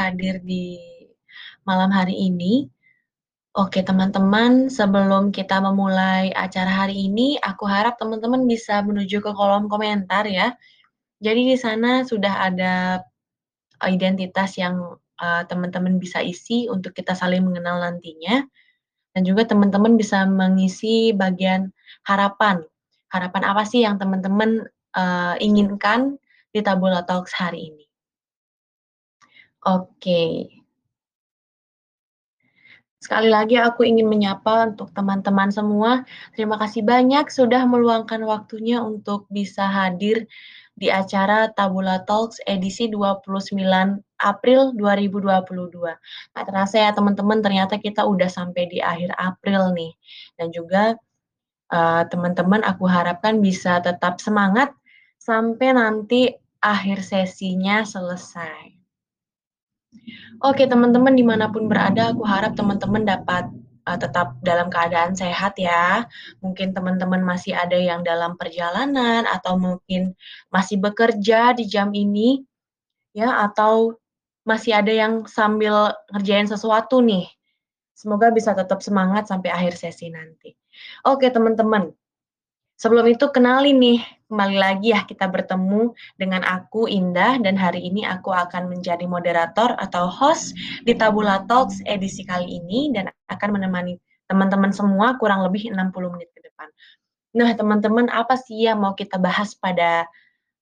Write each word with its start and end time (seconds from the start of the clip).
hadir 0.00 0.40
di 0.40 0.80
malam 1.68 1.92
hari 1.92 2.16
ini. 2.16 2.72
Oke, 3.50 3.82
teman-teman, 3.82 4.70
sebelum 4.70 5.34
kita 5.34 5.58
memulai 5.58 6.30
acara 6.38 6.70
hari 6.70 7.10
ini, 7.10 7.34
aku 7.42 7.66
harap 7.66 7.98
teman-teman 7.98 8.46
bisa 8.46 8.78
menuju 8.86 9.18
ke 9.18 9.30
kolom 9.34 9.66
komentar 9.66 10.22
ya. 10.24 10.54
Jadi 11.18 11.52
di 11.52 11.56
sana 11.58 12.06
sudah 12.06 12.46
ada 12.46 13.02
identitas 13.90 14.54
yang 14.54 14.94
uh, 15.18 15.42
teman-teman 15.50 15.98
bisa 15.98 16.22
isi 16.22 16.70
untuk 16.70 16.94
kita 16.94 17.12
saling 17.18 17.42
mengenal 17.42 17.82
nantinya. 17.82 18.46
Dan 19.10 19.26
juga 19.26 19.42
teman-teman 19.42 19.98
bisa 19.98 20.22
mengisi 20.30 21.10
bagian 21.10 21.74
harapan. 22.06 22.62
Harapan 23.10 23.42
apa 23.50 23.66
sih 23.66 23.82
yang 23.82 23.98
teman-teman 23.98 24.62
uh, 24.94 25.34
inginkan 25.42 26.14
di 26.54 26.62
Tabula 26.62 27.02
Talks 27.02 27.34
hari 27.34 27.74
ini? 27.74 27.89
Oke. 29.60 30.48
Sekali 33.00 33.32
lagi 33.32 33.56
aku 33.56 33.80
ingin 33.84 34.08
menyapa 34.08 34.68
untuk 34.72 34.92
teman-teman 34.92 35.48
semua. 35.48 36.04
Terima 36.36 36.60
kasih 36.60 36.84
banyak 36.84 37.32
sudah 37.32 37.64
meluangkan 37.64 38.20
waktunya 38.28 38.84
untuk 38.84 39.24
bisa 39.32 39.64
hadir 39.64 40.28
di 40.76 40.92
acara 40.92 41.48
Tabula 41.52 42.04
Talks 42.04 42.40
edisi 42.44 42.92
29 42.92 43.44
April 44.20 44.76
2022. 44.76 45.96
Nah, 46.36 46.42
terasa 46.44 46.76
ya 46.76 46.92
teman-teman, 46.92 47.40
ternyata 47.44 47.76
kita 47.80 48.04
udah 48.04 48.28
sampai 48.28 48.68
di 48.68 48.80
akhir 48.80 49.12
April 49.16 49.72
nih. 49.76 49.92
Dan 50.36 50.52
juga 50.52 50.96
uh, 51.72 52.02
teman-teman 52.08 52.64
aku 52.64 52.84
harapkan 52.84 53.40
bisa 53.40 53.80
tetap 53.80 54.20
semangat 54.20 54.72
sampai 55.20 55.76
nanti 55.76 56.32
akhir 56.60 57.04
sesinya 57.04 57.84
selesai. 57.84 58.79
Oke 60.40 60.64
teman-teman 60.64 61.12
di 61.12 61.24
mana 61.26 61.52
pun 61.52 61.68
berada, 61.68 62.14
aku 62.14 62.24
harap 62.24 62.56
teman-teman 62.56 63.04
dapat 63.04 63.44
uh, 63.84 63.98
tetap 63.98 64.38
dalam 64.40 64.72
keadaan 64.72 65.12
sehat 65.12 65.58
ya. 65.60 66.08
Mungkin 66.40 66.72
teman-teman 66.72 67.20
masih 67.20 67.52
ada 67.52 67.76
yang 67.76 68.00
dalam 68.00 68.38
perjalanan 68.40 69.28
atau 69.28 69.60
mungkin 69.60 70.16
masih 70.48 70.80
bekerja 70.80 71.52
di 71.52 71.68
jam 71.68 71.92
ini 71.92 72.40
ya 73.12 73.44
atau 73.50 73.98
masih 74.46 74.72
ada 74.80 74.90
yang 74.90 75.28
sambil 75.28 75.92
ngerjain 76.14 76.48
sesuatu 76.48 77.04
nih. 77.04 77.28
Semoga 77.92 78.32
bisa 78.32 78.56
tetap 78.56 78.80
semangat 78.80 79.28
sampai 79.28 79.52
akhir 79.52 79.76
sesi 79.76 80.08
nanti. 80.08 80.56
Oke 81.04 81.28
teman-teman, 81.28 81.92
sebelum 82.80 83.04
itu 83.12 83.28
kenalin 83.28 83.76
nih, 83.76 84.00
kembali 84.30 84.62
lagi 84.62 84.94
ya 84.94 85.02
kita 85.02 85.26
bertemu 85.26 85.90
dengan 86.14 86.46
aku 86.46 86.86
Indah 86.86 87.42
dan 87.42 87.58
hari 87.58 87.82
ini 87.82 88.06
aku 88.06 88.30
akan 88.30 88.70
menjadi 88.70 89.02
moderator 89.02 89.74
atau 89.74 90.06
host 90.06 90.54
di 90.86 90.94
Tabula 90.94 91.42
Talks 91.50 91.82
edisi 91.82 92.22
kali 92.22 92.62
ini 92.62 92.94
dan 92.94 93.10
akan 93.26 93.58
menemani 93.58 93.98
teman-teman 94.30 94.70
semua 94.70 95.18
kurang 95.18 95.42
lebih 95.42 95.74
60 95.74 96.14
menit 96.14 96.30
ke 96.30 96.46
depan. 96.46 96.70
Nah 97.34 97.50
teman-teman 97.58 98.06
apa 98.06 98.38
sih 98.38 98.70
yang 98.70 98.78
mau 98.78 98.94
kita 98.94 99.18
bahas 99.18 99.58
pada 99.58 100.06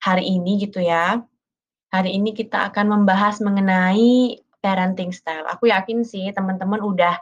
hari 0.01 0.25
ini 0.25 0.65
gitu 0.65 0.81
ya? 0.81 1.21
Hari 1.93 2.17
ini 2.17 2.33
kita 2.33 2.73
akan 2.73 2.89
membahas 2.89 3.37
mengenai 3.45 4.41
parenting 4.65 5.13
style. 5.13 5.45
Aku 5.45 5.69
yakin 5.69 6.09
sih 6.09 6.33
teman-teman 6.33 6.81
udah 6.81 7.21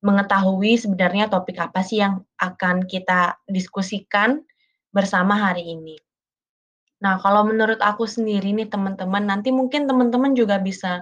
mengetahui 0.00 0.80
sebenarnya 0.80 1.28
topik 1.28 1.60
apa 1.60 1.84
sih 1.84 2.00
yang 2.00 2.24
akan 2.40 2.88
kita 2.88 3.36
diskusikan 3.44 4.40
bersama 4.90 5.38
hari 5.38 5.74
ini. 5.74 5.96
Nah, 7.00 7.16
kalau 7.16 7.48
menurut 7.48 7.80
aku 7.80 8.04
sendiri 8.04 8.52
nih 8.52 8.68
teman-teman, 8.68 9.24
nanti 9.24 9.48
mungkin 9.48 9.88
teman-teman 9.88 10.36
juga 10.36 10.60
bisa 10.60 11.00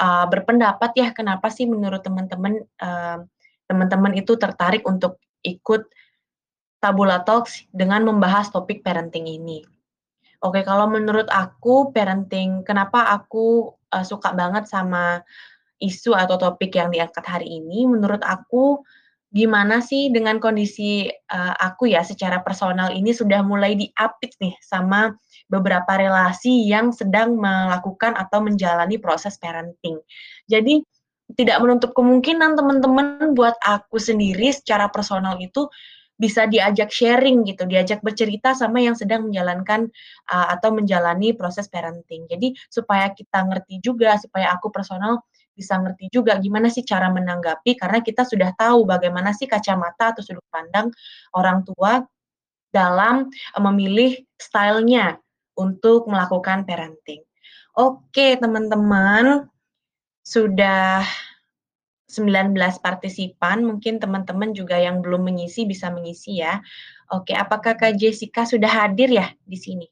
uh, 0.00 0.26
berpendapat 0.26 0.90
ya 0.98 1.08
kenapa 1.14 1.52
sih 1.52 1.70
menurut 1.70 2.02
teman-teman 2.02 2.66
uh, 2.82 3.22
teman-teman 3.70 4.18
itu 4.18 4.34
tertarik 4.34 4.82
untuk 4.82 5.22
ikut 5.46 5.86
Tabula 6.80 7.22
Talks 7.22 7.68
dengan 7.70 8.02
membahas 8.08 8.50
topik 8.50 8.82
parenting 8.82 9.28
ini. 9.28 9.62
Oke, 10.40 10.64
kalau 10.64 10.88
menurut 10.88 11.28
aku 11.28 11.92
parenting, 11.92 12.64
kenapa 12.64 13.12
aku 13.12 13.76
uh, 13.92 14.02
suka 14.02 14.32
banget 14.32 14.66
sama 14.66 15.20
isu 15.78 16.16
atau 16.16 16.40
topik 16.40 16.72
yang 16.74 16.88
diangkat 16.88 17.24
hari 17.28 17.60
ini, 17.60 17.84
menurut 17.84 18.24
aku 18.24 18.80
gimana 19.30 19.78
sih 19.78 20.10
dengan 20.10 20.42
kondisi 20.42 21.06
uh, 21.06 21.54
aku 21.54 21.94
ya 21.94 22.02
secara 22.02 22.42
personal 22.42 22.90
ini 22.90 23.14
sudah 23.14 23.46
mulai 23.46 23.78
diapit 23.78 24.34
nih 24.42 24.54
sama 24.58 25.14
beberapa 25.46 25.98
relasi 25.98 26.66
yang 26.66 26.90
sedang 26.90 27.38
melakukan 27.38 28.18
atau 28.18 28.42
menjalani 28.42 28.98
proses 28.98 29.38
parenting. 29.38 30.02
Jadi 30.50 30.82
tidak 31.38 31.62
menutup 31.62 31.94
kemungkinan 31.94 32.58
teman-teman 32.58 33.38
buat 33.38 33.54
aku 33.62 34.02
sendiri 34.02 34.50
secara 34.50 34.90
personal 34.90 35.38
itu 35.38 35.70
bisa 36.20 36.44
diajak 36.44 36.92
sharing 36.92 37.48
gitu, 37.48 37.64
diajak 37.64 38.04
bercerita 38.04 38.52
sama 38.52 38.84
yang 38.84 38.92
sedang 38.92 39.32
menjalankan 39.32 39.88
uh, 40.28 40.52
atau 40.52 40.68
menjalani 40.68 41.32
proses 41.32 41.64
parenting. 41.72 42.28
Jadi 42.28 42.52
supaya 42.68 43.08
kita 43.16 43.40
ngerti 43.48 43.80
juga, 43.80 44.20
supaya 44.20 44.52
aku 44.52 44.68
personal 44.68 45.24
bisa 45.60 45.76
ngerti 45.76 46.08
juga 46.08 46.40
gimana 46.40 46.72
sih 46.72 46.80
cara 46.80 47.12
menanggapi 47.12 47.76
karena 47.76 48.00
kita 48.00 48.24
sudah 48.24 48.56
tahu 48.56 48.88
bagaimana 48.88 49.36
sih 49.36 49.44
kacamata 49.44 50.16
atau 50.16 50.24
sudut 50.24 50.46
pandang 50.48 50.88
orang 51.36 51.60
tua 51.68 52.00
dalam 52.72 53.28
eh, 53.28 53.62
memilih 53.62 54.16
stylenya 54.40 55.20
untuk 55.60 56.08
melakukan 56.08 56.64
parenting. 56.64 57.20
Oke, 57.76 58.40
teman-teman, 58.40 59.46
sudah 60.24 61.04
19 62.10 62.50
partisipan, 62.82 63.62
mungkin 63.62 64.02
teman-teman 64.02 64.50
juga 64.50 64.74
yang 64.74 64.98
belum 64.98 65.30
mengisi 65.30 65.62
bisa 65.68 65.92
mengisi 65.94 66.42
ya. 66.42 66.58
Oke, 67.14 67.36
apakah 67.36 67.78
Kak 67.78 67.94
Jessica 67.94 68.42
sudah 68.42 68.66
hadir 68.66 69.10
ya 69.14 69.30
di 69.46 69.54
sini? 69.54 69.86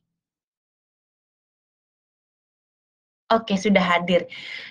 Oke, 3.28 3.60
sudah 3.60 3.84
hadir. 3.84 4.24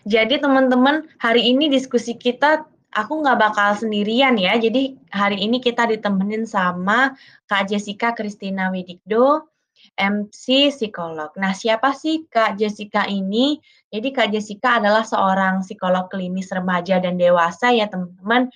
Jadi 0.10 0.42
teman-teman, 0.42 1.06
hari 1.22 1.46
ini 1.46 1.70
diskusi 1.70 2.18
kita 2.18 2.66
aku 2.90 3.22
nggak 3.22 3.38
bakal 3.38 3.78
sendirian 3.78 4.34
ya. 4.34 4.58
Jadi 4.58 4.98
hari 5.14 5.46
ini 5.46 5.62
kita 5.62 5.86
ditemenin 5.86 6.50
sama 6.50 7.14
Kak 7.46 7.70
Jessica 7.70 8.18
Kristina 8.18 8.74
Widikdo, 8.74 9.46
MC 9.94 10.74
psikolog. 10.74 11.38
Nah, 11.38 11.54
siapa 11.54 11.94
sih 11.94 12.26
Kak 12.26 12.58
Jessica 12.58 13.06
ini? 13.06 13.62
Jadi 13.94 14.10
Kak 14.10 14.34
Jessica 14.34 14.82
adalah 14.82 15.06
seorang 15.06 15.62
psikolog 15.62 16.10
klinis 16.10 16.50
remaja 16.50 16.98
dan 16.98 17.22
dewasa 17.22 17.70
ya, 17.70 17.86
teman-teman. 17.86 18.50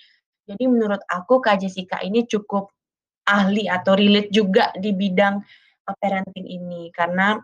Jadi 0.50 0.66
menurut 0.66 1.06
aku 1.14 1.46
Kak 1.46 1.62
Jessica 1.62 2.02
ini 2.02 2.26
cukup 2.26 2.74
ahli 3.30 3.70
atau 3.70 3.94
relate 3.94 4.34
juga 4.34 4.74
di 4.74 4.98
bidang 4.98 5.38
parenting 5.86 6.48
ini 6.50 6.90
karena 6.90 7.38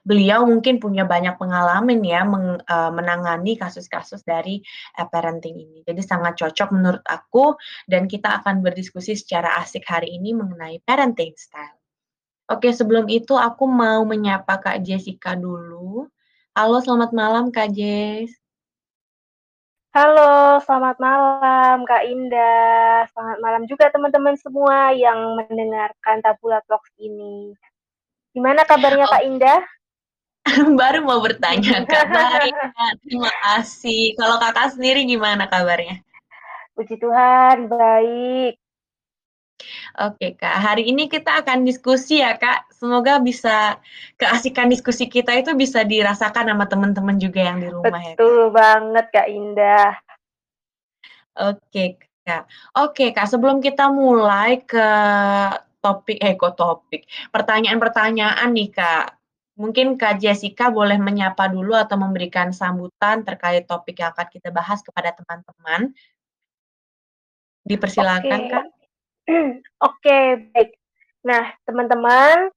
beliau 0.00 0.48
mungkin 0.48 0.80
punya 0.80 1.04
banyak 1.04 1.36
pengalaman 1.36 2.00
ya 2.00 2.24
meng, 2.24 2.58
uh, 2.64 2.90
menangani 2.90 3.60
kasus-kasus 3.60 4.24
dari 4.24 4.64
uh, 4.96 5.06
parenting 5.06 5.60
ini. 5.60 5.84
Jadi 5.84 6.00
sangat 6.00 6.40
cocok 6.40 6.68
menurut 6.72 7.04
aku 7.04 7.54
dan 7.84 8.08
kita 8.08 8.40
akan 8.40 8.64
berdiskusi 8.64 9.12
secara 9.12 9.60
asik 9.60 9.84
hari 9.84 10.16
ini 10.16 10.32
mengenai 10.32 10.80
parenting 10.82 11.36
style. 11.36 11.78
Oke, 12.50 12.68
sebelum 12.74 13.08
itu 13.08 13.38
aku 13.38 13.64
mau 13.64 14.02
menyapa 14.04 14.60
Kak 14.60 14.84
Jessica 14.84 15.32
dulu. 15.38 16.10
Halo, 16.52 16.84
selamat 16.84 17.16
malam 17.16 17.48
Kak 17.48 17.72
Jess. 17.72 18.42
Halo, 19.92 20.56
selamat 20.64 20.96
malam 21.04 21.84
Kak 21.84 22.08
Indah. 22.08 23.04
Selamat 23.12 23.38
malam 23.44 23.62
juga 23.68 23.92
teman-teman 23.92 24.36
semua 24.40 24.88
yang 24.96 25.36
mendengarkan 25.36 26.24
Tabula 26.24 26.64
Talks 26.64 26.88
ini. 26.96 27.52
Gimana 28.32 28.64
kabarnya 28.64 29.04
oh. 29.04 29.12
Kak 29.12 29.24
Indah? 29.28 29.60
Baru 30.80 31.06
mau 31.06 31.22
bertanya, 31.22 31.82
Kak. 31.90 32.06
Baik, 32.10 32.54
terima 33.06 33.30
kasih. 33.46 34.18
Kalau 34.18 34.36
kakak 34.42 34.74
sendiri 34.74 35.06
gimana 35.06 35.46
kabarnya? 35.46 36.02
Puji 36.74 36.98
Tuhan, 36.98 37.70
baik. 37.70 38.58
Oke, 40.02 40.34
Kak. 40.34 40.56
Hari 40.58 40.90
ini 40.90 41.06
kita 41.06 41.44
akan 41.44 41.62
diskusi 41.62 42.18
ya, 42.18 42.34
Kak. 42.34 42.74
Semoga 42.74 43.22
bisa 43.22 43.78
keasikan 44.18 44.66
diskusi 44.66 45.06
kita 45.06 45.30
itu 45.38 45.54
bisa 45.54 45.86
dirasakan 45.86 46.50
sama 46.50 46.66
teman-teman 46.66 47.20
juga 47.20 47.46
yang 47.46 47.62
di 47.62 47.68
rumah 47.70 47.92
Betul 47.92 48.02
ya. 48.02 48.14
Betul 48.18 48.40
banget, 48.50 49.06
Kak 49.14 49.28
Indah. 49.30 49.92
Oke, 51.38 51.84
Kak. 52.26 52.42
Oke, 52.74 53.14
Kak. 53.14 53.30
Sebelum 53.30 53.62
kita 53.62 53.92
mulai 53.92 54.64
ke 54.66 54.88
topik, 55.78 56.18
eh 56.18 56.34
kok 56.34 56.54
topik, 56.58 57.06
pertanyaan-pertanyaan 57.30 58.50
nih 58.50 58.70
Kak. 58.74 59.21
Mungkin 59.52 60.00
Kak 60.00 60.16
Jessica 60.16 60.72
boleh 60.72 60.96
menyapa 60.96 61.52
dulu 61.52 61.76
atau 61.76 62.00
memberikan 62.00 62.56
sambutan 62.56 63.20
terkait 63.20 63.68
topik 63.68 64.00
yang 64.00 64.10
akan 64.16 64.28
kita 64.32 64.48
bahas 64.48 64.80
kepada 64.80 65.12
teman-teman. 65.12 65.92
Dipersilakan 67.68 68.40
Oke. 68.40 68.50
Kak. 68.50 68.64
Oke, 69.92 70.18
baik. 70.56 70.70
Nah, 71.22 71.52
teman-teman, 71.68 72.50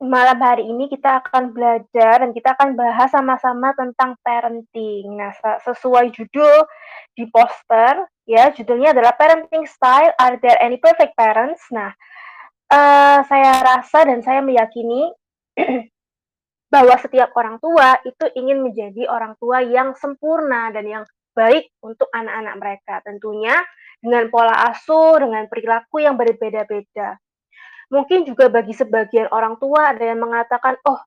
malam 0.00 0.38
hari 0.40 0.64
ini 0.64 0.88
kita 0.88 1.20
akan 1.20 1.52
belajar 1.52 2.24
dan 2.24 2.30
kita 2.32 2.56
akan 2.56 2.72
bahas 2.72 3.12
sama-sama 3.12 3.76
tentang 3.76 4.16
parenting. 4.24 5.18
Nah, 5.18 5.32
sesuai 5.60 6.08
judul 6.14 6.64
di 7.12 7.28
poster, 7.28 8.08
ya, 8.24 8.48
judulnya 8.54 8.96
adalah 8.96 9.12
Parenting 9.18 9.68
Style, 9.68 10.14
Are 10.16 10.40
There 10.40 10.56
Any 10.56 10.80
Perfect 10.80 11.12
Parents? 11.18 11.60
Nah, 11.68 11.92
uh, 12.72 13.20
saya 13.28 13.60
rasa 13.60 14.08
dan 14.08 14.24
saya 14.24 14.40
meyakini 14.40 15.12
bahwa 16.70 16.94
setiap 17.02 17.34
orang 17.34 17.58
tua 17.58 17.98
itu 18.06 18.30
ingin 18.38 18.62
menjadi 18.62 19.10
orang 19.10 19.34
tua 19.42 19.58
yang 19.60 19.98
sempurna 19.98 20.70
dan 20.70 20.86
yang 20.86 21.04
baik 21.34 21.74
untuk 21.82 22.06
anak-anak 22.14 22.54
mereka. 22.62 22.94
Tentunya 23.02 23.58
dengan 23.98 24.30
pola 24.30 24.70
asuh, 24.70 25.18
dengan 25.18 25.50
perilaku 25.50 26.00
yang 26.00 26.14
berbeda-beda. 26.14 27.18
Mungkin 27.90 28.22
juga 28.22 28.46
bagi 28.46 28.70
sebagian 28.70 29.28
orang 29.34 29.58
tua 29.58 29.90
ada 29.90 30.04
yang 30.14 30.22
mengatakan, 30.22 30.78
"Oh, 30.86 31.02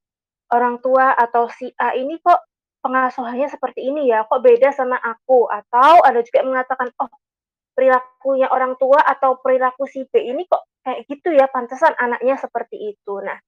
orang 0.51 0.83
tua 0.83 1.15
atau 1.15 1.47
si 1.47 1.71
A 1.79 1.95
ini 1.95 2.19
kok 2.19 2.43
pengasuhannya 2.83 3.47
seperti 3.47 3.87
ini 3.87 4.11
ya, 4.11 4.27
kok 4.27 4.43
beda 4.43 4.75
sama 4.75 4.99
aku?" 4.99 5.47
Atau 5.47 6.03
ada 6.03 6.19
juga 6.19 6.43
yang 6.43 6.51
mengatakan, 6.51 6.91
"Oh, 6.99 7.07
perilakunya 7.71 8.51
orang 8.51 8.75
tua 8.75 8.99
atau 8.99 9.39
perilaku 9.39 9.87
si 9.87 10.03
B 10.11 10.27
ini 10.27 10.43
kok 10.43 10.67
kayak 10.83 11.07
gitu 11.07 11.31
ya, 11.31 11.47
pantesan 11.47 11.95
anaknya 11.95 12.35
seperti 12.35 12.75
itu." 12.93 13.13
Nah, 13.23 13.39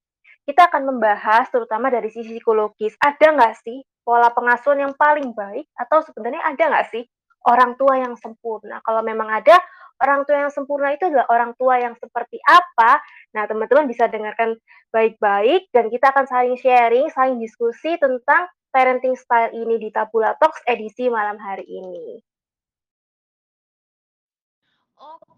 kita 0.46 0.70
akan 0.70 0.94
membahas 0.94 1.50
terutama 1.50 1.90
dari 1.90 2.06
sisi 2.08 2.38
psikologis, 2.38 2.94
ada 3.02 3.34
nggak 3.34 3.54
sih 3.66 3.82
pola 4.06 4.30
pengasuhan 4.30 4.86
yang 4.86 4.94
paling 4.94 5.34
baik 5.34 5.66
atau 5.74 6.06
sebenarnya 6.06 6.46
ada 6.46 6.62
nggak 6.70 6.86
sih 6.94 7.02
orang 7.50 7.74
tua 7.74 7.98
yang 7.98 8.14
sempurna? 8.14 8.78
Kalau 8.86 9.02
memang 9.02 9.26
ada, 9.26 9.58
orang 10.02 10.22
tua 10.22 10.46
yang 10.46 10.52
sempurna 10.54 10.94
itu 10.94 11.10
adalah 11.10 11.26
orang 11.30 11.52
tua 11.58 11.82
yang 11.82 11.94
seperti 11.98 12.38
apa? 12.46 13.02
Nah, 13.34 13.46
teman-teman 13.50 13.90
bisa 13.90 14.06
dengarkan 14.06 14.54
baik-baik 14.94 15.66
dan 15.74 15.90
kita 15.90 16.14
akan 16.14 16.26
saling 16.30 16.56
sharing, 16.58 17.10
saling 17.10 17.42
diskusi 17.42 17.98
tentang 17.98 18.46
parenting 18.70 19.18
style 19.18 19.50
ini 19.54 19.82
di 19.82 19.88
Tabula 19.90 20.38
Talks 20.38 20.62
edisi 20.66 21.10
malam 21.10 21.38
hari 21.42 21.64
ini. 21.66 22.22
Oke, 24.96 25.35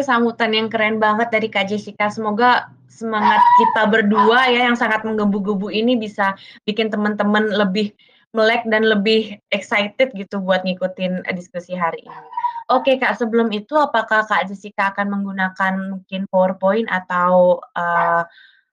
sambutan 0.00 0.56
yang 0.56 0.72
keren 0.72 0.96
banget 0.96 1.28
dari 1.28 1.52
Kak 1.52 1.68
Jessica. 1.68 2.08
Semoga 2.08 2.72
semangat 2.88 3.42
kita 3.60 3.90
berdua 3.90 4.48
ya 4.48 4.70
yang 4.70 4.78
sangat 4.78 5.02
menggebu-gebu 5.02 5.68
ini 5.68 5.98
bisa 5.98 6.38
bikin 6.64 6.88
teman-teman 6.88 7.50
lebih 7.50 7.92
melek 8.34 8.66
dan 8.66 8.82
lebih 8.88 9.38
excited 9.54 10.10
gitu 10.16 10.42
buat 10.42 10.66
ngikutin 10.66 11.28
diskusi 11.36 11.76
hari 11.76 12.02
ini. 12.02 12.28
Oke 12.72 12.96
Kak, 12.96 13.20
sebelum 13.20 13.52
itu 13.52 13.76
apakah 13.76 14.24
Kak 14.24 14.48
Jessica 14.48 14.90
akan 14.90 15.20
menggunakan 15.20 15.72
mungkin 15.92 16.24
PowerPoint 16.32 16.88
atau 16.88 17.60
uh, 17.76 18.24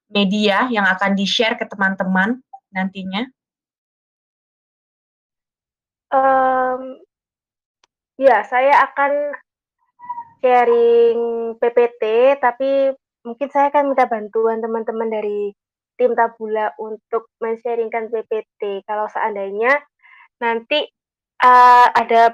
media 0.08 0.72
yang 0.72 0.88
akan 0.88 1.14
di-share 1.14 1.60
ke 1.60 1.68
teman-teman 1.68 2.40
nantinya? 2.72 3.28
Um, 6.12 7.00
ya, 8.16 8.44
saya 8.48 8.80
akan 8.88 9.36
sharing 10.42 11.56
PPT, 11.62 12.36
tapi 12.42 12.92
mungkin 13.22 13.48
saya 13.54 13.70
akan 13.70 13.94
minta 13.94 14.10
bantuan 14.10 14.60
teman-teman 14.60 15.10
dari 15.14 15.54
tim 15.96 16.18
Tabula 16.18 16.74
untuk 16.82 17.30
men-sharingkan 17.38 18.10
PPT. 18.10 18.82
Kalau 18.90 19.06
seandainya 19.14 19.78
nanti 20.42 20.90
uh, 21.46 21.88
ada 21.94 22.34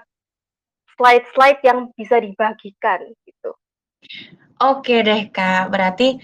slide-slide 0.96 1.62
yang 1.68 1.92
bisa 1.94 2.18
dibagikan 2.24 3.04
gitu. 3.28 3.52
Oke 4.58 5.06
deh 5.06 5.30
Kak, 5.30 5.70
berarti 5.70 6.18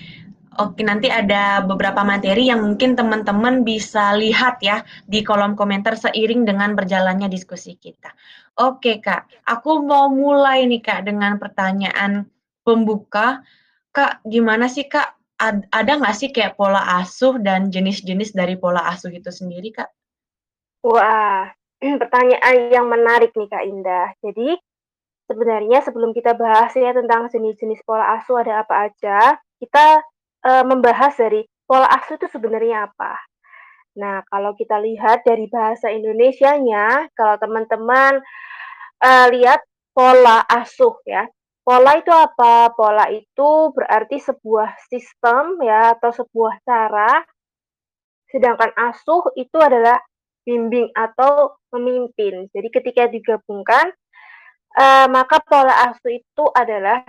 oke 0.59 0.81
nanti 0.85 1.09
ada 1.09 1.63
beberapa 1.63 2.03
materi 2.05 2.49
yang 2.51 2.61
mungkin 2.61 2.93
teman-teman 2.93 3.65
bisa 3.65 4.13
lihat 4.17 4.61
ya 4.61 4.81
di 5.07 5.23
kolom 5.25 5.57
komentar 5.57 5.97
seiring 5.97 6.45
dengan 6.45 6.77
berjalannya 6.77 7.31
diskusi 7.31 7.77
kita. 7.79 8.13
Oke 8.59 9.01
Kak, 9.01 9.29
aku 9.49 9.81
mau 9.81 10.11
mulai 10.13 10.69
nih 10.69 10.81
Kak 10.81 11.09
dengan 11.09 11.41
pertanyaan 11.41 12.29
pembuka. 12.61 13.41
Kak, 13.89 14.21
gimana 14.25 14.69
sih 14.69 14.85
Kak? 14.85 15.17
ada 15.51 15.99
nggak 15.99 16.15
sih 16.15 16.29
kayak 16.31 16.55
pola 16.55 17.03
asuh 17.03 17.35
dan 17.41 17.67
jenis-jenis 17.67 18.31
dari 18.31 18.55
pola 18.55 18.79
asuh 18.87 19.11
itu 19.11 19.27
sendiri 19.27 19.75
Kak? 19.75 19.89
Wah, 20.87 21.51
pertanyaan 22.01 22.71
yang 22.71 22.87
menarik 22.87 23.35
nih 23.35 23.49
Kak 23.51 23.63
Indah. 23.67 24.15
Jadi 24.23 24.55
sebenarnya 25.27 25.83
sebelum 25.83 26.15
kita 26.15 26.35
bahas 26.37 26.71
ya 26.75 26.95
tentang 26.95 27.27
jenis-jenis 27.27 27.83
pola 27.83 28.19
asuh 28.19 28.39
ada 28.39 28.63
apa 28.63 28.87
aja, 28.87 29.35
kita 29.59 30.03
e, 30.43 30.51
membahas 30.67 31.15
dari 31.15 31.47
pola 31.63 31.87
asuh 31.87 32.19
itu 32.19 32.27
sebenarnya 32.29 32.91
apa. 32.91 33.15
Nah, 33.97 34.21
kalau 34.27 34.53
kita 34.57 34.77
lihat 34.81 35.23
dari 35.23 35.47
bahasa 35.47 35.89
Indonesianya, 35.89 37.09
kalau 37.15 37.39
teman-teman 37.39 38.19
e, 38.99 39.11
lihat 39.33 39.63
pola 39.95 40.43
asuh 40.45 40.99
ya, 41.07 41.23
pola 41.63 41.95
itu 41.97 42.11
apa? 42.11 42.75
Pola 42.75 43.07
itu 43.09 43.49
berarti 43.71 44.19
sebuah 44.19 44.75
sistem 44.91 45.63
ya 45.63 45.95
atau 45.95 46.11
sebuah 46.11 46.59
cara. 46.67 47.23
Sedangkan 48.27 48.73
asuh 48.75 49.31
itu 49.39 49.57
adalah 49.61 50.01
bimbing 50.43 50.91
atau 50.91 51.55
memimpin. 51.71 52.51
Jadi 52.51 52.67
ketika 52.69 53.07
digabungkan, 53.07 53.89
uh, 54.75 55.07
maka 55.07 55.39
pola 55.45 55.89
asuh 55.89 56.19
itu 56.19 56.43
adalah 56.51 57.01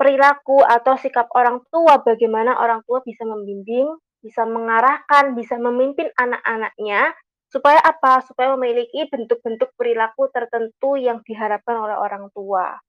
perilaku 0.00 0.64
atau 0.64 0.96
sikap 0.96 1.28
orang 1.36 1.60
tua 1.68 2.00
bagaimana 2.00 2.56
orang 2.56 2.80
tua 2.88 3.04
bisa 3.04 3.28
membimbing, 3.28 3.92
bisa 4.24 4.48
mengarahkan, 4.48 5.36
bisa 5.36 5.60
memimpin 5.60 6.08
anak-anaknya 6.16 7.12
supaya 7.52 7.76
apa? 7.84 8.24
Supaya 8.24 8.56
memiliki 8.56 9.04
bentuk-bentuk 9.12 9.76
perilaku 9.76 10.32
tertentu 10.32 10.96
yang 10.96 11.20
diharapkan 11.20 11.76
oleh 11.76 12.00
orang 12.00 12.32
tua. 12.32 12.80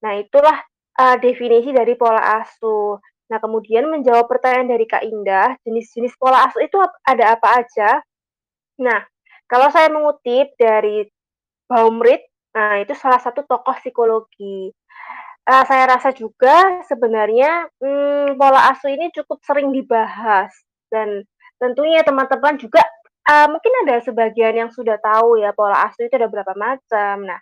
Nah, 0.00 0.16
itulah 0.16 0.56
uh, 0.96 1.16
definisi 1.20 1.76
dari 1.76 1.92
pola 1.92 2.40
asuh. 2.40 2.96
Nah, 3.28 3.36
kemudian 3.36 3.92
menjawab 3.92 4.24
pertanyaan 4.24 4.72
dari 4.72 4.88
Kak 4.88 5.04
Indah, 5.04 5.60
jenis-jenis 5.60 6.16
pola 6.16 6.48
asuh 6.48 6.64
itu 6.64 6.80
ada 7.04 7.36
apa 7.36 7.60
aja? 7.60 8.00
Nah, 8.80 9.04
kalau 9.44 9.68
saya 9.68 9.92
mengutip 9.92 10.56
dari 10.56 11.04
Baumrit, 11.68 12.24
nah 12.50 12.82
itu 12.82 12.96
salah 12.98 13.22
satu 13.22 13.46
tokoh 13.46 13.76
psikologi. 13.78 14.74
Uh, 15.48 15.64
saya 15.66 15.88
rasa 15.88 16.12
juga 16.14 16.84
sebenarnya 16.86 17.66
hmm, 17.80 18.38
pola 18.38 18.70
asuh 18.70 18.92
ini 18.92 19.10
cukup 19.10 19.40
sering 19.42 19.72
dibahas 19.72 20.52
dan 20.92 21.24
tentunya 21.56 22.04
teman-teman 22.06 22.60
juga 22.60 22.84
uh, 23.26 23.48
mungkin 23.50 23.72
ada 23.88 24.04
sebagian 24.04 24.54
yang 24.54 24.70
sudah 24.70 25.00
tahu 25.00 25.40
ya 25.40 25.50
pola 25.56 25.90
asuh 25.90 26.06
itu 26.06 26.14
ada 26.14 26.28
berapa 26.28 26.54
macam. 26.54 27.24
Nah, 27.24 27.40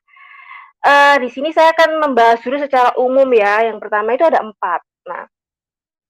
uh, 0.87 1.17
di 1.21 1.28
sini 1.28 1.50
saya 1.50 1.75
akan 1.75 2.09
membahas 2.09 2.40
dulu 2.40 2.57
secara 2.62 2.95
umum 2.97 3.28
ya. 3.35 3.67
Yang 3.67 3.78
pertama 3.83 4.14
itu 4.14 4.25
ada 4.25 4.40
empat. 4.47 4.81
Nah, 5.11 5.25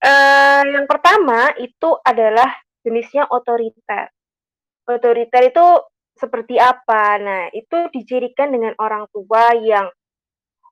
uh, 0.05 0.63
yang 0.69 0.87
pertama 0.87 1.51
itu 1.59 1.91
adalah 2.05 2.53
jenisnya 2.85 3.27
otoriter 3.27 4.13
otoriter 4.89 5.53
itu 5.53 5.67
seperti 6.17 6.57
apa? 6.59 7.21
Nah, 7.21 7.43
itu 7.53 7.93
dicirikan 7.93 8.51
dengan 8.51 8.75
orang 8.81 9.07
tua 9.13 9.55
yang 9.55 9.87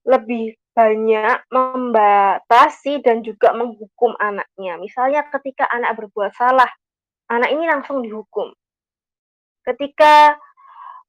lebih 0.09 0.57
banyak 0.77 1.49
membatasi 1.49 3.01
dan 3.01 3.25
juga 3.25 3.57
menghukum 3.57 4.13
anaknya. 4.21 4.77
Misalnya 4.77 5.25
ketika 5.33 5.65
anak 5.73 5.97
berbuat 5.97 6.37
salah, 6.37 6.69
anak 7.33 7.49
ini 7.49 7.65
langsung 7.65 8.05
dihukum. 8.05 8.53
Ketika 9.65 10.37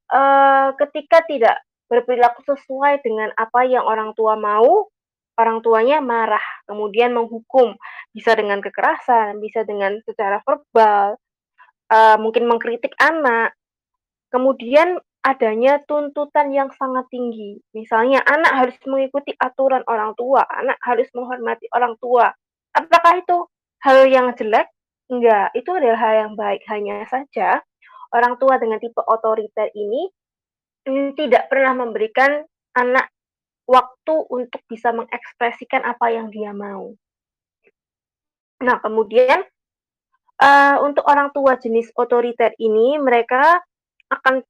uh, 0.07 0.71
ketika 0.79 1.19
tidak 1.27 1.59
berperilaku 1.91 2.47
sesuai 2.47 3.03
dengan 3.03 3.35
apa 3.35 3.67
yang 3.67 3.83
orang 3.83 4.15
tua 4.15 4.39
mau, 4.39 4.87
orang 5.35 5.59
tuanya 5.59 5.99
marah, 5.99 6.43
kemudian 6.63 7.11
menghukum, 7.11 7.75
bisa 8.15 8.39
dengan 8.39 8.63
kekerasan, 8.63 9.43
bisa 9.43 9.67
dengan 9.67 9.99
secara 10.07 10.39
verbal, 10.47 11.19
uh, 11.91 12.17
mungkin 12.17 12.47
mengkritik 12.47 12.95
anak, 12.97 13.51
kemudian 14.31 14.99
adanya 15.23 15.81
tuntutan 15.83 16.53
yang 16.53 16.69
sangat 16.75 17.07
tinggi. 17.11 17.59
Misalnya 17.73 18.23
anak 18.23 18.53
harus 18.53 18.77
mengikuti 18.87 19.33
aturan 19.37 19.83
orang 19.89 20.13
tua, 20.15 20.45
anak 20.47 20.77
harus 20.83 21.07
menghormati 21.11 21.67
orang 21.73 21.97
tua. 21.99 22.31
Apakah 22.73 23.19
itu 23.19 23.37
hal 23.83 24.07
yang 24.07 24.31
jelek? 24.37 24.69
Enggak, 25.07 25.55
itu 25.55 25.69
adalah 25.71 25.99
hal 25.99 26.13
yang 26.27 26.33
baik. 26.35 26.61
Hanya 26.67 27.07
saja 27.07 27.63
orang 28.11 28.39
tua 28.39 28.59
dengan 28.59 28.79
tipe 28.79 28.99
otoriter 29.03 29.71
ini 29.75 30.07
hmm, 30.87 31.15
tidak 31.19 31.51
pernah 31.51 31.75
memberikan 31.75 32.43
anak 32.75 33.11
waktu 33.67 34.15
untuk 34.31 34.63
bisa 34.71 34.95
mengekspresikan 34.95 35.83
apa 35.83 36.07
yang 36.11 36.31
dia 36.31 36.55
mau. 36.55 36.95
Nah, 38.63 38.79
kemudian 38.79 39.43
uh, 40.39 40.77
untuk 40.81 41.03
orang 41.05 41.29
tua 41.35 41.59
jenis 41.59 41.91
otoriter 41.93 42.55
ini 42.57 42.95
mereka 42.97 43.59
akan 44.07 44.41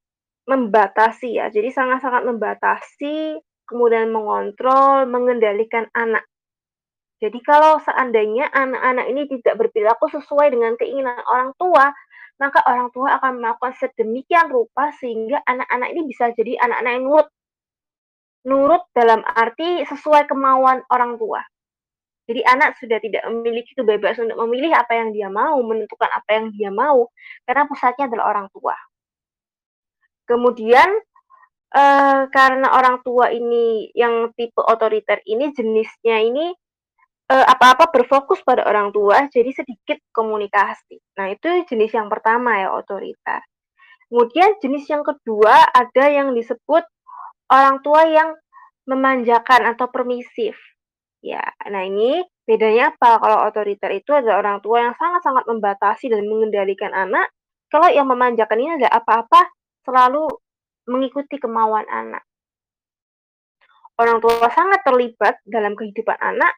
membatasi 0.47 1.37
ya, 1.37 1.51
jadi 1.51 1.69
sangat-sangat 1.75 2.23
membatasi, 2.23 3.35
kemudian 3.67 4.09
mengontrol, 4.09 5.03
mengendalikan 5.05 5.91
anak. 5.91 6.23
Jadi 7.19 7.41
kalau 7.43 7.81
seandainya 7.83 8.47
anak-anak 8.53 9.05
ini 9.11 9.27
tidak 9.27 9.59
berperilaku 9.59 10.07
sesuai 10.07 10.53
dengan 10.53 10.79
keinginan 10.79 11.19
orang 11.27 11.51
tua, 11.59 11.91
maka 12.37 12.61
orang 12.69 12.93
tua 12.93 13.17
akan 13.17 13.41
melakukan 13.41 13.73
sedemikian 13.75 14.47
rupa 14.47 14.93
sehingga 15.01 15.41
anak-anak 15.43 15.89
ini 15.91 16.01
bisa 16.07 16.31
jadi 16.37 16.61
anak-anak 16.61 16.91
yang 16.93 17.05
nurut. 17.09 17.27
Nurut 18.47 18.83
dalam 18.95 19.25
arti 19.25 19.83
sesuai 19.83 20.29
kemauan 20.29 20.85
orang 20.93 21.17
tua. 21.19 21.41
Jadi 22.27 22.43
anak 22.43 22.77
sudah 22.77 22.99
tidak 22.99 23.23
memiliki 23.27 23.71
kebebasan 23.73 24.29
untuk 24.29 24.45
memilih 24.47 24.75
apa 24.75 24.93
yang 24.99 25.09
dia 25.11 25.31
mau, 25.31 25.57
menentukan 25.63 26.11
apa 26.11 26.29
yang 26.37 26.51
dia 26.53 26.69
mau, 26.69 27.07
karena 27.47 27.63
pusatnya 27.65 28.11
adalah 28.11 28.35
orang 28.35 28.47
tua. 28.51 28.75
Kemudian 30.27 30.89
uh, 31.71 32.21
karena 32.27 32.67
orang 32.75 32.99
tua 33.01 33.31
ini 33.31 33.89
yang 33.95 34.35
tipe 34.35 34.59
otoriter 34.59 35.23
ini 35.23 35.55
jenisnya 35.55 36.19
ini 36.19 36.51
uh, 37.31 37.45
apa-apa 37.47 37.91
berfokus 37.91 38.43
pada 38.43 38.67
orang 38.67 38.91
tua, 38.91 39.27
jadi 39.31 39.51
sedikit 39.51 39.99
komunikasi. 40.11 40.99
Nah, 41.19 41.31
itu 41.31 41.47
jenis 41.67 41.91
yang 41.95 42.07
pertama 42.11 42.59
ya, 42.59 42.75
otoriter. 42.75 43.43
Kemudian 44.07 44.55
jenis 44.63 44.87
yang 44.87 45.03
kedua 45.03 45.67
ada 45.67 46.05
yang 46.07 46.31
disebut 46.31 46.83
orang 47.51 47.83
tua 47.83 48.07
yang 48.07 48.29
memanjakan 48.87 49.67
atau 49.75 49.91
permisif. 49.91 50.55
Ya, 51.19 51.43
nah 51.67 51.83
ini 51.83 52.23
bedanya 52.47 52.95
apa? 52.95 53.19
Kalau 53.19 53.51
otoriter 53.51 53.91
itu 53.91 54.15
adalah 54.15 54.39
orang 54.39 54.63
tua 54.63 54.87
yang 54.87 54.95
sangat-sangat 54.95 55.43
membatasi 55.43 56.07
dan 56.07 56.23
mengendalikan 56.23 56.95
anak. 56.95 57.27
Kalau 57.67 57.91
yang 57.91 58.07
memanjakan 58.07 58.63
ini 58.63 58.71
ada 58.79 58.87
apa-apa 58.95 59.43
selalu 59.87 60.27
mengikuti 60.91 61.39
kemauan 61.39 61.87
anak. 61.87 62.27
Orang 63.95 64.19
tua 64.19 64.51
sangat 64.51 64.83
terlibat 64.83 65.39
dalam 65.47 65.73
kehidupan 65.73 66.19
anak 66.19 66.51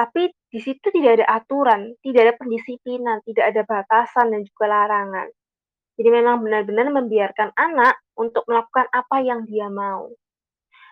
tapi 0.00 0.32
di 0.48 0.60
situ 0.62 0.88
tidak 0.88 1.20
ada 1.20 1.26
aturan, 1.42 1.92
tidak 2.00 2.20
ada 2.24 2.34
pendisiplinan, 2.40 3.20
tidak 3.26 3.52
ada 3.52 3.62
batasan 3.68 4.32
dan 4.32 4.40
juga 4.48 4.64
larangan. 4.70 5.28
Jadi 6.00 6.08
memang 6.08 6.40
benar-benar 6.40 6.88
membiarkan 6.88 7.52
anak 7.52 8.00
untuk 8.16 8.48
melakukan 8.48 8.88
apa 8.88 9.16
yang 9.20 9.44
dia 9.44 9.68
mau. 9.68 10.08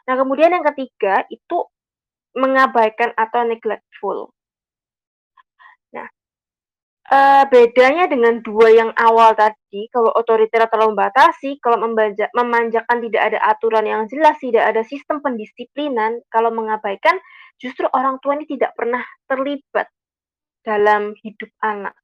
Nah, 0.05 0.15
kemudian 0.17 0.53
yang 0.53 0.65
ketiga 0.75 1.25
itu 1.33 1.65
mengabaikan 2.37 3.17
atau 3.17 3.49
neglectful. 3.49 4.29
Uh, 7.09 7.49
bedanya 7.49 8.05
dengan 8.05 8.45
dua 8.45 8.69
yang 8.69 8.93
awal 8.93 9.33
tadi, 9.33 9.89
kalau 9.89 10.13
otoriter 10.13 10.69
terlalu 10.69 10.93
membatasi, 10.93 11.57
kalau 11.57 11.81
membanja, 11.81 12.29
memanjakan 12.37 13.01
tidak 13.01 13.33
ada 13.33 13.39
aturan 13.49 13.89
yang 13.89 14.05
jelas, 14.13 14.37
tidak 14.45 14.69
ada 14.69 14.85
sistem 14.85 15.25
pendisiplinan, 15.25 16.21
kalau 16.29 16.53
mengabaikan, 16.53 17.17
justru 17.57 17.89
orang 17.97 18.21
tua 18.21 18.37
ini 18.37 18.45
tidak 18.45 18.77
pernah 18.77 19.01
terlibat 19.25 19.89
dalam 20.61 21.17
hidup 21.25 21.49
anak. 21.65 21.97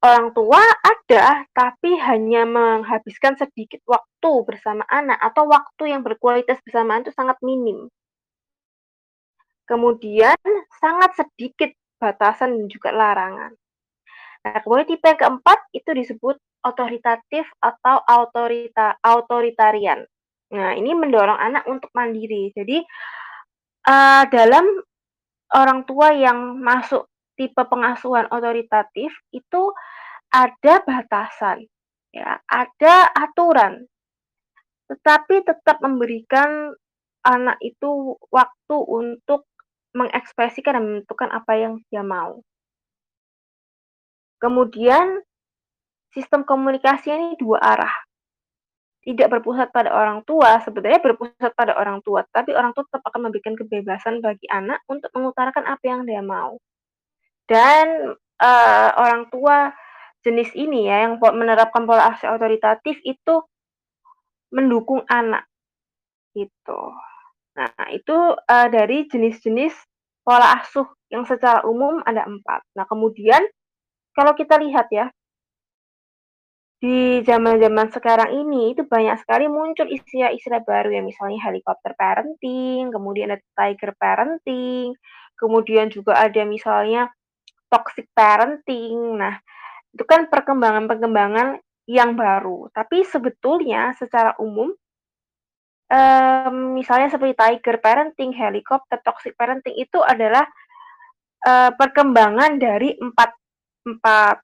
Orang 0.00 0.32
tua 0.32 0.64
ada, 0.80 1.44
tapi 1.52 2.00
hanya 2.00 2.48
menghabiskan 2.48 3.36
sedikit 3.36 3.84
waktu 3.84 4.32
bersama 4.48 4.88
anak, 4.88 5.20
atau 5.20 5.44
waktu 5.52 5.92
yang 5.92 6.00
berkualitas 6.00 6.64
bersamaan 6.64 7.04
itu 7.04 7.12
sangat 7.12 7.36
minim. 7.44 7.92
Kemudian 9.68 10.40
sangat 10.80 11.12
sedikit 11.12 11.76
batasan 11.98 12.54
dan 12.54 12.66
juga 12.70 12.90
larangan. 12.94 13.52
Nah, 14.46 14.58
kemudian 14.62 14.88
tipe 14.88 15.04
yang 15.04 15.18
keempat 15.18 15.58
itu 15.74 15.90
disebut 15.90 16.38
otoritatif 16.62 17.44
atau 17.58 18.00
autorita 18.06 18.96
autoritarian. 19.02 20.06
Nah, 20.54 20.72
ini 20.78 20.94
mendorong 20.94 21.36
anak 21.36 21.68
untuk 21.68 21.92
mandiri. 21.92 22.54
Jadi 22.54 22.80
uh, 23.90 24.24
dalam 24.30 24.64
orang 25.52 25.84
tua 25.84 26.14
yang 26.14 26.56
masuk 26.58 27.10
tipe 27.38 27.62
pengasuhan 27.68 28.26
otoritatif 28.32 29.12
itu 29.30 29.62
ada 30.28 30.82
batasan, 30.84 31.64
ya, 32.12 32.36
ada 32.44 33.08
aturan, 33.16 33.86
tetapi 34.92 35.44
tetap 35.44 35.80
memberikan 35.80 36.72
anak 37.24 37.56
itu 37.64 38.16
waktu 38.28 38.76
untuk 38.76 39.48
mengekspresikan 39.96 40.76
dan 40.76 40.84
menentukan 40.84 41.28
apa 41.32 41.52
yang 41.56 41.72
dia 41.88 42.04
mau. 42.04 42.40
Kemudian 44.38 45.22
sistem 46.14 46.46
komunikasi 46.46 47.10
ini 47.10 47.34
dua 47.40 47.58
arah. 47.58 47.94
Tidak 49.02 49.30
berpusat 49.30 49.72
pada 49.72 49.94
orang 49.94 50.20
tua, 50.28 50.60
sebenarnya 50.60 51.00
berpusat 51.00 51.56
pada 51.56 51.72
orang 51.80 52.04
tua, 52.04 52.26
tapi 52.28 52.52
orang 52.52 52.76
tua 52.76 52.84
tetap 52.84 53.02
akan 53.08 53.30
memberikan 53.30 53.56
kebebasan 53.56 54.20
bagi 54.20 54.44
anak 54.52 54.84
untuk 54.84 55.08
mengutarakan 55.16 55.64
apa 55.64 55.84
yang 55.86 56.04
dia 56.04 56.20
mau. 56.20 56.60
Dan 57.48 58.12
uh, 58.36 58.90
orang 59.00 59.32
tua 59.32 59.72
jenis 60.20 60.52
ini 60.52 60.90
ya 60.90 61.08
yang 61.08 61.16
menerapkan 61.16 61.88
pola 61.88 62.12
asuh 62.12 62.36
otoritatif 62.36 63.00
itu 63.06 63.40
mendukung 64.52 65.00
anak 65.08 65.48
gitu. 66.36 66.80
Nah, 67.58 67.74
itu 67.90 68.14
uh, 68.38 68.68
dari 68.70 69.10
jenis-jenis 69.10 69.74
pola 70.22 70.62
asuh 70.62 70.86
yang 71.10 71.26
secara 71.26 71.66
umum 71.66 71.98
ada 72.06 72.22
empat. 72.22 72.62
Nah, 72.78 72.86
kemudian 72.86 73.42
kalau 74.14 74.38
kita 74.38 74.62
lihat 74.62 74.86
ya, 74.94 75.10
di 76.78 77.18
zaman-zaman 77.26 77.90
sekarang 77.90 78.30
ini 78.38 78.70
itu 78.70 78.86
banyak 78.86 79.18
sekali 79.18 79.50
muncul 79.50 79.90
istilah-istilah 79.90 80.62
baru 80.62 80.94
ya, 80.94 81.02
misalnya 81.02 81.42
helikopter 81.50 81.98
parenting, 81.98 82.94
kemudian 82.94 83.34
ada 83.34 83.42
tiger 83.58 83.98
parenting, 83.98 84.94
kemudian 85.34 85.90
juga 85.90 86.14
ada 86.14 86.46
misalnya 86.46 87.10
toxic 87.66 88.06
parenting. 88.14 89.18
Nah, 89.18 89.42
itu 89.90 90.06
kan 90.06 90.30
perkembangan-perkembangan 90.30 91.58
yang 91.90 92.14
baru. 92.14 92.70
Tapi 92.70 93.02
sebetulnya 93.02 93.96
secara 93.98 94.38
umum 94.38 94.70
um, 95.88 96.76
misalnya 96.76 97.08
seperti 97.12 97.34
tiger 97.34 97.76
parenting, 97.80 98.32
helikopter, 98.36 99.00
toxic 99.02 99.34
parenting 99.34 99.74
itu 99.76 99.98
adalah 100.04 100.44
uh, 101.44 101.70
perkembangan 101.74 102.60
dari 102.60 102.94
empat 102.96 103.30
empat 103.88 104.36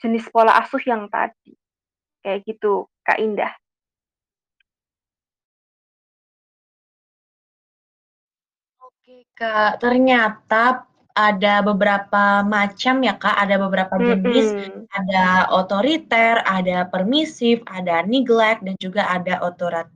jenis 0.00 0.28
pola 0.32 0.56
asuh 0.60 0.82
yang 0.84 1.08
tadi. 1.08 1.52
Kayak 2.24 2.42
gitu, 2.48 2.88
Kak 3.06 3.20
Indah. 3.22 3.52
Oke, 8.82 9.22
Kak. 9.38 9.78
Ternyata 9.78 10.82
ada 11.16 11.54
beberapa 11.62 12.42
macam 12.42 13.00
ya, 13.06 13.14
Kak. 13.14 13.36
Ada 13.46 13.56
beberapa 13.62 13.94
jenis. 13.96 14.48
Mm 14.52 14.58
-hmm. 14.58 14.82
Ada 14.90 15.24
otoriter, 15.54 16.42
ada 16.42 16.90
permisif, 16.90 17.62
ada 17.70 18.02
neglect, 18.02 18.66
dan 18.66 18.74
juga 18.82 19.06
ada 19.06 19.38
otorat 19.46 19.86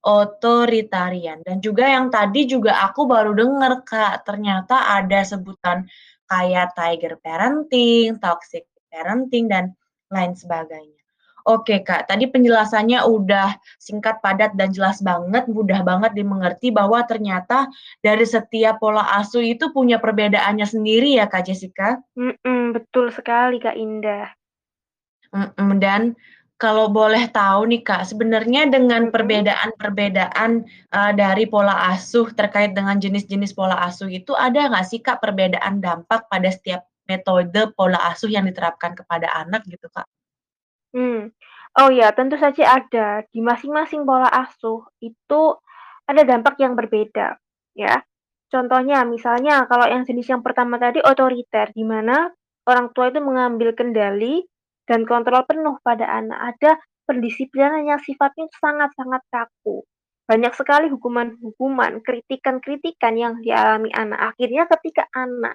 otoritarian. 0.00 1.44
Dan 1.44 1.60
juga 1.60 1.88
yang 1.88 2.08
tadi 2.08 2.48
juga 2.48 2.80
aku 2.84 3.04
baru 3.04 3.36
dengar 3.36 3.84
Kak, 3.84 4.24
ternyata 4.24 4.96
ada 4.96 5.20
sebutan 5.24 5.84
kayak 6.30 6.72
tiger 6.78 7.18
parenting, 7.20 8.16
toxic 8.22 8.64
parenting, 8.88 9.50
dan 9.50 9.74
lain 10.10 10.32
sebagainya. 10.34 11.00
Oke 11.48 11.80
Kak, 11.80 12.04
tadi 12.04 12.28
penjelasannya 12.28 13.00
udah 13.00 13.56
singkat, 13.80 14.20
padat, 14.20 14.52
dan 14.60 14.76
jelas 14.76 15.00
banget, 15.00 15.48
mudah 15.48 15.80
banget 15.80 16.12
dimengerti 16.12 16.68
bahwa 16.68 17.00
ternyata 17.08 17.64
dari 18.04 18.28
setiap 18.28 18.76
pola 18.76 19.08
asuh 19.16 19.40
itu 19.40 19.72
punya 19.72 19.96
perbedaannya 19.96 20.68
sendiri 20.68 21.16
ya 21.16 21.24
Kak 21.32 21.48
Jessica? 21.48 21.96
Mm 22.12 22.36
-mm, 22.44 22.62
betul 22.76 23.08
sekali 23.08 23.56
Kak 23.56 23.72
Indah. 23.72 24.28
Mm 25.32 25.48
-mm, 25.56 25.70
dan 25.80 26.00
kalau 26.60 26.92
boleh 26.92 27.24
tahu 27.32 27.72
nih 27.72 27.80
Kak, 27.80 28.04
sebenarnya 28.04 28.68
dengan 28.68 29.08
perbedaan-perbedaan 29.08 30.50
uh, 30.92 31.12
dari 31.16 31.48
pola 31.48 31.96
asuh 31.96 32.28
terkait 32.36 32.76
dengan 32.76 33.00
jenis-jenis 33.00 33.56
pola 33.56 33.80
asuh 33.80 34.12
itu 34.12 34.36
ada 34.36 34.68
nggak 34.68 34.84
sih 34.84 35.00
Kak 35.00 35.24
perbedaan 35.24 35.80
dampak 35.80 36.28
pada 36.28 36.52
setiap 36.52 36.84
metode 37.08 37.72
pola 37.72 37.96
asuh 38.12 38.28
yang 38.28 38.44
diterapkan 38.44 38.92
kepada 38.92 39.32
anak 39.40 39.64
gitu 39.72 39.88
Kak? 39.88 40.04
Hmm. 40.92 41.32
Oh 41.80 41.88
ya, 41.88 42.12
tentu 42.12 42.36
saja 42.36 42.76
ada. 42.76 43.24
Di 43.32 43.40
masing-masing 43.40 44.04
pola 44.04 44.28
asuh 44.28 44.84
itu 45.00 45.56
ada 46.04 46.22
dampak 46.28 46.60
yang 46.60 46.76
berbeda, 46.76 47.40
ya. 47.72 48.04
Contohnya, 48.52 49.06
misalnya 49.08 49.64
kalau 49.64 49.88
yang 49.88 50.04
jenis 50.04 50.28
yang 50.28 50.44
pertama 50.44 50.76
tadi 50.76 51.00
otoriter, 51.00 51.72
di 51.72 51.86
mana 51.86 52.28
orang 52.66 52.90
tua 52.92 53.08
itu 53.08 53.22
mengambil 53.22 53.72
kendali 53.72 54.44
dan 54.90 55.06
kontrol 55.06 55.46
penuh 55.46 55.78
pada 55.86 56.02
anak. 56.10 56.58
Ada 56.58 56.82
pendisiplinan 57.06 57.86
yang 57.86 58.02
sifatnya 58.02 58.50
sangat-sangat 58.58 59.22
kaku. 59.30 59.86
Banyak 60.26 60.50
sekali 60.58 60.90
hukuman-hukuman, 60.90 62.02
kritikan-kritikan 62.02 63.14
yang 63.14 63.38
dialami 63.38 63.94
anak. 63.94 64.34
Akhirnya 64.34 64.66
ketika 64.66 65.06
anak 65.14 65.54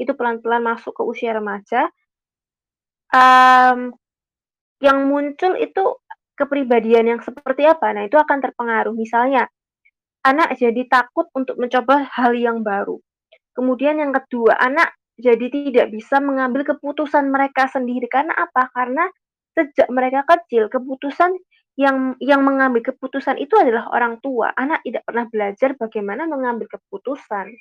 itu 0.00 0.16
pelan-pelan 0.16 0.64
masuk 0.64 0.96
ke 0.96 1.02
usia 1.04 1.36
remaja, 1.36 1.92
um, 3.12 3.92
yang 4.80 4.98
muncul 5.08 5.56
itu 5.60 6.00
kepribadian 6.36 7.16
yang 7.16 7.20
seperti 7.20 7.68
apa? 7.68 7.92
Nah, 7.92 8.08
itu 8.08 8.16
akan 8.16 8.38
terpengaruh. 8.40 8.96
Misalnya, 8.96 9.44
anak 10.24 10.56
jadi 10.56 10.88
takut 10.88 11.28
untuk 11.36 11.60
mencoba 11.60 12.08
hal 12.16 12.32
yang 12.32 12.64
baru. 12.64 12.96
Kemudian 13.52 14.00
yang 14.00 14.12
kedua, 14.12 14.56
anak 14.56 14.99
jadi 15.20 15.46
tidak 15.52 15.86
bisa 15.92 16.18
mengambil 16.18 16.64
keputusan 16.64 17.28
mereka 17.28 17.68
sendiri. 17.68 18.08
Karena 18.08 18.34
apa? 18.34 18.72
Karena 18.72 19.06
sejak 19.54 19.88
mereka 19.92 20.24
kecil, 20.24 20.72
keputusan 20.72 21.36
yang 21.78 22.18
yang 22.20 22.44
mengambil 22.44 22.92
keputusan 22.92 23.40
itu 23.40 23.56
adalah 23.56 23.88
orang 23.94 24.18
tua. 24.20 24.52
Anak 24.52 24.84
tidak 24.84 25.06
pernah 25.06 25.26
belajar 25.28 25.70
bagaimana 25.78 26.28
mengambil 26.28 26.66
keputusan. 26.68 27.52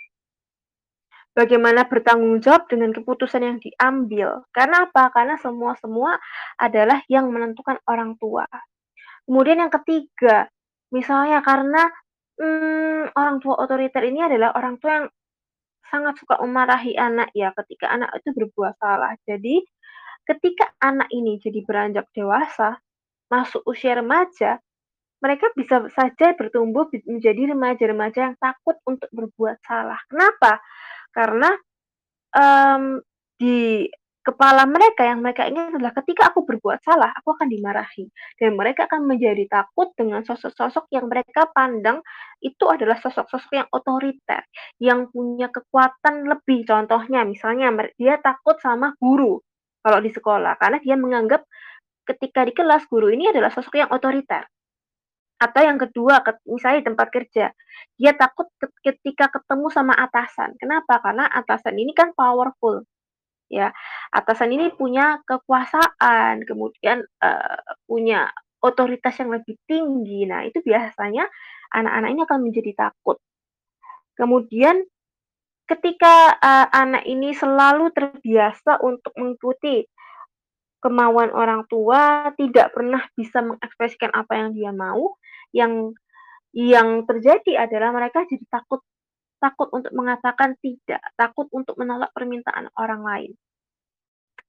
Bagaimana 1.32 1.86
bertanggung 1.88 2.42
jawab 2.44 2.68
dengan 2.68 2.92
keputusan 2.92 3.42
yang 3.46 3.58
diambil. 3.62 4.44
Karena 4.52 4.90
apa? 4.90 5.14
Karena 5.14 5.40
semua-semua 5.40 6.20
adalah 6.58 7.00
yang 7.08 7.30
menentukan 7.30 7.80
orang 7.88 8.18
tua. 8.20 8.44
Kemudian 9.24 9.62
yang 9.62 9.72
ketiga, 9.72 10.50
misalnya 10.90 11.40
karena, 11.46 11.86
mmm, 12.42 13.14
orang 13.14 13.38
tua 13.40 13.62
otoriter 13.62 14.04
ini 14.10 14.26
adalah 14.26 14.58
orang 14.58 14.82
tua 14.82 14.92
yang 15.00 15.08
sangat 15.92 16.16
suka 16.22 16.40
memarahi 16.42 16.96
anak 16.98 17.30
ya 17.38 17.52
ketika 17.58 17.90
anak 17.92 18.10
itu 18.18 18.30
berbuat 18.34 18.78
salah. 18.82 19.14
Jadi, 19.28 19.62
ketika 20.30 20.70
anak 20.82 21.10
ini 21.14 21.38
jadi 21.42 21.62
beranjak 21.66 22.08
dewasa, 22.16 22.78
masuk 23.32 23.62
usia 23.70 23.98
remaja, 23.98 24.62
mereka 25.24 25.52
bisa 25.58 25.88
saja 25.94 26.34
bertumbuh 26.38 26.88
menjadi 27.08 27.54
remaja-remaja 27.56 28.34
yang 28.34 28.38
takut 28.40 28.78
untuk 28.88 29.10
berbuat 29.12 29.60
salah. 29.68 30.00
Kenapa? 30.08 30.62
Karena, 31.12 31.52
mmm, 32.36 33.02
di 33.40 33.88
kepala 34.30 34.70
mereka 34.70 35.10
yang 35.10 35.26
mereka 35.26 35.50
ingat 35.50 35.74
adalah 35.74 35.90
ketika 35.98 36.30
aku 36.30 36.46
berbuat 36.46 36.86
salah, 36.86 37.10
aku 37.18 37.34
akan 37.34 37.50
dimarahi, 37.50 38.06
dan 38.38 38.54
mereka 38.54 38.86
akan 38.86 39.10
menjadi 39.10 39.50
takut 39.50 39.90
dengan 39.98 40.22
sosok-sosok 40.22 40.86
yang 40.94 41.10
mereka 41.10 41.50
pandang 41.50 42.06
itu 42.46 42.70
adalah 42.70 43.02
sosok-sosok 43.02 43.52
yang 43.58 43.66
otoriter, 43.74 44.46
yang 44.78 45.10
punya 45.10 45.50
kekuatan 45.50 46.30
lebih. 46.30 46.62
Contohnya 46.70 47.26
misalnya 47.26 47.74
dia 47.98 48.22
takut 48.22 48.62
sama 48.62 48.94
guru 49.02 49.42
kalau 49.82 49.98
di 49.98 50.14
sekolah, 50.14 50.62
karena 50.62 50.78
dia 50.78 50.94
menganggap 50.94 51.42
ketika 52.06 52.46
di 52.46 52.54
kelas 52.54 52.86
guru 52.86 53.10
ini 53.10 53.34
adalah 53.34 53.50
sosok 53.50 53.82
yang 53.82 53.90
otoriter. 53.90 54.46
Atau 55.40 55.64
yang 55.64 55.80
kedua, 55.80 56.20
misalnya 56.46 56.84
di 56.84 56.88
tempat 56.92 57.08
kerja, 57.16 57.48
dia 57.96 58.12
takut 58.12 58.52
ketika 58.84 59.32
ketemu 59.32 59.72
sama 59.72 59.96
atasan. 59.96 60.54
Kenapa? 60.60 61.00
Karena 61.00 61.32
atasan 61.32 61.80
ini 61.80 61.96
kan 61.96 62.12
powerful, 62.12 62.84
ya. 63.52 63.74
Atasan 64.14 64.54
ini 64.56 64.72
punya 64.74 65.20
kekuasaan, 65.28 66.46
kemudian, 66.48 67.04
eee, 67.22 67.58
punya 67.90 68.30
otoritas 68.64 69.16
yang 69.22 69.32
lebih 69.36 69.56
tinggi. 69.70 70.26
Nah, 70.30 70.46
itu 70.48 70.60
biasanya 70.64 71.26
anak-anak 71.76 72.10
ini 72.14 72.22
akan 72.28 72.40
menjadi 72.46 72.72
takut. 72.78 73.18
Kemudian 74.18 74.84
ketika, 75.70 76.38
eee, 76.42 76.68
anak 76.74 77.04
ini 77.08 77.32
selalu 77.36 77.92
terbiasa 77.96 78.82
untuk 78.84 79.14
mengikuti 79.20 79.86
kemauan 80.84 81.32
orang 81.36 81.68
tua, 81.68 82.32
tidak 82.40 82.72
pernah 82.76 83.04
bisa 83.20 83.44
mengekspresikan 83.44 84.12
apa 84.16 84.34
yang 84.40 84.50
dia 84.56 84.72
mau, 84.76 85.16
yang 85.56 85.92
yang 86.56 87.06
terjadi 87.10 87.68
adalah 87.70 87.92
mereka 87.96 88.26
jadi 88.30 88.44
takut 88.50 88.82
takut 89.40 89.72
untuk 89.72 89.96
mengatakan 89.96 90.56
tidak, 90.60 91.02
takut 91.16 91.48
untuk 91.56 91.80
menolak 91.80 92.12
permintaan 92.12 92.70
orang 92.76 93.02
lain. 93.02 93.32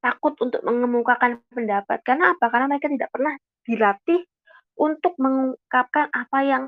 Takut 0.03 0.35
untuk 0.43 0.61
mengemukakan 0.67 1.41
pendapat. 1.53 2.03
Karena 2.03 2.35
apa? 2.35 2.51
Karena 2.51 2.67
mereka 2.67 2.89
tidak 2.91 3.11
pernah 3.15 3.35
dilatih 3.65 4.21
untuk 4.81 5.15
mengungkapkan 5.21 6.09
apa 6.11 6.39
yang 6.43 6.65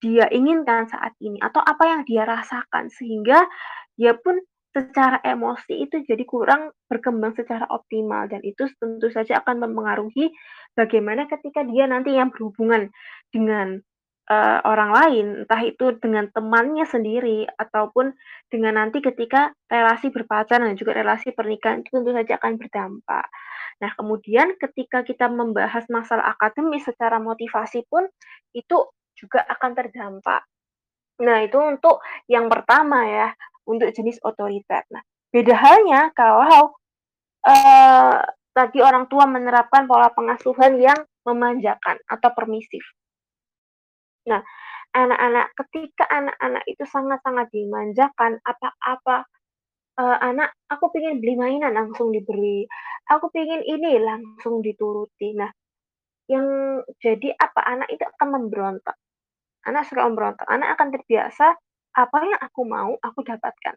dia 0.00 0.28
inginkan 0.28 0.88
saat 0.92 1.16
ini, 1.24 1.40
atau 1.40 1.64
apa 1.64 1.84
yang 1.88 2.00
dia 2.04 2.28
rasakan, 2.28 2.92
sehingga 2.92 3.48
dia 3.96 4.12
pun 4.12 4.36
secara 4.76 5.24
emosi 5.24 5.88
itu 5.88 6.04
jadi 6.04 6.20
kurang 6.28 6.68
berkembang 6.84 7.32
secara 7.32 7.64
optimal, 7.72 8.28
dan 8.28 8.44
itu 8.44 8.68
tentu 8.76 9.08
saja 9.08 9.40
akan 9.40 9.64
mempengaruhi 9.64 10.28
bagaimana 10.76 11.24
ketika 11.32 11.64
dia 11.64 11.88
nanti 11.88 12.12
yang 12.12 12.28
berhubungan 12.28 12.92
dengan, 13.32 13.80
eee, 14.30 14.58
orang 14.66 14.90
lain, 14.94 15.26
entah 15.46 15.62
itu 15.64 15.94
dengan 16.02 16.28
temannya 16.34 16.84
sendiri, 16.88 17.46
ataupun 17.58 18.12
dengan 18.52 18.78
nanti 18.82 19.00
ketika 19.04 19.50
relasi 19.70 20.10
berpacaran 20.14 20.68
dan 20.70 20.76
juga 20.78 20.94
relasi 20.98 21.32
pernikahan 21.34 21.82
itu 21.84 21.90
tentu 21.94 22.10
saja 22.14 22.34
akan 22.42 22.52
berdampak. 22.60 23.26
Nah, 23.82 23.90
kemudian 23.98 24.56
ketika 24.60 25.02
kita 25.06 25.26
membahas 25.30 25.84
masalah 25.92 26.32
akademis 26.36 26.84
secara 26.88 27.18
motivasi 27.22 27.84
pun, 27.90 28.06
itu 28.56 28.78
juga 29.18 29.42
akan 29.48 29.70
terdampak. 29.76 30.42
Nah, 31.24 31.38
itu 31.44 31.56
untuk 31.60 32.00
yang 32.28 32.48
pertama 32.52 33.04
ya, 33.08 33.28
untuk 33.68 33.88
jenis 33.94 34.20
otoriter. 34.24 34.84
Nah, 34.92 35.02
beda 35.32 35.54
halnya 35.56 36.00
kalau, 36.16 36.74
eee, 37.46 38.16
tadi 38.56 38.78
orang 38.84 39.06
tua 39.10 39.24
menerapkan 39.28 39.86
pola 39.90 40.10
pengasuhan 40.14 40.78
yang 40.80 41.00
memanjakan 41.28 41.98
atau 42.10 42.30
permisif. 42.36 42.84
Nah, 44.26 44.42
anak-anak 44.94 45.46
ketika 45.64 46.04
anak-anak 46.10 46.64
itu 46.70 46.84
sangat-sangat 46.86 47.48
dimanjakan, 47.54 48.38
apa-apa, 48.46 49.26
eee, 50.00 50.18
"Anak, 50.30 50.50
aku 50.72 50.90
pengen 50.94 51.20
beli 51.22 51.34
mainan," 51.40 51.74
langsung 51.76 52.10
diberi, 52.14 52.66
"Aku 53.12 53.28
pengen 53.34 53.62
ini," 53.66 53.98
langsung 54.02 54.60
dituruti. 54.64 55.34
Nah, 55.38 55.50
yang 56.30 56.46
jadi 57.02 57.34
apa, 57.38 57.60
anak 57.66 57.88
itu 57.94 58.04
akan 58.06 58.28
memberontak. 58.40 58.96
Anak 59.68 59.84
suka 59.88 60.06
memberontak, 60.08 60.46
anak 60.50 60.76
akan 60.78 60.88
terbiasa, 60.96 61.46
apa 61.96 62.18
yang 62.26 62.40
aku 62.42 62.62
mau, 62.68 62.92
aku 63.02 63.20
dapatkan. 63.26 63.76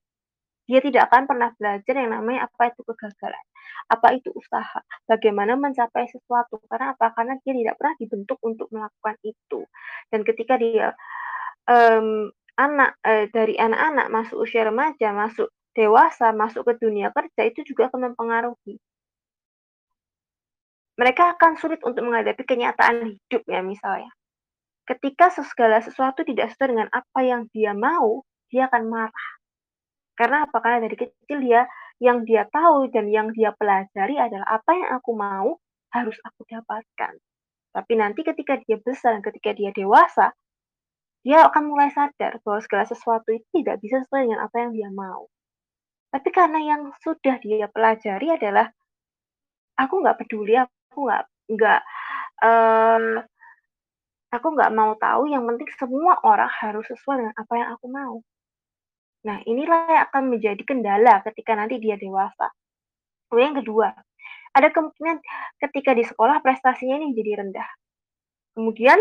Dia 0.69 0.79
tidak 0.85 1.09
akan 1.09 1.23
pernah 1.25 1.49
belajar 1.57 1.93
yang 1.97 2.11
namanya 2.13 2.45
apa 2.45 2.69
itu 2.69 2.81
kegagalan, 2.85 3.45
apa 3.89 4.07
itu 4.17 4.29
usaha, 4.37 4.79
bagaimana 5.09 5.57
mencapai 5.57 6.05
sesuatu. 6.13 6.61
Karena 6.69 6.93
apa? 6.93 7.09
Karena 7.17 7.33
dia 7.41 7.53
tidak 7.57 7.75
pernah 7.81 7.95
dibentuk 7.97 8.37
untuk 8.45 8.67
melakukan 8.69 9.15
itu. 9.25 9.59
Dan 10.13 10.21
ketika 10.29 10.55
dia, 10.61 10.93
mmm, 11.69 12.29
anak 12.59 12.91
eee, 13.07 13.25
dari 13.33 13.55
anak-anak 13.57 14.07
masuk 14.13 14.37
usia 14.45 14.63
remaja, 14.69 15.09
masuk 15.15 15.49
dewasa, 15.77 16.31
masuk 16.35 16.63
ke 16.69 16.73
dunia 16.85 17.09
kerja, 17.15 17.41
itu 17.49 17.61
juga 17.65 17.89
akan 17.89 18.13
mempengaruhi. 18.13 18.77
Mereka 20.99 21.39
akan 21.39 21.55
sulit 21.61 21.79
untuk 21.87 22.03
menghadapi 22.05 22.43
kenyataan 22.43 23.15
hidup 23.15 23.43
ya 23.47 23.63
misalnya. 23.63 24.11
Ketika 24.89 25.31
segala 25.31 25.79
sesuatu 25.79 26.25
tidak 26.27 26.51
sesuai 26.53 26.69
dengan 26.75 26.89
apa 26.91 27.19
yang 27.23 27.47
dia 27.55 27.71
mau, 27.77 28.25
dia 28.51 28.67
akan 28.67 28.83
marah. 28.89 29.38
Karena 30.19 30.37
apa? 30.45 30.57
Karena 30.63 30.79
dari 30.85 30.97
kecil 31.03 31.37
dia 31.47 31.61
yang 32.07 32.19
dia 32.29 32.43
tahu 32.57 32.91
dan 32.95 33.05
yang 33.17 33.27
dia 33.37 33.51
pelajari 33.59 34.15
adalah 34.19 34.47
apa 34.59 34.71
yang 34.79 34.89
aku 34.99 35.11
mau, 35.15 35.49
harus 35.95 36.17
aku 36.27 36.41
dapatkan. 36.53 37.13
Tapi 37.75 37.93
nanti 38.01 38.21
ketika 38.29 38.55
dia 38.65 38.77
besar, 38.81 39.19
ketika 39.23 39.51
dia 39.59 39.71
dewasa, 39.75 40.33
dia 41.25 41.39
akan 41.47 41.63
mulai 41.71 41.89
sadar 41.97 42.39
bahwa 42.43 42.59
segala 42.65 42.85
sesuatu 42.91 43.29
itu 43.35 43.47
tidak 43.63 43.77
bisa 43.83 43.97
sesuai 44.03 44.21
dengan 44.27 44.41
apa 44.47 44.55
yang 44.63 44.71
dia 44.77 44.89
mau. 44.91 45.27
Tapi 46.13 46.29
karena 46.33 46.59
yang 46.63 46.81
sudah 47.03 47.37
dia 47.43 47.67
pelajari 47.71 48.27
adalah, 48.37 48.67
aku 49.81 49.93
nggak 50.01 50.17
peduli, 50.21 50.53
aku 50.61 50.97
nggak 51.07 51.23
nggak, 51.55 51.81
eee, 52.45 53.15
aku 54.35 54.47
nggak 54.55 54.73
mau 54.79 54.91
tahu, 55.05 55.21
yang 55.33 55.43
penting 55.49 55.69
semua 55.81 56.13
orang 56.31 56.49
harus 56.61 56.85
sesuai 56.91 57.15
dengan 57.21 57.35
apa 57.41 57.53
yang 57.61 57.69
aku 57.77 57.87
mau. 57.99 58.15
Nah, 59.27 59.43
inilah 59.43 59.79
yang 59.91 60.03
akan 60.07 60.23
menjadi 60.31 60.61
kendala 60.63 61.19
ketika 61.27 61.51
nanti 61.59 61.75
dia 61.83 61.99
dewasa. 61.99 62.47
Kemudian 63.27 63.51
yang 63.53 63.59
kedua, 63.63 63.87
ada 64.55 64.69
kemungkinan 64.71 65.17
ketika 65.63 65.91
di 65.95 66.03
sekolah 66.07 66.39
prestasinya 66.43 66.97
ini 67.03 67.15
jadi 67.15 67.43
rendah. 67.43 67.69
Kemudian 68.57 68.99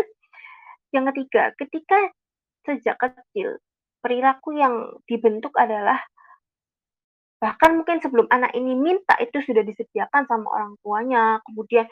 yang 0.95 1.05
ketiga, 1.13 1.53
ketika 1.59 1.97
sejak 2.67 2.97
kecil 2.99 3.59
perilaku 4.03 4.55
yang 4.57 4.75
dibentuk 5.09 5.53
adalah 5.59 5.99
bahkan 7.39 7.71
mungkin 7.79 8.03
sebelum 8.03 8.27
anak 8.27 8.51
ini 8.51 8.75
minta 8.75 9.15
itu 9.23 9.39
sudah 9.39 9.63
disediakan 9.63 10.27
sama 10.27 10.47
orang 10.51 10.73
tuanya, 10.83 11.39
kemudian, 11.47 11.87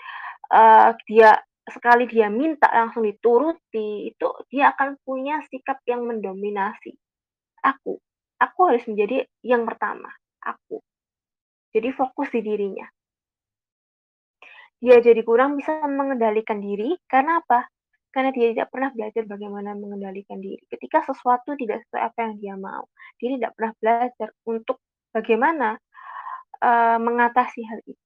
eee, 0.52 0.90
dia 1.08 1.32
sekali 1.68 2.08
dia 2.12 2.28
minta 2.32 2.68
langsung 2.72 3.04
dituruti, 3.08 4.12
itu 4.12 4.28
dia 4.52 4.76
akan 4.76 5.00
punya 5.08 5.40
sikap 5.52 5.80
yang 5.88 6.04
mendominasi. 6.08 6.96
Aku 7.64 8.00
aku 8.42 8.60
harus 8.70 8.84
menjadi 8.90 9.26
yang 9.46 9.66
pertama, 9.66 10.10
aku. 10.42 10.82
Jadi 11.74 11.90
fokus 11.94 12.30
di 12.34 12.42
dirinya. 12.42 12.88
Dia 14.78 15.02
jadi 15.02 15.22
kurang 15.26 15.58
bisa 15.58 15.82
mengendalikan 15.90 16.62
diri, 16.62 16.94
karena 17.10 17.42
apa? 17.42 17.66
Karena 18.14 18.30
dia 18.34 18.54
tidak 18.54 18.70
pernah 18.70 18.90
belajar 18.94 19.24
bagaimana 19.26 19.74
mengendalikan 19.74 20.38
diri. 20.38 20.62
Ketika 20.70 21.02
sesuatu 21.06 21.58
tidak 21.58 21.82
sesuai 21.86 22.02
apa 22.14 22.20
yang 22.30 22.34
dia 22.38 22.56
mau, 22.58 22.86
dia 23.18 23.30
tidak 23.38 23.52
pernah 23.58 23.74
belajar 23.82 24.30
untuk 24.46 24.78
bagaimana, 25.14 25.78
eee, 26.62 26.98
mengatasi 27.02 27.62
hal 27.66 27.80
itu. 27.90 28.06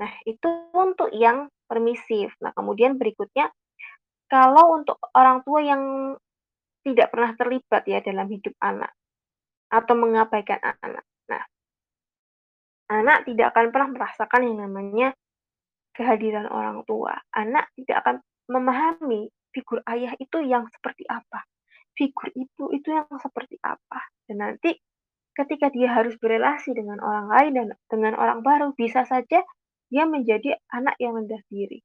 Nah, 0.00 0.12
itu 0.24 0.48
untuk 0.72 1.12
yang 1.12 1.52
permisif. 1.68 2.32
Nah, 2.40 2.56
kemudian 2.56 2.96
berikutnya, 2.96 3.52
kalau 4.32 4.80
untuk 4.80 4.96
orang 5.12 5.44
tua 5.44 5.60
yang 5.60 5.82
tidak 6.94 7.08
pernah 7.14 7.32
terlibat 7.38 7.82
ya 7.86 7.98
dalam 8.02 8.26
hidup 8.28 8.54
anak. 8.60 8.92
atau 9.70 9.94
mengabaikan 9.94 10.58
anak. 10.58 11.06
Nah, 11.30 11.46
anak 12.90 13.22
tidak 13.22 13.54
akan 13.54 13.70
pernah 13.70 13.88
merasakan 13.94 14.50
yang 14.50 14.66
namanya 14.66 15.14
kehadiran 15.94 16.50
orang 16.50 16.82
tua. 16.90 17.14
Anak 17.30 17.70
tidak 17.78 18.02
akan 18.02 18.16
memahami 18.50 19.30
figur 19.54 19.78
ayah 19.86 20.10
itu 20.18 20.42
yang 20.42 20.66
seperti 20.74 21.06
apa, 21.06 21.46
figur 21.94 22.34
ibu 22.34 22.74
itu 22.74 22.90
yang 22.90 23.06
seperti 23.14 23.62
apa. 23.62 24.10
Dan 24.26 24.42
nanti 24.42 24.74
ketika 25.38 25.70
dia 25.70 25.94
harus 25.94 26.18
berelasi 26.18 26.74
dengan 26.74 26.98
orang 26.98 27.30
lain 27.30 27.52
dan 27.54 27.66
dengan 27.86 28.18
orang 28.18 28.42
baru, 28.42 28.74
bisa 28.74 29.06
saja 29.06 29.42
dia 29.90 30.04
menjadi 30.06 30.58
anak 30.70 30.98
yang 30.98 31.18
rendah 31.18 31.42
diri. 31.50 31.82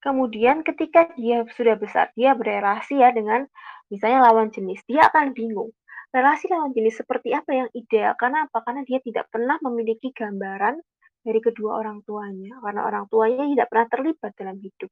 Kemudian 0.00 0.64
ketika 0.64 1.12
dia 1.14 1.44
sudah 1.52 1.76
besar, 1.76 2.08
dia 2.16 2.32
berelasi 2.32 3.04
ya 3.04 3.12
dengan 3.12 3.44
misalnya 3.92 4.24
lawan 4.32 4.48
jenis, 4.48 4.80
dia 4.88 5.08
akan 5.12 5.36
bingung. 5.36 5.70
Relasi 6.10 6.50
lawan 6.50 6.72
jenis 6.72 6.98
seperti 6.98 7.30
apa 7.36 7.52
yang 7.52 7.68
ideal? 7.76 8.16
Karena 8.16 8.48
apa? 8.48 8.64
Karena 8.64 8.82
dia 8.82 8.98
tidak 9.04 9.28
pernah 9.28 9.60
memiliki 9.62 10.10
gambaran 10.10 10.80
dari 11.20 11.40
kedua 11.44 11.84
orang 11.84 12.00
tuanya, 12.08 12.56
karena 12.64 12.80
orang 12.88 13.04
tuanya 13.12 13.44
tidak 13.44 13.66
pernah 13.68 13.86
terlibat 13.92 14.32
dalam 14.34 14.56
hidup. 14.56 14.90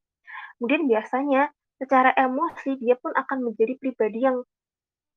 Kemudian 0.61 0.85
biasanya 0.85 1.41
secara 1.79 2.13
emosi 2.13 2.77
dia 2.77 2.93
pun 2.99 3.15
akan 3.15 3.49
menjadi 3.49 3.73
pribadi 3.81 4.19
yang 4.21 4.43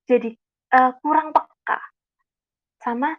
jadi 0.08 0.30
uh, 0.72 0.92
kurang 1.02 1.34
peka 1.34 1.78
sama 2.80 3.14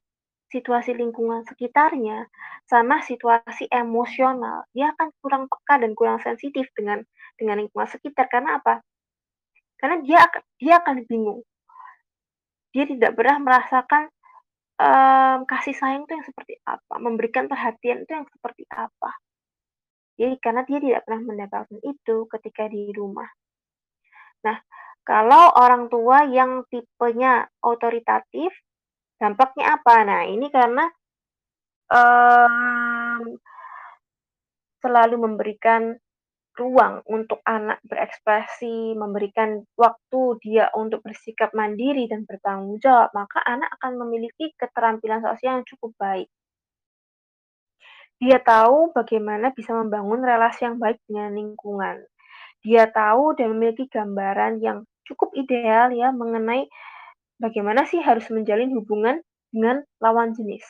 situasi 0.53 0.93
lingkungan 0.93 1.41
sekitarnya, 1.49 2.29
sama 2.69 3.01
situasi 3.01 3.65
emosional, 3.73 4.69
dia 4.69 4.93
akan 4.93 5.09
kurang 5.17 5.49
peka 5.49 5.81
dan 5.81 5.97
kurang 5.97 6.21
sensitif 6.21 6.69
dengan 6.77 7.01
dengan 7.35 7.65
lingkungan 7.65 7.89
sekitar. 7.89 8.29
Karena 8.29 8.61
apa? 8.61 8.85
Karena 9.81 9.97
dia 10.05 10.21
akan 10.21 10.43
dia 10.61 10.73
akan 10.77 10.95
bingung. 11.09 11.41
Dia 12.69 12.85
tidak 12.85 13.17
pernah 13.17 13.37
merasakan 13.41 14.13
um, 14.77 15.37
kasih 15.49 15.75
sayang 15.77 16.05
itu 16.05 16.13
yang 16.13 16.25
seperti 16.25 16.53
apa, 16.65 16.93
memberikan 17.01 17.45
perhatian 17.49 18.05
itu 18.05 18.11
yang 18.13 18.27
seperti 18.29 18.63
apa. 18.69 19.11
Jadi 20.13 20.37
karena 20.37 20.61
dia 20.69 20.77
tidak 20.77 21.01
pernah 21.09 21.21
mendapatkan 21.25 21.79
itu 21.81 22.17
ketika 22.29 22.69
di 22.69 22.93
rumah. 22.93 23.29
Nah, 24.45 24.57
kalau 25.03 25.51
orang 25.57 25.89
tua 25.89 26.23
yang 26.29 26.63
tipenya 26.69 27.49
otoritatif, 27.65 28.53
Dampaknya 29.23 29.79
apa? 29.79 30.03
Nah, 30.03 30.27
ini 30.27 30.51
karena 30.51 30.83
um, 31.87 33.39
selalu 34.83 35.15
memberikan 35.15 35.95
ruang 36.59 36.99
untuk 37.07 37.39
anak 37.47 37.79
berekspresi, 37.87 38.99
memberikan 38.99 39.63
waktu 39.79 40.21
dia 40.43 40.67
untuk 40.75 40.99
bersikap 41.01 41.55
mandiri 41.55 42.05
dan 42.11 42.27
bertanggung 42.27 42.83
jawab, 42.83 43.15
maka 43.15 43.39
anak 43.47 43.71
akan 43.79 44.03
memiliki 44.03 44.51
keterampilan 44.59 45.23
sosial 45.23 45.63
yang 45.63 45.67
cukup 45.71 45.95
baik. 45.95 46.27
Dia 48.21 48.43
tahu 48.43 48.93
bagaimana 48.93 49.55
bisa 49.55 49.73
membangun 49.73 50.19
relasi 50.19 50.67
yang 50.67 50.77
baik 50.77 50.99
dengan 51.07 51.31
lingkungan. 51.31 52.05
Dia 52.59 52.91
tahu 52.91 53.39
dan 53.39 53.55
memiliki 53.55 53.87
gambaran 53.87 54.59
yang 54.59 54.83
cukup 55.03 55.35
ideal 55.35 55.91
ya 55.91 56.11
mengenai 56.13 56.69
bagaimana 57.43 57.83
sih 57.83 57.99
harus 57.99 58.23
menjalin 58.31 58.71
hubungan 58.71 59.19
dengan 59.51 59.83
lawan 59.99 60.31
jenis. 60.31 60.63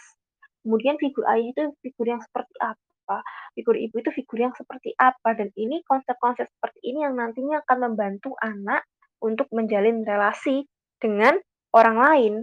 Kemudian 0.65 0.97
figur 0.97 1.21
ayah 1.29 1.53
itu 1.53 1.61
figur 1.85 2.09
yang 2.09 2.21
seperti 2.25 2.57
apa, 2.57 3.21
figur 3.53 3.77
ibu 3.77 4.01
itu 4.01 4.09
figur 4.09 4.41
yang 4.41 4.53
seperti 4.57 4.97
apa, 4.97 5.37
dan 5.37 5.53
ini 5.53 5.85
konsep-konsep 5.85 6.49
seperti 6.49 6.81
ini 6.89 7.05
yang 7.05 7.13
nantinya 7.13 7.61
akan 7.61 7.93
membantu 7.93 8.33
anak 8.41 8.81
untuk 9.21 9.45
menjalin 9.53 10.01
relasi 10.01 10.65
dengan 10.97 11.37
orang 11.77 11.97
lain. 12.01 12.33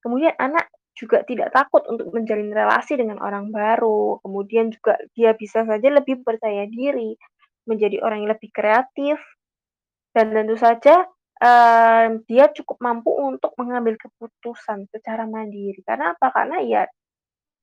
Kemudian 0.00 0.32
anak 0.40 0.72
juga 0.94 1.26
tidak 1.26 1.50
takut 1.50 1.82
untuk 1.90 2.14
menjalin 2.14 2.54
relasi 2.54 2.94
dengan 2.94 3.18
orang 3.18 3.50
baru. 3.50 4.22
Kemudian 4.22 4.70
juga 4.70 4.94
dia 5.12 5.34
bisa 5.34 5.66
saja 5.66 5.88
lebih 5.90 6.22
percaya 6.22 6.70
diri, 6.70 7.18
menjadi 7.66 7.98
orang 7.98 8.24
yang 8.24 8.32
lebih 8.38 8.50
kreatif, 8.54 9.18
dan 10.14 10.30
tentu 10.30 10.54
saja 10.54 11.02
uh, 11.44 12.06
dia 12.24 12.48
cukup 12.50 12.80
mampu 12.80 13.12
untuk 13.12 13.52
mengambil 13.60 14.00
keputusan 14.00 14.88
secara 14.88 15.28
mandiri. 15.28 15.84
Karena 15.84 16.16
apa? 16.16 16.32
Karena 16.32 16.58
ya 16.64 16.82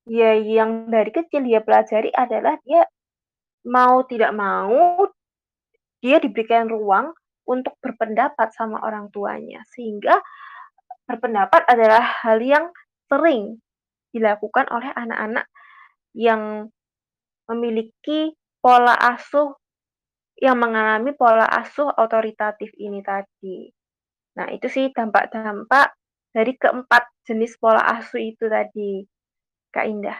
ya 0.05 0.37
yang 0.37 0.89
dari 0.89 1.09
kecil 1.09 1.45
dia 1.45 1.61
pelajari 1.61 2.13
adalah 2.13 2.57
dia 2.65 2.85
mau 3.65 4.01
tidak 4.05 4.33
mau 4.33 5.05
dia 6.01 6.17
diberikan 6.17 6.65
ruang 6.65 7.13
untuk 7.49 7.77
berpendapat 7.81 8.53
sama 8.53 8.81
orang 8.85 9.09
tuanya. 9.09 9.65
Sehingga 9.73 10.21
berpendapat 11.09 11.65
adalah 11.65 12.01
hal 12.21 12.37
yang 12.41 12.69
sering 13.09 13.59
dilakukan 14.13 14.67
oleh 14.71 14.91
anak-anak 14.93 15.45
yang 16.15 16.67
memiliki 17.47 18.35
pola 18.59 18.95
asuh 18.95 19.60
yang 20.41 20.57
mengalami 20.57 21.13
pola 21.13 21.45
asuh 21.45 21.93
otoritatif 22.01 22.73
ini 22.81 23.05
tadi. 23.05 23.69
Nah, 24.41 24.49
itu 24.49 24.65
sih 24.65 24.89
dampak-dampak 24.89 25.93
dari 26.33 26.57
keempat 26.57 27.03
jenis 27.29 27.61
pola 27.61 27.85
asuh 28.01 28.17
itu 28.17 28.49
tadi, 28.49 29.05
Kak 29.69 29.85
Indah. 29.85 30.19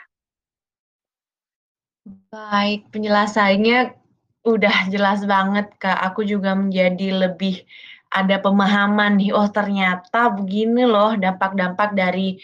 Baik, 2.30 2.94
penjelasannya 2.94 3.98
udah 4.46 4.94
jelas 4.94 5.26
banget, 5.26 5.74
Kak. 5.82 5.98
Aku 6.14 6.22
juga 6.22 6.54
menjadi 6.54 7.26
lebih 7.26 7.66
ada 8.14 8.38
pemahaman 8.38 9.18
nih, 9.18 9.32
oh 9.34 9.48
ternyata 9.50 10.30
begini 10.30 10.84
loh 10.86 11.16
dampak-dampak 11.18 11.96
dari 11.96 12.38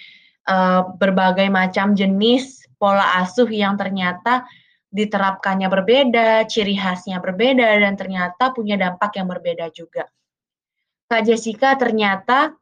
uh, 0.47 0.95
berbagai 0.95 1.51
macam 1.51 1.91
jenis 1.93 2.63
pola 2.79 3.19
asuh 3.19 3.51
yang 3.51 3.75
ternyata 3.75 4.47
diterapkannya 4.87 5.67
berbeda, 5.67 6.47
ciri 6.47 6.79
khasnya 6.79 7.19
berbeda, 7.19 7.67
dan 7.83 7.93
ternyata 7.99 8.55
punya 8.55 8.79
dampak 8.79 9.19
yang 9.19 9.27
berbeda 9.27 9.67
juga. 9.75 10.07
Kak 11.07 11.23
Jessica, 11.23 11.75
ternyata 11.75 12.55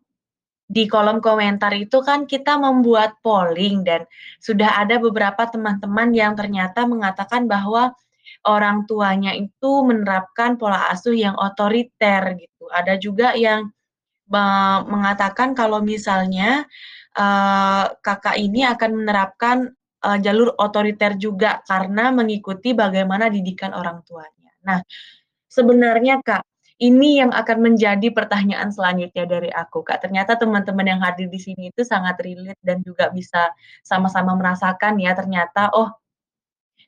di 0.65 0.89
kolom 0.89 1.21
komentar 1.21 1.77
itu 1.77 2.01
kan 2.01 2.25
kita 2.25 2.57
membuat 2.57 3.21
polling 3.21 3.85
dan 3.85 4.09
sudah 4.41 4.81
ada 4.81 4.97
beberapa 4.97 5.45
teman-teman 5.45 6.09
yang 6.09 6.33
ternyata 6.33 6.89
mengatakan 6.89 7.45
bahwa 7.45 7.93
orang 8.49 8.89
tuanya 8.89 9.37
itu 9.37 9.85
menerapkan 9.85 10.57
pola 10.57 10.89
asuh 10.89 11.13
yang 11.13 11.37
otoriter 11.37 12.33
gitu. 12.37 12.65
Ada 12.73 12.97
juga 12.97 13.37
yang 13.37 13.69
mengatakan 14.89 15.53
kalau 15.53 15.85
misalnya 15.85 16.65
uh, 17.13 17.93
kakak 18.01 18.41
ini 18.41 18.65
akan 18.65 19.05
menerapkan 19.05 19.57
uh, 20.05 20.19
jalur 20.21 20.53
otoriter 20.61 21.17
juga 21.17 21.65
karena 21.65 22.13
mengikuti 22.13 22.77
bagaimana 22.77 23.27
didikan 23.33 23.73
orang 23.73 24.05
tuanya. 24.05 24.53
Nah, 24.61 24.79
sebenarnya 25.49 26.21
Kak, 26.21 26.45
ini 26.77 27.23
yang 27.23 27.31
akan 27.31 27.57
menjadi 27.71 28.11
pertanyaan 28.11 28.69
selanjutnya 28.69 29.25
dari 29.25 29.49
aku, 29.49 29.81
Kak. 29.81 30.05
Ternyata 30.05 30.37
teman-teman 30.37 30.85
yang 30.85 31.01
hadir 31.01 31.31
di 31.31 31.39
sini 31.41 31.71
itu 31.73 31.81
sangat 31.81 32.19
relate 32.21 32.59
dan 32.61 32.83
juga 32.85 33.09
bisa 33.09 33.49
sama-sama 33.81 34.35
merasakan 34.37 34.99
ya 35.01 35.15
ternyata 35.15 35.71
oh 35.73 35.89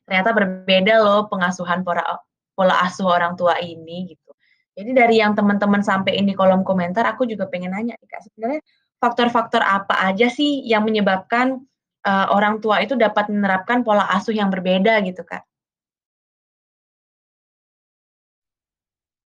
ternyata 0.04 0.32
berbeda 0.32 0.94
loh 1.00 1.28
pengasuhan 1.28 1.84
pola 1.84 2.04
pola 2.52 2.74
asuh 2.84 3.08
orang 3.08 3.34
tua 3.34 3.56
ini 3.60 4.12
gitu. 4.12 4.30
Jadi 4.78 4.90
dari 4.94 5.18
yang 5.18 5.34
teman-teman 5.34 5.82
sampai 5.82 6.22
ini 6.22 6.38
kolom 6.38 6.62
komentar, 6.62 7.02
aku 7.02 7.26
juga 7.26 7.50
pengen 7.50 7.74
nanya 7.74 7.98
Kak, 7.98 8.30
sebenarnya 8.30 8.62
faktor-faktor 9.02 9.62
apa 9.62 9.94
aja 10.06 10.30
sih 10.30 10.62
yang 10.66 10.86
menyebabkan 10.86 11.64
uh, 12.04 12.26
orang 12.34 12.60
tua 12.62 12.82
itu 12.84 12.94
dapat 12.94 13.32
menerapkan 13.32 13.82
pola 13.82 14.06
asuh 14.14 14.34
yang 14.34 14.52
berbeda 14.52 15.00
gitu, 15.02 15.24
Kak? 15.24 15.42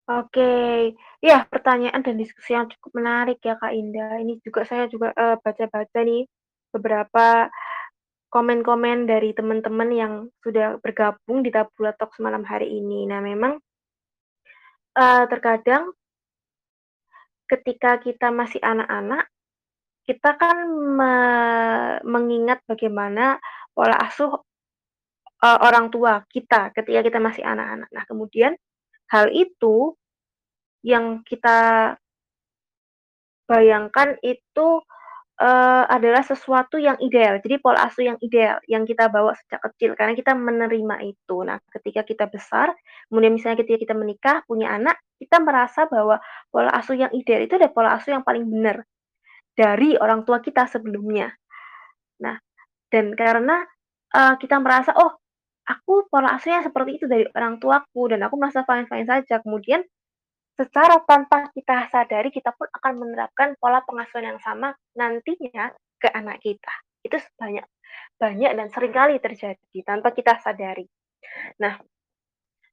Oke, 0.08 0.96
ya 1.20 1.44
pertanyaan 1.52 2.00
dan 2.00 2.16
diskusi 2.16 2.56
yang 2.56 2.72
cukup 2.72 2.96
menarik 2.96 3.44
ya 3.44 3.60
Kak 3.60 3.76
Indah. 3.76 4.24
Ini 4.24 4.40
juga 4.40 4.64
saya 4.64 4.88
juga 4.88 5.12
uh, 5.12 5.36
baca-baca 5.44 6.00
nih 6.00 6.24
beberapa 6.72 7.52
komen-komen 8.32 9.04
dari 9.04 9.36
teman-teman 9.36 9.90
yang 9.92 10.14
sudah 10.44 10.80
bergabung 10.80 11.44
di 11.44 11.52
Tabula 11.52 11.92
Talk 11.92 12.16
malam 12.24 12.48
hari 12.48 12.72
ini. 12.80 13.04
Nah, 13.04 13.20
memang 13.20 13.60
uh, 14.96 15.24
terkadang 15.28 15.92
ketika 17.48 18.00
kita 18.00 18.32
masih 18.32 18.60
anak-anak, 18.64 19.28
kita 20.08 20.40
kan 20.40 20.58
me 20.72 21.14
mengingat 22.08 22.64
bagaimana 22.64 23.38
pola 23.76 24.00
asuh, 24.08 24.32
uh, 25.44 25.60
orang 25.68 25.92
tua 25.92 26.24
kita 26.32 26.72
ketika 26.72 27.04
kita 27.04 27.20
masih 27.20 27.44
anak-anak. 27.44 27.90
Nah, 27.92 28.04
kemudian 28.08 28.56
hal 29.12 29.28
itu 29.36 29.94
yang 30.88 31.22
kita 31.28 31.94
bayangkan 33.48 34.16
itu, 34.24 34.82
uh, 35.42 35.84
adalah 35.88 36.24
sesuatu 36.26 36.80
yang 36.82 36.98
ideal. 37.04 37.40
Jadi 37.44 37.62
pola 37.62 37.86
asuh 37.88 38.04
yang 38.14 38.18
ideal, 38.24 38.58
yang 38.66 38.84
kita 38.84 39.08
bawa 39.12 39.34
sejak 39.38 39.62
kecil 39.72 39.94
karena 39.94 40.14
kita 40.18 40.34
menerima 40.34 40.96
itu. 41.06 41.38
Nah, 41.46 41.62
ketika 41.72 42.02
kita 42.04 42.26
besar, 42.30 42.74
kemudian 43.10 43.34
misalnya 43.34 43.62
ketika 43.64 43.78
kita 43.88 43.96
menikah, 43.98 44.38
punya 44.50 44.74
anak, 44.74 44.98
kita 45.22 45.38
merasa 45.42 45.86
bahwa 45.90 46.18
pola 46.50 46.72
asuh 46.74 46.98
yang 46.98 47.12
ideal 47.14 47.42
itu 47.46 47.54
adalah 47.58 47.74
pola 47.74 47.90
asuh 47.98 48.18
yang 48.18 48.24
paling 48.26 48.46
benar. 48.48 48.84
Dari 49.58 49.98
orang 49.98 50.24
tua 50.28 50.40
kita 50.40 50.70
sebelumnya. 50.70 51.34
Nah, 52.24 52.38
dan 52.94 53.14
karena, 53.18 53.66
uh, 54.16 54.36
kita 54.40 54.62
merasa, 54.62 54.94
"Oh, 54.98 55.12
aku 55.68 56.08
pola 56.12 56.38
asuhnya 56.38 56.64
seperti 56.66 57.02
itu 57.02 57.06
dari 57.10 57.26
orang 57.36 57.60
tuaku 57.62 58.14
dan 58.14 58.24
aku 58.28 58.36
merasa 58.40 58.64
fine-fine 58.68 59.08
saja." 59.08 59.42
Kemudian 59.44 59.82
secara 60.58 61.02
tanpa 61.06 61.50
kita 61.54 61.90
sadari, 61.94 62.30
kita 62.34 62.54
pun 62.56 62.68
akan 62.72 62.94
menerapkan 63.02 63.56
pola 63.62 63.82
pengasuhan 63.86 64.36
yang 64.36 64.42
sama 64.44 64.74
nantinya 64.98 65.74
ke 66.02 66.10
anak 66.14 66.40
kita. 66.44 66.74
Itu 67.06 67.18
banyak 67.40 67.66
banyak 68.22 68.52
dan 68.58 68.68
sering 68.74 68.94
kali 68.96 69.18
terjadi 69.22 69.80
tanpa 69.86 70.12
kita 70.16 70.38
sadari. 70.44 70.86
Nah, 71.62 71.78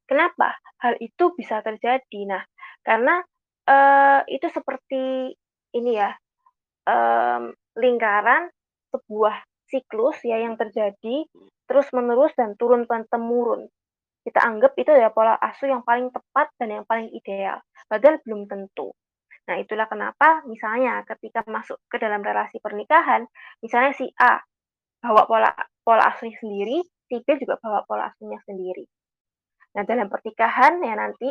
kenapa 0.08 0.56
hal 0.84 0.96
itu 1.00 1.32
bisa 1.36 1.60
terjadi? 1.64 2.20
Nah, 2.28 2.42
karena, 2.84 3.20
uh, 3.68 4.20
itu 4.28 4.46
seperti 4.52 5.32
ini 5.76 5.92
ya, 5.98 6.12
um, 6.88 7.52
lingkaran 7.76 8.48
sebuah 8.94 9.42
siklus 9.68 10.20
ya 10.22 10.38
yang 10.38 10.54
terjadi 10.54 11.26
terus-menerus 11.66 12.36
dan 12.36 12.54
turun 12.54 12.86
temurun. 12.86 13.66
Kita 14.24 14.40
anggap 14.40 14.72
itu 14.80 14.88
ya 14.92 15.12
pola 15.12 15.36
asuh 15.36 15.68
yang 15.68 15.84
paling 15.84 16.08
tepat 16.08 16.48
dan 16.56 16.80
yang 16.80 16.84
paling 16.88 17.12
ideal, 17.12 17.60
padahal 17.88 18.16
belum 18.24 18.48
tentu. 18.48 18.96
Nah, 19.44 19.60
itulah 19.60 19.84
kenapa 19.84 20.40
misalnya 20.48 21.04
ketika 21.04 21.44
masuk 21.44 21.76
ke 21.92 22.00
dalam 22.00 22.24
relasi 22.24 22.56
pernikahan, 22.64 23.28
misalnya 23.60 23.92
si 23.92 24.08
A 24.16 24.40
bawa 25.04 25.28
pola 25.28 25.52
pola 25.84 26.08
asuhnya 26.08 26.40
sendiri, 26.40 26.80
si 26.80 27.20
B 27.20 27.28
juga 27.36 27.60
bawa 27.60 27.84
pola 27.84 28.08
asuhnya 28.08 28.40
sendiri. 28.48 28.88
Nah, 29.76 29.84
dalam 29.84 30.08
pernikahan 30.08 30.80
ya 30.80 30.94
nanti 30.96 31.28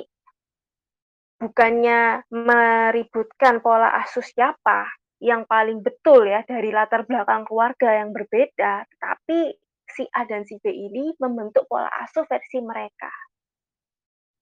bukannya 1.42 2.30
meributkan 2.30 3.58
pola 3.66 3.89
asuh 4.06 4.22
siapa 4.22 4.86
yang 5.23 5.47
paling 5.47 5.79
betul 5.79 6.27
ya 6.27 6.43
dari 6.43 6.67
latar 6.75 7.07
belakang 7.07 7.47
keluarga 7.47 7.95
yang 8.03 8.12
berbeda, 8.12 8.83
tapi 8.99 9.55
si 9.88 10.03
A 10.12 10.27
dan 10.27 10.43
si 10.43 10.59
B 10.59 10.67
ini 10.67 11.15
membentuk 11.15 11.63
pola 11.71 11.88
asuh 12.03 12.27
versi 12.27 12.59
mereka. 12.59 13.07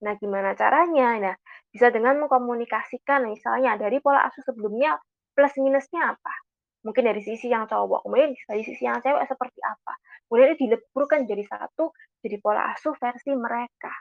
Nah, 0.01 0.17
gimana 0.17 0.57
caranya? 0.57 1.21
Nah, 1.21 1.35
bisa 1.69 1.93
dengan 1.93 2.17
mengkomunikasikan 2.25 3.29
misalnya 3.29 3.77
dari 3.77 4.01
pola 4.01 4.25
asuh 4.25 4.41
sebelumnya 4.41 4.97
plus 5.37 5.53
minusnya 5.61 6.17
apa? 6.17 6.33
Mungkin 6.81 7.05
dari 7.05 7.21
sisi 7.21 7.45
yang 7.45 7.69
cowok, 7.69 8.09
kemudian 8.09 8.33
dari 8.33 8.65
sisi 8.65 8.81
yang 8.81 8.97
cewek 9.05 9.21
seperti 9.29 9.61
apa? 9.61 9.93
Kemudian 10.25 10.57
dileburkan 10.57 11.29
jadi 11.29 11.45
satu, 11.45 11.93
jadi 12.25 12.41
pola 12.41 12.73
asuh 12.73 12.97
versi 12.97 13.29
mereka. 13.37 13.93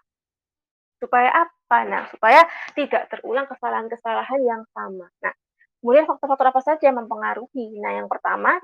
Supaya 0.96 1.44
apa? 1.44 1.78
Nah, 1.84 2.08
supaya 2.08 2.40
tidak 2.72 3.12
terulang 3.12 3.44
kesalahan-kesalahan 3.44 4.40
yang 4.40 4.64
sama. 4.72 5.12
Nah, 5.20 5.34
kemudian 5.80 6.04
faktor-faktor 6.06 6.52
apa 6.52 6.60
saja 6.60 6.92
yang 6.92 7.00
mempengaruhi? 7.00 7.80
Nah, 7.80 7.96
yang 7.96 8.06
pertama, 8.06 8.60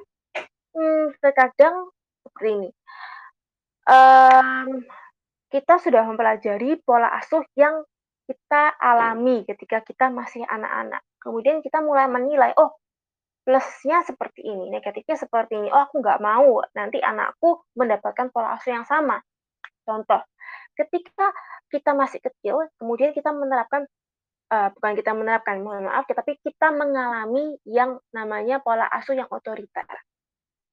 hmm, 0.77 1.17
terkadang 1.19 1.91
seperti 2.23 2.49
ini. 2.53 2.71
Um, 3.87 4.85
kita 5.49 5.79
sudah 5.79 6.05
mempelajari 6.05 6.83
pola 6.85 7.09
asuh 7.17 7.43
yang 7.57 7.87
kita 8.27 8.75
alami 8.83 9.47
ketika 9.47 9.81
kita 9.81 10.11
masih 10.11 10.43
anak-anak. 10.45 11.01
Kemudian 11.23 11.63
kita 11.63 11.79
mulai 11.81 12.11
menilai, 12.11 12.53
oh 12.59 12.75
plusnya 13.47 14.03
seperti 14.03 14.43
ini, 14.43 14.69
negatifnya 14.75 15.15
seperti 15.15 15.55
ini. 15.55 15.71
Oh 15.71 15.87
aku 15.87 16.03
nggak 16.03 16.19
mau 16.19 16.61
nanti 16.75 16.99
anakku 16.99 17.63
mendapatkan 17.79 18.35
pola 18.35 18.59
asuh 18.59 18.75
yang 18.75 18.85
sama. 18.85 19.23
Contoh, 19.87 20.19
ketika 20.75 21.31
kita 21.71 21.95
masih 21.95 22.19
kecil, 22.19 22.67
kemudian 22.83 23.15
kita 23.15 23.31
menerapkan 23.31 23.87
uh, 24.51 24.69
bukan 24.75 24.93
kita 24.95 25.13
menerapkan, 25.13 25.63
mohon 25.63 25.91
maaf, 25.91 26.07
tetapi 26.07 26.39
kita 26.43 26.71
mengalami 26.75 27.59
yang 27.67 27.99
namanya 28.15 28.63
pola 28.63 28.87
asuh 28.91 29.17
yang 29.19 29.29
otoriter. 29.31 29.87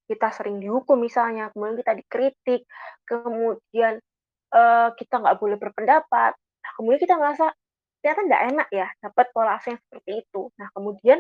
Kita 0.03 0.29
sering 0.35 0.59
dihukum 0.59 0.99
misalnya, 0.99 1.49
kemudian 1.55 1.79
kita 1.79 1.93
dikritik, 1.95 2.61
kemudian 3.07 3.97
uh, 4.53 4.89
kita 4.93 5.15
nggak 5.21 5.37
boleh 5.39 5.57
berpendapat. 5.57 6.33
Nah, 6.35 6.71
kemudian 6.77 7.01
kita 7.01 7.15
merasa 7.17 7.51
ternyata 8.03 8.21
nggak 8.27 8.43
enak 8.51 8.67
ya 8.75 8.87
dapat 8.99 9.31
pola 9.31 9.55
asuh 9.55 9.73
yang 9.73 9.81
seperti 9.87 10.11
itu. 10.27 10.41
Nah, 10.59 10.67
kemudian 10.75 11.19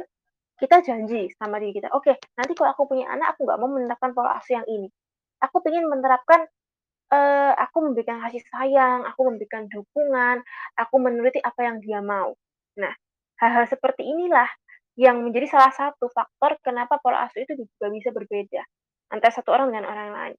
kita 0.59 0.83
janji 0.85 1.31
sama 1.39 1.57
diri 1.57 1.73
kita, 1.73 1.89
oke, 1.91 2.05
okay, 2.05 2.15
nanti 2.37 2.53
kalau 2.53 2.71
aku 2.75 2.85
punya 2.85 3.09
anak, 3.09 3.35
aku 3.35 3.47
nggak 3.47 3.59
mau 3.59 3.71
menerapkan 3.71 4.11
pola 4.13 4.37
asuh 4.37 4.61
yang 4.61 4.67
ini. 4.69 4.87
Aku 5.41 5.59
ingin 5.65 5.89
menerapkan, 5.89 6.45
uh, 7.13 7.53
aku 7.53 7.77
memberikan 7.85 8.17
kasih 8.25 8.41
sayang, 8.49 9.05
aku 9.05 9.29
memberikan 9.29 9.69
dukungan, 9.69 10.41
aku 10.73 10.95
menuruti 10.97 11.37
apa 11.39 11.61
yang 11.61 11.77
dia 11.79 12.01
mau. 12.01 12.33
Nah, 12.81 12.93
hal-hal 13.37 13.69
seperti 13.69 14.01
inilah 14.01 14.49
yang 14.97 15.21
menjadi 15.21 15.57
salah 15.57 15.73
satu 15.73 16.09
faktor 16.09 16.57
kenapa 16.61 17.01
pola 17.01 17.25
asuh 17.25 17.41
itu 17.45 17.65
juga 17.65 17.89
bisa 17.89 18.13
berbeda 18.13 18.61
antara 19.09 19.33
satu 19.33 19.53
orang 19.53 19.73
dengan 19.73 19.85
orang 19.89 20.09
lain. 20.13 20.37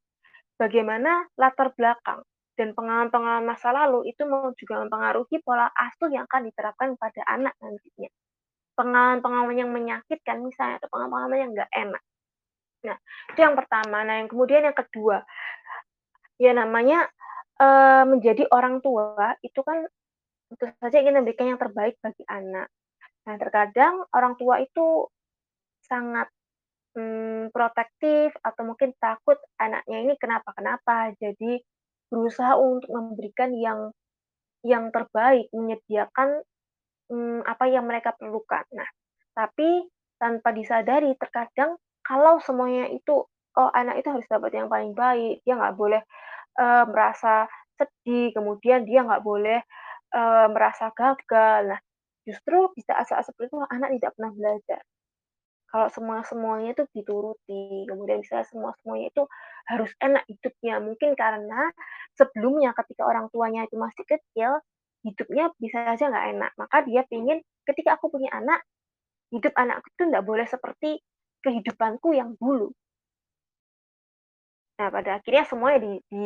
Bagaimana 0.55 1.27
latar 1.35 1.75
belakang 1.75 2.23
dan 2.55 2.71
pengalaman-pengalaman 2.79 3.47
masa 3.51 3.75
lalu 3.75 4.15
itu 4.15 4.23
juga 4.55 4.75
mempengaruhi 4.87 5.43
pola 5.43 5.67
asuh 5.75 6.07
yang 6.11 6.27
akan 6.31 6.51
diterapkan 6.51 6.95
pada 6.95 7.23
anak 7.27 7.55
nantinya. 7.59 8.11
Pengalaman-pengalaman 8.79 9.57
yang 9.59 9.71
menyakitkan 9.71 10.43
misalnya 10.43 10.83
atau 10.83 10.91
pengalaman-pengalaman 10.91 11.39
yang 11.39 11.51
nggak 11.55 11.71
enak. 11.75 12.03
Nah, 12.85 12.97
itu 13.35 13.39
yang 13.43 13.55
pertama. 13.59 13.99
Nah, 14.07 14.15
yang 14.23 14.29
kemudian 14.31 14.63
yang 14.67 14.77
kedua, 14.77 15.19
ya 16.41 16.53
namanya 16.53 17.07
e, 17.59 17.67
menjadi 18.09 18.45
orang 18.51 18.83
tua 18.83 19.35
itu 19.43 19.61
kan 19.63 19.87
tentu 20.51 20.71
saja 20.79 20.97
ingin 21.03 21.23
memberikan 21.23 21.55
yang 21.55 21.61
terbaik 21.61 21.99
bagi 21.99 22.23
anak. 22.29 22.69
Nah, 23.25 23.35
terkadang 23.41 24.05
orang 24.13 24.37
tua 24.37 24.61
itu 24.61 25.09
sangat 25.85 26.29
hmm, 26.95 27.51
protektif 27.51 28.33
atau 28.41 28.63
mungkin 28.63 28.93
takut 29.01 29.37
anaknya 29.59 29.99
ini 30.05 30.15
kenapa-kenapa. 30.21 31.17
Jadi 31.19 31.61
berusaha 32.09 32.55
untuk 32.61 32.91
memberikan 32.93 33.51
yang 33.57 33.91
yang 34.65 34.89
terbaik, 34.89 35.53
menyediakan, 35.53 36.41
hmm, 37.13 37.45
apa 37.45 37.65
yang 37.69 37.85
mereka 37.85 38.17
perlukan. 38.17 38.65
Nah, 38.73 38.89
tapi 39.37 39.85
tanpa 40.17 40.57
disadari 40.57 41.13
terkadang 41.21 41.77
kalau 42.01 42.41
semuanya 42.41 42.89
itu, 42.89 43.29
oh 43.59 43.71
anak 43.73 44.01
itu 44.03 44.09
harus 44.11 44.27
dapat 44.29 44.51
yang 44.57 44.69
paling 44.71 44.93
baik, 44.97 45.43
dia 45.47 45.55
nggak 45.59 45.75
boleh, 45.79 46.03
uh, 46.61 46.85
merasa 46.91 47.47
sedih, 47.79 48.35
kemudian 48.37 48.87
dia 48.89 49.03
nggak 49.07 49.23
boleh, 49.23 49.61
uh, 50.15 50.47
merasa 50.51 50.91
gagal. 50.95 51.75
Nah, 51.75 51.81
justru 52.27 52.71
bisa 52.77 52.99
saat 53.07 53.25
seperti 53.27 53.53
itu 53.53 53.59
anak 53.69 53.91
tidak 53.99 54.11
pernah 54.17 54.33
belajar 54.33 54.81
kalau 55.75 55.91
semua-semuanya 55.91 56.71
itu 56.71 56.87
dituruti, 56.95 57.83
kemudian 57.91 58.23
misalnya 58.23 58.47
semua-semuanya 58.47 59.11
itu 59.11 59.27
harus 59.67 59.91
enak 59.99 60.23
hidupnya. 60.31 60.79
Mungkin 60.79 61.19
karena 61.19 61.67
sebelumnya 62.15 62.71
ketika 62.79 63.03
orang 63.03 63.27
tuanya 63.35 63.67
itu 63.67 63.75
masih 63.75 64.07
kecil, 64.07 64.63
hidupnya 65.03 65.51
bisa 65.59 65.83
saja 65.83 66.15
nggak 66.15 66.27
enak. 66.39 66.51
Maka 66.63 66.87
dia 66.87 67.03
ingin 67.11 67.43
ketika 67.67 67.99
aku 67.99 68.07
punya 68.07 68.31
anak, 68.31 68.63
hidup 69.35 69.51
anakku 69.59 69.91
itu 69.91 70.03
nggak 70.15 70.23
boleh 70.23 70.47
seperti 70.47 71.03
kehidupanku 71.43 72.15
yang 72.15 72.39
dulu. 72.39 72.71
Nah, 74.85 74.93
pada 74.93 75.17
akhirnya 75.17 75.49
semuanya 75.49 75.81
di, 75.81 75.93
di, 76.13 76.25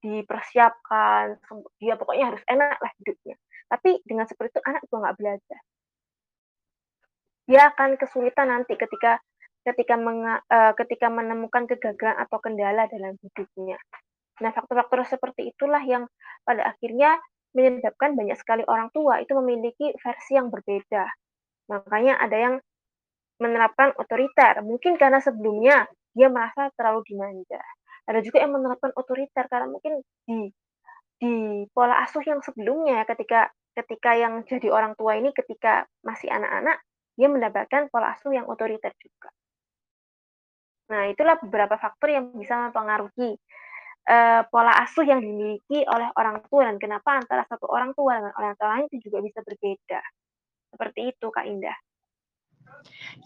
dipersiapkan, 0.00 1.36
dia 1.76 1.92
pokoknya 2.00 2.32
harus 2.32 2.40
enak 2.48 2.80
lah 2.80 2.92
hidupnya. 3.04 3.36
Tapi 3.68 4.00
dengan 4.08 4.24
seperti 4.24 4.56
itu 4.56 4.62
anak 4.64 4.80
juga 4.88 4.96
nggak 5.04 5.16
belajar 5.20 5.60
dia 7.48 7.72
akan 7.72 7.96
kesulitan 7.96 8.52
nanti 8.52 8.76
ketika 8.76 9.16
ketika 9.64 9.96
menga, 9.96 10.44
uh, 10.52 10.76
ketika 10.76 11.08
menemukan 11.08 11.64
kegagalan 11.64 12.16
atau 12.20 12.38
kendala 12.44 12.84
dalam 12.92 13.16
hidupnya. 13.20 13.80
Nah, 14.44 14.54
faktor-faktor 14.54 15.02
seperti 15.08 15.50
itulah 15.50 15.80
yang 15.82 16.04
pada 16.44 16.72
akhirnya 16.72 17.16
menyebabkan 17.56 18.14
banyak 18.14 18.36
sekali 18.38 18.62
orang 18.68 18.92
tua 18.92 19.18
itu 19.24 19.32
memiliki 19.40 19.96
versi 19.98 20.36
yang 20.36 20.52
berbeda. 20.52 21.08
Makanya 21.72 22.20
ada 22.20 22.36
yang 22.36 22.54
menerapkan 23.40 23.96
otoriter, 23.96 24.62
mungkin 24.62 24.96
karena 25.00 25.18
sebelumnya 25.20 25.88
dia 26.12 26.28
merasa 26.32 26.70
terlalu 26.76 27.04
dimanja. 27.08 27.60
Ada 28.08 28.24
juga 28.24 28.40
yang 28.40 28.56
menerapkan 28.56 28.90
otoriter 28.96 29.44
karena 29.52 29.68
mungkin 29.68 30.00
di 30.24 30.48
di 31.18 31.66
pola 31.74 32.00
asuh 32.06 32.22
yang 32.22 32.40
sebelumnya 32.40 33.02
ketika 33.04 33.50
ketika 33.74 34.14
yang 34.14 34.42
jadi 34.46 34.70
orang 34.70 34.94
tua 34.94 35.18
ini 35.18 35.34
ketika 35.34 35.84
masih 36.06 36.30
anak-anak 36.30 36.78
dia 37.18 37.28
mendapatkan 37.28 37.90
pola 37.90 38.14
asuh 38.14 38.30
yang 38.30 38.46
otoriter 38.46 38.94
juga. 39.02 39.30
Nah, 40.88 41.10
itulah 41.10 41.36
beberapa 41.42 41.76
faktor 41.76 42.08
yang 42.14 42.32
bisa 42.32 42.56
mempengaruhi 42.56 43.36
uh, 44.08 44.42
pola 44.48 44.72
asuh 44.80 45.04
yang 45.04 45.20
dimiliki 45.20 45.84
oleh 45.84 46.08
orang 46.16 46.40
tua 46.48 46.64
dan 46.70 46.80
kenapa 46.80 47.20
antara 47.20 47.44
satu 47.44 47.68
orang 47.68 47.92
tua 47.92 48.16
dengan 48.16 48.32
orang 48.38 48.54
tua 48.56 48.68
lain 48.72 48.84
itu 48.88 49.10
juga 49.10 49.20
bisa 49.20 49.44
berbeda. 49.44 50.00
Seperti 50.72 51.00
itu, 51.12 51.26
Kak 51.28 51.44
Indah. 51.44 51.76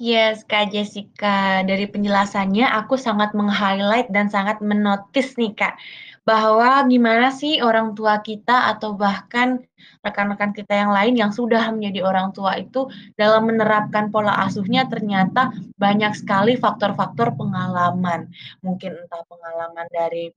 Yes, 0.03 0.43
Kak 0.43 0.73
Jessica. 0.75 1.63
Dari 1.63 1.87
penjelasannya 1.87 2.67
aku 2.67 2.99
sangat 2.99 3.37
meng-highlight 3.39 4.11
dan 4.11 4.27
sangat 4.33 4.59
menotis 4.59 5.39
nih, 5.39 5.55
Kak, 5.55 5.79
bahwa 6.27 6.83
gimana 6.87 7.31
sih 7.35 7.63
orang 7.63 7.95
tua 7.95 8.19
kita 8.23 8.71
atau 8.75 8.95
bahkan 8.95 9.63
rekan-rekan 10.03 10.55
kita 10.55 10.75
yang 10.75 10.91
lain 10.95 11.15
yang 11.19 11.31
sudah 11.35 11.71
menjadi 11.75 12.03
orang 12.03 12.35
tua 12.35 12.59
itu 12.59 12.91
dalam 13.15 13.47
menerapkan 13.47 14.11
pola 14.11 14.35
asuhnya 14.43 14.87
ternyata 14.87 15.55
banyak 15.79 16.15
sekali 16.19 16.59
faktor-faktor 16.59 17.35
pengalaman. 17.39 18.31
Mungkin 18.63 19.07
entah 19.07 19.23
pengalaman 19.27 19.87
dari 19.91 20.35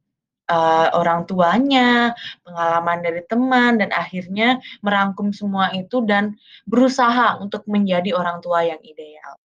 uh, 0.49 0.87
orang 0.93 1.25
tuanya, 1.25 2.13
pengalaman 2.45 2.99
dari 3.01 3.21
teman, 3.25 3.81
dan 3.81 3.89
akhirnya 3.93 4.61
merangkum 4.85 5.33
semua 5.33 5.73
itu 5.73 6.01
dan 6.05 6.37
berusaha 6.69 7.37
untuk 7.41 7.65
menjadi 7.65 8.13
orang 8.13 8.41
tua 8.41 8.65
yang 8.65 8.81
ideal. 8.81 9.37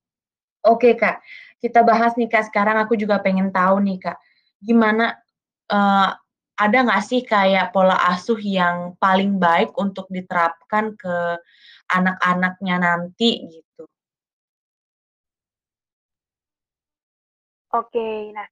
Oke 0.61 0.93
Kak, 0.97 1.25
kita 1.61 1.81
bahas 1.81 2.13
nih 2.21 2.29
Kak, 2.29 2.53
sekarang 2.53 2.77
aku 2.77 2.97
juga 2.97 3.21
pengen 3.21 3.49
tahu 3.49 3.81
nih 3.81 3.99
Kak, 4.01 4.19
gimana, 4.61 5.17
uh, 5.73 6.13
ada 6.61 6.79
nggak 6.85 7.05
sih 7.05 7.25
kayak 7.25 7.73
pola 7.73 7.97
asuh 8.13 8.37
yang 8.37 8.93
paling 9.01 9.41
baik 9.41 9.73
untuk 9.81 10.05
diterapkan 10.13 10.93
ke 10.93 11.41
anak-anaknya 11.89 12.77
nanti 12.77 13.49
gitu? 13.49 13.89
Oke, 17.73 18.35
nah 18.37 18.45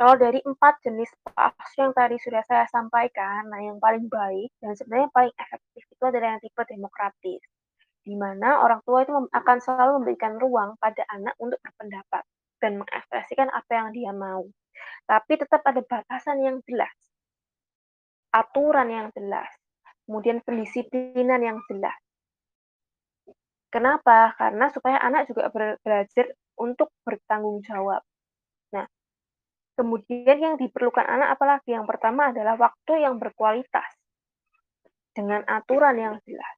kalau 0.00 0.16
dari 0.16 0.40
empat 0.40 0.80
jenis 0.80 1.12
pola 1.20 1.52
asuh 1.60 1.84
yang 1.84 1.92
tadi 1.92 2.16
sudah 2.16 2.40
saya 2.48 2.64
sampaikan, 2.72 3.52
nah 3.52 3.60
yang 3.60 3.76
paling 3.76 4.08
baik 4.08 4.48
dan 4.64 4.72
sebenarnya 4.72 5.12
paling 5.12 5.34
efektif 5.36 5.84
itu 5.84 6.04
adalah 6.08 6.32
yang 6.32 6.40
tipe 6.40 6.62
demokratis 6.64 7.44
di 8.00 8.16
mana 8.16 8.64
orang 8.64 8.80
tua 8.88 9.04
itu 9.04 9.12
akan 9.12 9.56
selalu 9.60 10.00
memberikan 10.00 10.40
ruang 10.40 10.72
pada 10.80 11.04
anak 11.12 11.36
untuk 11.36 11.60
berpendapat 11.60 12.24
dan 12.64 12.80
mengekspresikan 12.80 13.52
apa 13.52 13.70
yang 13.76 13.88
dia 13.92 14.12
mau. 14.16 14.48
Tapi 15.04 15.32
tetap 15.36 15.60
ada 15.68 15.84
batasan 15.84 16.40
yang 16.40 16.56
jelas, 16.64 16.92
aturan 18.32 18.88
yang 18.88 19.06
jelas, 19.12 19.52
kemudian 20.08 20.40
pendisiplinan 20.40 21.44
yang 21.44 21.58
jelas. 21.68 21.96
Kenapa? 23.68 24.34
Karena 24.34 24.66
supaya 24.72 24.98
anak 24.98 25.28
juga 25.28 25.52
belajar 25.84 26.26
untuk 26.58 26.90
bertanggung 27.04 27.62
jawab. 27.62 28.02
Kemudian 29.80 30.36
yang 30.44 30.54
diperlukan 30.60 31.08
anak 31.08 31.40
apalagi? 31.40 31.72
Yang 31.72 31.88
pertama 31.88 32.28
adalah 32.28 32.52
waktu 32.60 33.00
yang 33.00 33.16
berkualitas 33.16 33.88
dengan 35.16 35.40
aturan 35.48 35.96
yang 35.96 36.14
jelas. 36.28 36.54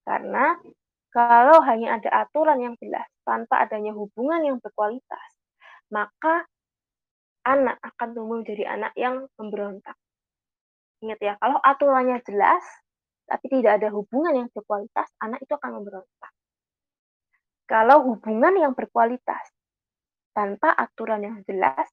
Karena 0.00 0.56
kalau 1.12 1.60
hanya 1.68 2.00
ada 2.00 2.24
aturan 2.24 2.64
yang 2.64 2.72
jelas 2.80 3.04
tanpa 3.20 3.68
adanya 3.68 3.92
hubungan 3.92 4.40
yang 4.48 4.56
berkualitas, 4.64 5.28
maka 5.92 6.48
anak 7.44 7.76
akan 7.84 8.08
tumbuh 8.16 8.40
menjadi 8.40 8.64
anak 8.80 8.96
yang 8.96 9.28
memberontak. 9.36 10.00
Ingat 11.04 11.20
ya, 11.20 11.36
kalau 11.36 11.60
aturannya 11.60 12.16
jelas, 12.24 12.64
tapi 13.28 13.60
tidak 13.60 13.84
ada 13.84 13.92
hubungan 13.92 14.40
yang 14.40 14.48
berkualitas, 14.48 15.12
anak 15.20 15.44
itu 15.44 15.52
akan 15.52 15.84
memberontak. 15.84 16.32
Kalau 17.68 18.08
hubungan 18.08 18.56
yang 18.56 18.72
berkualitas 18.72 19.52
tanpa 20.32 20.72
aturan 20.72 21.20
yang 21.28 21.36
jelas, 21.44 21.84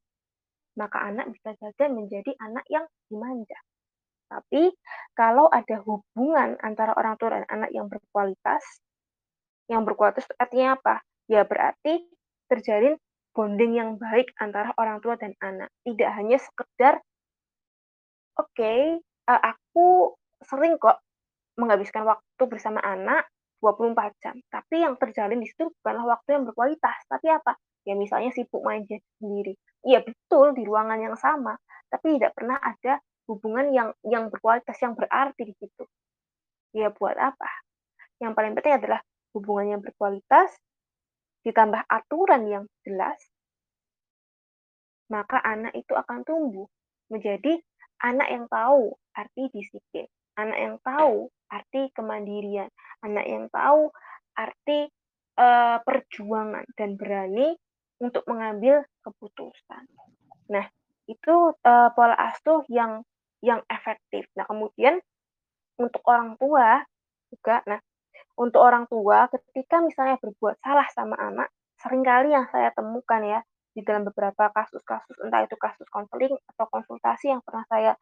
maka 0.75 1.03
anak 1.03 1.31
bisa 1.31 1.51
saja 1.59 1.91
menjadi 1.91 2.31
anak 2.39 2.65
yang 2.71 2.85
dimanja. 3.11 3.59
Tapi 4.31 4.71
kalau 5.11 5.51
ada 5.51 5.83
hubungan 5.83 6.55
antara 6.63 6.95
orang 6.95 7.19
tua 7.19 7.35
dan 7.35 7.43
anak 7.51 7.69
yang 7.75 7.91
berkualitas, 7.91 8.63
yang 9.67 9.83
berkualitas 9.83 10.23
artinya 10.39 10.79
apa? 10.79 11.03
Ya 11.27 11.43
berarti 11.43 12.07
terjalin 12.47 12.95
bonding 13.35 13.75
yang 13.75 13.89
baik 13.99 14.31
antara 14.39 14.71
orang 14.79 15.03
tua 15.03 15.19
dan 15.19 15.35
anak. 15.43 15.67
Tidak 15.83 16.09
hanya 16.15 16.39
sekedar, 16.39 17.03
oke, 18.39 18.47
okay, 18.55 18.99
eh, 19.03 19.41
aku 19.43 20.15
sering 20.47 20.79
kok 20.79 21.03
menghabiskan 21.59 22.07
waktu 22.07 22.43
bersama 22.47 22.79
anak 22.79 23.27
24 23.59 24.15
jam. 24.23 24.35
Tapi 24.47 24.81
yang 24.81 24.95
terjalin 24.97 25.39
di 25.39 25.47
situ 25.47 25.69
bukanlah 25.79 26.17
waktu 26.17 26.39
yang 26.39 26.43
berkualitas. 26.47 26.97
Tapi 27.07 27.27
apa? 27.29 27.55
Ya 27.85 27.93
misalnya 27.93 28.33
sibuk 28.33 28.61
main 28.63 28.83
sendiri. 29.21 29.53
Iya 29.81 30.05
betul 30.05 30.53
di 30.53 30.63
ruangan 30.65 30.99
yang 31.01 31.17
sama. 31.17 31.57
Tapi 31.89 32.17
tidak 32.17 32.37
pernah 32.37 32.57
ada 32.61 33.01
hubungan 33.27 33.71
yang 33.73 33.89
yang 34.05 34.27
berkualitas 34.29 34.77
yang 34.79 34.93
berarti 34.93 35.41
di 35.47 35.55
situ. 35.57 35.83
Ya 36.75 36.93
buat 36.93 37.17
apa? 37.17 37.49
Yang 38.21 38.31
paling 38.37 38.53
penting 38.55 38.75
adalah 38.77 39.01
hubungan 39.33 39.77
yang 39.77 39.81
berkualitas 39.81 40.51
ditambah 41.41 41.81
aturan 41.89 42.45
yang 42.45 42.63
jelas, 42.85 43.17
maka 45.09 45.41
anak 45.41 45.73
itu 45.73 45.91
akan 45.97 46.21
tumbuh 46.21 46.69
menjadi 47.09 47.57
anak 48.05 48.29
yang 48.29 48.45
tahu 48.45 48.93
arti 49.17 49.49
disiplin, 49.49 50.07
anak 50.37 50.59
yang 50.61 50.75
tahu 50.85 51.27
arti 51.49 51.89
kemandirian, 51.97 52.69
anak 53.01 53.25
yang 53.25 53.45
tahu 53.49 53.89
arti 54.37 54.87
uh, 55.41 55.81
perjuangan 55.83 56.63
dan 56.77 56.95
berani 56.95 57.57
untuk 58.01 58.25
mengambil 58.25 58.81
keputusan. 59.05 59.85
Nah, 60.49 60.65
itu 61.05 61.35
uh, 61.53 61.89
pola 61.93 62.17
asuh 62.17 62.65
yang 62.67 63.05
yang 63.45 63.61
efektif. 63.69 64.25
Nah, 64.33 64.49
kemudian 64.49 64.97
untuk 65.77 66.01
orang 66.09 66.37
tua 66.41 66.81
juga, 67.29 67.61
nah 67.69 67.79
untuk 68.37 68.61
orang 68.61 68.85
tua 68.89 69.29
ketika 69.29 69.81
misalnya 69.81 70.17
berbuat 70.17 70.57
salah 70.61 70.89
sama 70.93 71.17
anak, 71.17 71.49
sering 71.77 72.01
kali 72.01 72.33
yang 72.33 72.45
saya 72.49 72.69
temukan 72.73 73.21
ya 73.21 73.39
di 73.71 73.81
dalam 73.81 74.03
beberapa 74.05 74.51
kasus-kasus, 74.51 75.15
entah 75.23 75.47
itu 75.47 75.55
kasus 75.55 75.87
konseling 75.89 76.35
atau 76.53 76.65
konsultasi 76.69 77.31
yang 77.31 77.41
pernah 77.41 77.65
saya 77.71 77.93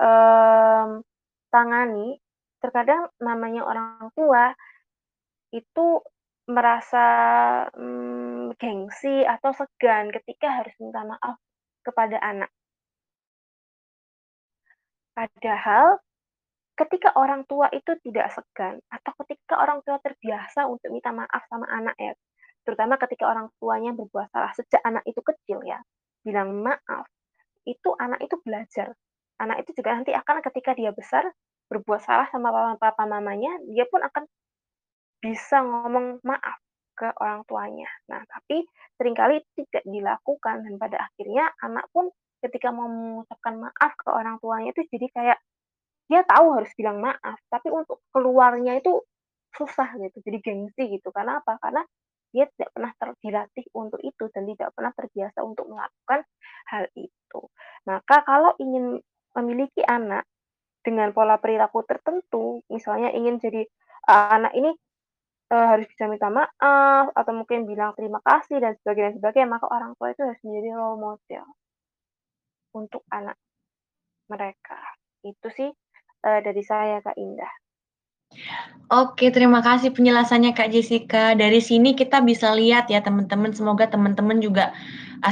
um, 0.00 1.04
tangani, 1.52 2.18
terkadang 2.58 3.12
namanya 3.20 3.62
orang 3.68 4.10
tua 4.16 4.56
itu 5.54 6.02
merasa 6.44 7.06
um, 7.72 8.52
gengsi 8.60 9.24
atau 9.24 9.50
segan 9.56 10.12
ketika 10.12 10.60
harus 10.60 10.74
minta 10.76 11.00
maaf 11.04 11.40
kepada 11.80 12.20
anak. 12.20 12.50
Padahal 15.14 16.02
ketika 16.74 17.14
orang 17.14 17.46
tua 17.46 17.70
itu 17.70 17.96
tidak 18.02 18.34
segan 18.34 18.82
atau 18.90 19.12
ketika 19.24 19.62
orang 19.62 19.80
tua 19.86 19.96
terbiasa 20.02 20.66
untuk 20.66 20.90
minta 20.90 21.14
maaf 21.14 21.46
sama 21.48 21.70
anak 21.70 21.96
ya, 21.96 22.12
terutama 22.66 22.98
ketika 22.98 23.30
orang 23.30 23.46
tuanya 23.62 23.94
berbuat 23.94 24.28
salah 24.34 24.52
sejak 24.52 24.82
anak 24.82 25.06
itu 25.06 25.22
kecil 25.22 25.62
ya, 25.62 25.78
bilang 26.26 26.60
maaf, 26.60 27.06
itu 27.64 27.94
anak 27.96 28.20
itu 28.20 28.36
belajar. 28.42 28.92
Anak 29.40 29.66
itu 29.66 29.80
juga 29.80 29.96
nanti 29.96 30.12
akan 30.14 30.44
ketika 30.50 30.76
dia 30.76 30.90
besar 30.90 31.24
berbuat 31.70 32.00
salah 32.04 32.28
sama 32.28 32.52
papa, 32.52 32.76
papa 32.76 33.04
mamanya, 33.08 33.54
dia 33.70 33.88
pun 33.88 34.02
akan 34.02 34.28
bisa 35.24 35.64
ngomong 35.64 36.20
maaf 36.20 36.60
ke 36.92 37.08
orang 37.16 37.48
tuanya. 37.48 37.88
Nah, 38.12 38.20
tapi 38.28 38.60
sering 39.00 39.16
kali 39.16 39.40
tidak 39.56 39.80
dilakukan 39.88 40.68
dan 40.68 40.76
pada 40.76 41.08
akhirnya 41.08 41.48
anak 41.64 41.88
pun 41.96 42.12
ketika 42.44 42.68
mau 42.68 42.84
mengucapkan 42.92 43.56
maaf 43.56 43.92
ke 43.96 44.12
orang 44.12 44.36
tuanya 44.44 44.76
itu 44.76 44.84
jadi 44.92 45.08
kayak 45.08 45.38
dia 46.04 46.20
tahu 46.28 46.60
harus 46.60 46.68
bilang 46.76 47.00
maaf, 47.00 47.40
tapi 47.48 47.72
untuk 47.72 48.04
keluarnya 48.12 48.76
itu 48.76 49.00
susah 49.56 49.96
gitu, 49.96 50.20
jadi 50.20 50.38
gengsi 50.44 51.00
gitu. 51.00 51.08
Karena 51.08 51.40
apa? 51.40 51.56
Karena 51.56 51.80
dia 52.28 52.44
tidak 52.52 52.76
pernah 52.76 52.92
terdilatih 53.00 53.66
untuk 53.72 54.00
itu 54.04 54.24
dan 54.28 54.44
tidak 54.44 54.76
pernah 54.76 54.92
terbiasa 54.92 55.38
untuk 55.40 55.64
melakukan 55.72 56.20
hal 56.68 56.84
itu. 56.92 57.40
Maka 57.88 58.20
kalau 58.28 58.52
ingin 58.60 59.00
memiliki 59.32 59.80
anak 59.86 60.28
dengan 60.84 61.16
pola 61.16 61.40
perilaku 61.40 61.80
tertentu, 61.88 62.60
misalnya 62.68 63.08
ingin 63.16 63.40
jadi 63.40 63.64
uh, 64.10 64.28
anak 64.36 64.52
ini 64.52 64.76
uh, 65.50 65.66
harus 65.74 65.84
bisa 65.90 66.08
minta 66.08 66.28
maaf 66.32 67.12
atau 67.12 67.32
mungkin 67.34 67.68
bilang 67.68 67.92
terima 67.98 68.20
kasih 68.24 68.62
dan 68.62 68.78
sebagainya 68.80 69.16
dan 69.16 69.18
sebagainya, 69.20 69.48
maka 69.50 69.66
orang 69.68 69.92
tua 69.98 70.12
itu 70.14 70.22
harus 70.24 70.40
menjadi 70.46 70.68
role 70.76 71.00
model 71.00 71.44
untuk 72.74 73.02
anak 73.12 73.36
mereka. 74.30 74.80
Itu 75.24 75.48
sih 75.52 75.70
uh, 76.24 76.40
dari 76.40 76.62
saya 76.64 77.00
Kak 77.04 77.16
Indah. 77.16 77.52
Oke, 78.90 79.30
terima 79.30 79.64
kasih 79.64 79.94
penjelasannya 79.94 80.52
Kak 80.52 80.68
Jessica. 80.68 81.32
Dari 81.38 81.62
sini 81.62 81.96
kita 81.96 82.20
bisa 82.20 82.52
lihat 82.52 82.90
ya 82.90 83.00
teman-teman, 83.00 83.54
semoga 83.54 83.88
teman-teman 83.88 84.42
juga 84.42 84.74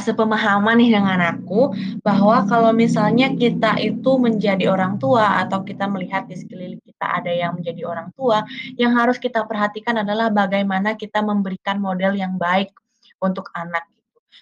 sepemahaman 0.01 0.81
nih 0.81 0.97
dengan 0.97 1.19
aku 1.21 1.75
bahwa 2.01 2.47
kalau 2.49 2.71
misalnya 2.73 3.33
kita 3.35 3.77
itu 3.83 4.17
menjadi 4.17 4.71
orang 4.71 4.97
tua 4.97 5.43
atau 5.45 5.61
kita 5.67 5.85
melihat 5.91 6.25
di 6.31 6.37
sekeliling 6.39 6.81
kita 6.81 7.07
ada 7.21 7.33
yang 7.33 7.59
menjadi 7.59 7.83
orang 7.85 8.09
tua, 8.15 8.47
yang 8.81 8.95
harus 8.97 9.19
kita 9.19 9.45
perhatikan 9.45 10.01
adalah 10.01 10.33
bagaimana 10.33 10.95
kita 10.97 11.21
memberikan 11.21 11.83
model 11.83 12.17
yang 12.17 12.39
baik 12.39 12.73
untuk 13.19 13.51
anak. 13.53 13.85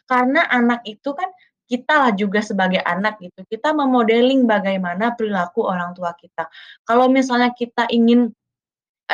Karena 0.07 0.47
anak 0.51 0.83
itu 0.87 1.15
kan 1.15 1.31
kita 1.71 1.95
lah 2.03 2.13
juga 2.19 2.43
sebagai 2.43 2.83
anak 2.83 3.23
gitu, 3.23 3.47
kita 3.47 3.71
memodeling 3.71 4.43
bagaimana 4.43 5.15
perilaku 5.15 5.63
orang 5.63 5.95
tua 5.95 6.11
kita. 6.19 6.51
Kalau 6.83 7.07
misalnya 7.07 7.55
kita 7.55 7.87
ingin 7.95 8.35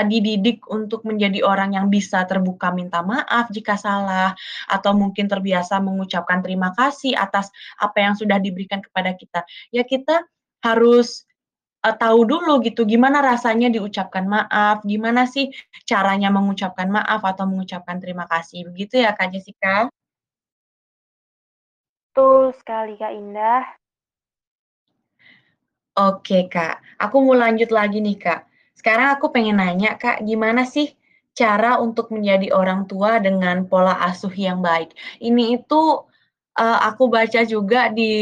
dididik 0.04 0.60
untuk 0.68 1.08
menjadi 1.08 1.40
orang 1.40 1.72
yang 1.72 1.88
bisa 1.88 2.28
terbuka 2.28 2.68
minta 2.74 3.00
maaf 3.00 3.48
jika 3.48 3.80
salah, 3.80 4.36
atau 4.68 4.92
mungkin 4.92 5.24
terbiasa 5.24 5.80
mengucapkan 5.80 6.44
terima 6.44 6.76
kasih 6.76 7.16
atas 7.16 7.48
apa 7.80 7.96
yang 8.04 8.12
sudah 8.12 8.36
diberikan 8.36 8.84
kepada 8.84 9.16
kita, 9.16 9.48
ya 9.72 9.86
kita 9.86 10.28
harus, 10.60 11.24
eee, 11.86 11.94
tahu 11.96 12.26
dulu 12.26 12.60
gitu 12.66 12.84
gimana 12.84 13.22
rasanya 13.22 13.72
diucapkan 13.72 14.26
maaf, 14.28 14.84
gimana 14.84 15.24
sih 15.24 15.48
caranya 15.88 16.28
mengucapkan 16.28 16.90
maaf 16.90 17.24
atau 17.24 17.48
mengucapkan 17.48 17.96
terima 18.02 18.28
kasih, 18.28 18.68
begitu 18.68 19.00
ya 19.00 19.16
Kak 19.16 19.32
Jessica? 19.32 19.88
Betul 22.16 22.56
sekali 22.56 22.96
Kak 22.96 23.12
Indah. 23.12 23.64
Oke 25.96 26.44
Kak, 26.52 26.80
aku 27.00 27.24
mau 27.24 27.36
lanjut 27.36 27.72
lagi 27.72 28.04
nih 28.04 28.16
Kak. 28.20 28.40
Sekarang 28.86 29.18
aku 29.18 29.34
pengen 29.34 29.58
nanya 29.58 29.98
Kak, 29.98 30.22
gimana 30.22 30.62
sih 30.62 30.94
cara 31.34 31.82
untuk 31.82 32.06
menjadi 32.14 32.54
orang 32.54 32.86
tua 32.86 33.18
dengan 33.18 33.66
pola 33.66 33.98
asuh 34.06 34.30
yang 34.30 34.62
baik? 34.62 34.94
Ini 35.18 35.58
itu, 35.58 36.06
eee, 36.54 36.78
aku 36.86 37.10
baca 37.10 37.42
juga 37.42 37.90
di 37.90 38.14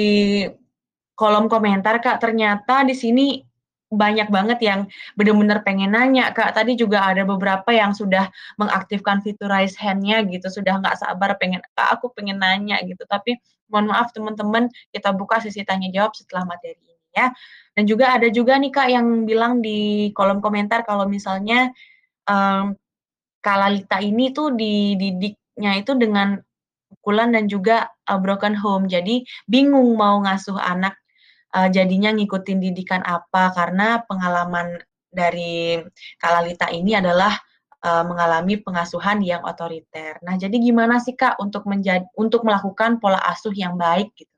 kolom 1.20 1.52
komentar 1.52 2.00
Kak, 2.00 2.16
ternyata 2.24 2.80
di 2.88 2.96
sini 2.96 3.44
banyak 3.92 4.32
banget 4.32 4.58
yang 4.64 4.80
bener-bener 5.20 5.60
pengen 5.68 5.92
nanya 5.92 6.32
Kak, 6.32 6.56
tadi 6.56 6.80
juga 6.80 7.12
ada 7.12 7.28
beberapa 7.28 7.68
yang 7.68 7.92
sudah 7.92 8.32
mengaktifkan 8.56 9.20
fitur 9.20 9.52
raise 9.52 9.76
hand-nya 9.76 10.24
gitu, 10.32 10.48
sudah 10.48 10.80
nggak 10.80 10.96
sabar 10.96 11.36
pengen, 11.36 11.60
"Kak, 11.76 12.00
aku 12.00 12.08
pengen 12.16 12.40
nanya," 12.40 12.80
gitu. 12.88 13.04
Tapi 13.04 13.36
mohon 13.68 13.92
maaf 13.92 14.16
teman-teman, 14.16 14.72
kita 14.96 15.12
buka 15.12 15.44
sesi 15.44 15.60
tanya 15.68 15.92
jawab 15.92 16.16
setelah 16.16 16.48
materi 16.48 16.80
ini 16.80 16.93
ya. 17.16 17.30
Dan 17.78 17.84
juga 17.90 18.14
ada 18.18 18.28
juga 18.30 18.58
nih 18.60 18.70
Kak 18.74 18.88
yang 18.92 19.06
bilang 19.26 19.58
di 19.64 20.10
kolom 20.14 20.38
komentar 20.44 20.82
kalau 20.86 21.06
misalnya, 21.10 21.70
mmm, 22.28 22.76
Kak 23.44 23.56
Lalita 23.60 23.98
ini 24.02 24.32
tuh 24.36 24.52
dididiknya 24.56 25.72
itu 25.80 25.92
dengan 25.98 26.38
pukulan 26.90 27.30
dan 27.34 27.46
juga, 27.50 27.90
eee, 28.10 28.20
broken 28.22 28.54
home. 28.58 28.86
Jadi 28.90 29.24
bingung 29.50 29.94
mau 29.98 30.18
ngasuh 30.24 30.58
anak, 30.60 30.96
eee, 31.56 31.68
jadinya 31.74 32.10
ngikutin 32.16 32.58
didikan 32.62 33.02
apa, 33.06 33.52
karena 33.56 34.02
pengalaman 34.08 34.80
dari 35.12 35.78
Kak 36.22 36.32
Lalita 36.42 36.68
ini 36.74 36.96
adalah, 36.98 37.34
eee, 37.84 38.04
mengalami 38.08 38.56
pengasuhan 38.62 39.22
yang 39.24 39.42
otoriter. 39.46 40.18
Nah, 40.26 40.36
jadi 40.40 40.56
gimana 40.60 40.98
sih 41.02 41.14
Kak 41.18 41.38
untuk 41.42 41.64
menjad 41.70 42.06
untuk 42.18 42.42
melakukan 42.48 42.98
pola 43.02 43.20
asuh 43.30 43.54
yang 43.56 43.76
baik 43.80 44.12
gitu? 44.18 44.33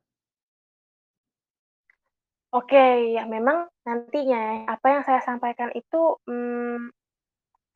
Oke, 2.57 3.12
ya 3.12 3.28
memang 3.28 3.68
nantinya 3.84 4.64
apa 4.74 4.86
yang 4.88 5.02
saya 5.04 5.20
sampaikan 5.28 5.68
itu, 5.76 6.02
mmm, 6.24 6.88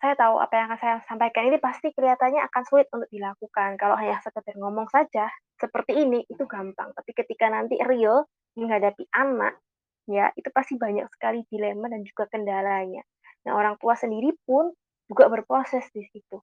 saya 0.01 0.15
tahu 0.17 0.37
apa 0.45 0.55
yang 0.57 0.67
akan 0.73 0.81
saya 0.81 0.97
sampaikan 1.05 1.45
ini 1.49 1.59
pasti 1.61 1.93
kelihatannya 1.93 2.41
akan 2.49 2.63
sulit 2.69 2.89
untuk 2.97 3.09
dilakukan. 3.13 3.71
Kalau 3.77 3.97
hanya 4.01 4.17
sekedar 4.25 4.57
ngomong 4.57 4.89
saja, 4.89 5.29
seperti 5.61 5.93
ini, 6.05 6.25
itu 6.33 6.45
gampang. 6.49 6.91
Tapi 6.97 7.11
ketika 7.13 7.53
nanti 7.53 7.77
real 7.85 8.25
menghadapi 8.57 9.05
anak, 9.13 9.61
ya 10.09 10.33
itu 10.41 10.49
pasti 10.57 10.81
banyak 10.81 11.07
sekali 11.13 11.45
dilema 11.53 11.93
dan 11.93 12.01
juga 12.09 12.25
kendalanya. 12.33 13.05
Nah, 13.45 13.53
orang 13.61 13.77
tua 13.77 13.93
sendiri 13.99 14.33
pun 14.49 14.73
juga 15.11 15.29
berproses 15.29 15.85
di 15.93 16.03
situ. 16.09 16.41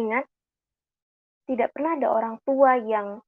Ingat, 0.00 0.24
tidak 1.44 1.68
pernah 1.76 2.00
ada 2.00 2.08
orang 2.08 2.36
tua 2.48 2.80
yang 2.80 3.20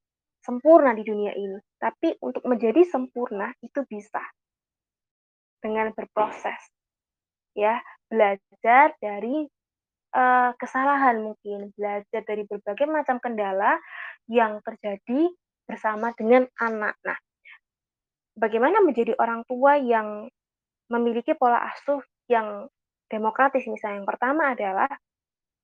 sempurna 0.45 0.93
di 0.93 1.03
dunia 1.09 1.33
ini, 1.33 1.57
tapi 1.81 2.13
untuk 2.21 2.45
menjadi 2.45 2.85
sempurna 2.85 3.49
itu 3.65 3.81
bisa 3.89 4.21
dengan 5.65 5.91
berproses, 5.97 6.61
ya. 7.57 7.81
Belajar 8.11 8.95
dari, 9.03 9.49
eee, 10.15 10.51
kesalahan 10.61 11.25
mungkin, 11.25 11.73
belajar 11.75 12.23
dari 12.25 12.45
berbagai 12.47 12.87
macam 12.87 13.19
kendala 13.19 13.81
yang 14.31 14.61
terjadi 14.63 15.33
bersama 15.67 16.13
dengan 16.17 16.47
anak. 16.61 16.95
Nah, 17.05 17.19
bagaimana 18.39 18.85
menjadi 18.85 19.17
orang 19.19 19.43
tua 19.49 19.79
yang 19.81 20.29
memiliki 20.93 21.35
pola 21.39 21.65
asuh 21.73 22.03
yang 22.31 22.69
demokratis 23.11 23.65
misalnya, 23.71 24.05
yang 24.05 24.09
pertama 24.11 24.53
adalah 24.55 24.91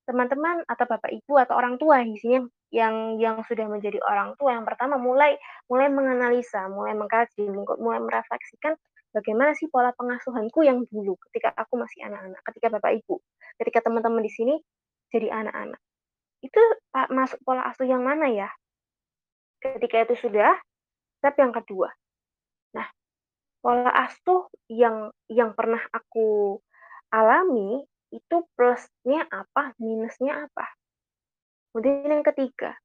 teman-teman 0.09 0.65
atau 0.67 0.85
bapak 0.89 1.11
ibu 1.13 1.33
atau 1.37 1.55
orang 1.57 1.77
tua 1.81 2.01
di 2.03 2.17
sini 2.19 2.41
yang 2.41 2.47
yang 2.71 3.43
sudah 3.43 3.67
menjadi 3.67 3.99
orang 3.99 4.33
tua, 4.39 4.55
yang 4.55 4.63
pertama 4.63 4.95
mulai 4.95 5.35
mulai 5.67 5.91
menganalisa, 5.91 6.71
mulai 6.71 6.95
mengkaji, 6.95 7.43
mulai 7.51 7.99
merefleksikan 7.99 8.79
bagaimana 9.11 9.51
sih 9.59 9.67
pola 9.67 9.91
pengasuhanku 9.91 10.63
yang 10.63 10.87
dulu 10.87 11.19
ketika 11.27 11.51
aku 11.51 11.75
masih 11.75 12.07
anak-anak, 12.07 12.39
ketika 12.47 12.67
bapak 12.79 13.03
ibu, 13.03 13.19
ketika 13.59 13.83
teman-teman 13.83 14.23
di 14.23 14.31
sini 14.31 14.55
jadi 15.11 15.27
anak-anak. 15.35 15.79
Itu 16.39 16.63
masuk 17.11 17.43
pola 17.43 17.67
asuh 17.67 17.85
yang 17.85 18.01
mana 18.07 18.31
ya? 18.31 18.49
Ketika 19.61 20.07
itu 20.07 20.15
sudah, 20.25 20.55
step 21.19 21.35
yang 21.37 21.53
kedua. 21.53 21.91
Nah, 22.73 22.87
pola 23.59 23.91
asuh 24.07 24.47
yang 24.71 25.11
yang 25.27 25.53
pernah 25.53 25.83
aku 25.91 26.57
alami 27.11 27.83
itu 28.15 28.47
plusnya 28.55 29.27
apa, 29.29 29.75
minusnya 29.77 30.47
apa. 30.49 30.65
Kemudian 31.71 32.11
yang 32.11 32.25
ketiga, 32.27 32.75